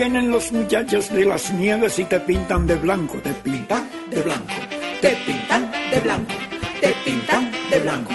Vienen 0.00 0.30
los 0.30 0.50
muchachos 0.50 1.12
de 1.12 1.26
las 1.26 1.52
nieves 1.52 1.98
y 1.98 2.04
te 2.04 2.18
pintan 2.20 2.66
de 2.66 2.74
blanco, 2.74 3.18
te 3.18 3.34
pintan 3.34 3.86
de 4.08 4.22
blanco, 4.22 4.54
te 5.02 5.10
pintan 5.26 5.70
de 5.90 6.00
blanco, 6.00 6.32
te 6.80 6.94
pintan 7.04 7.52
de 7.70 7.80
blanco, 7.80 8.10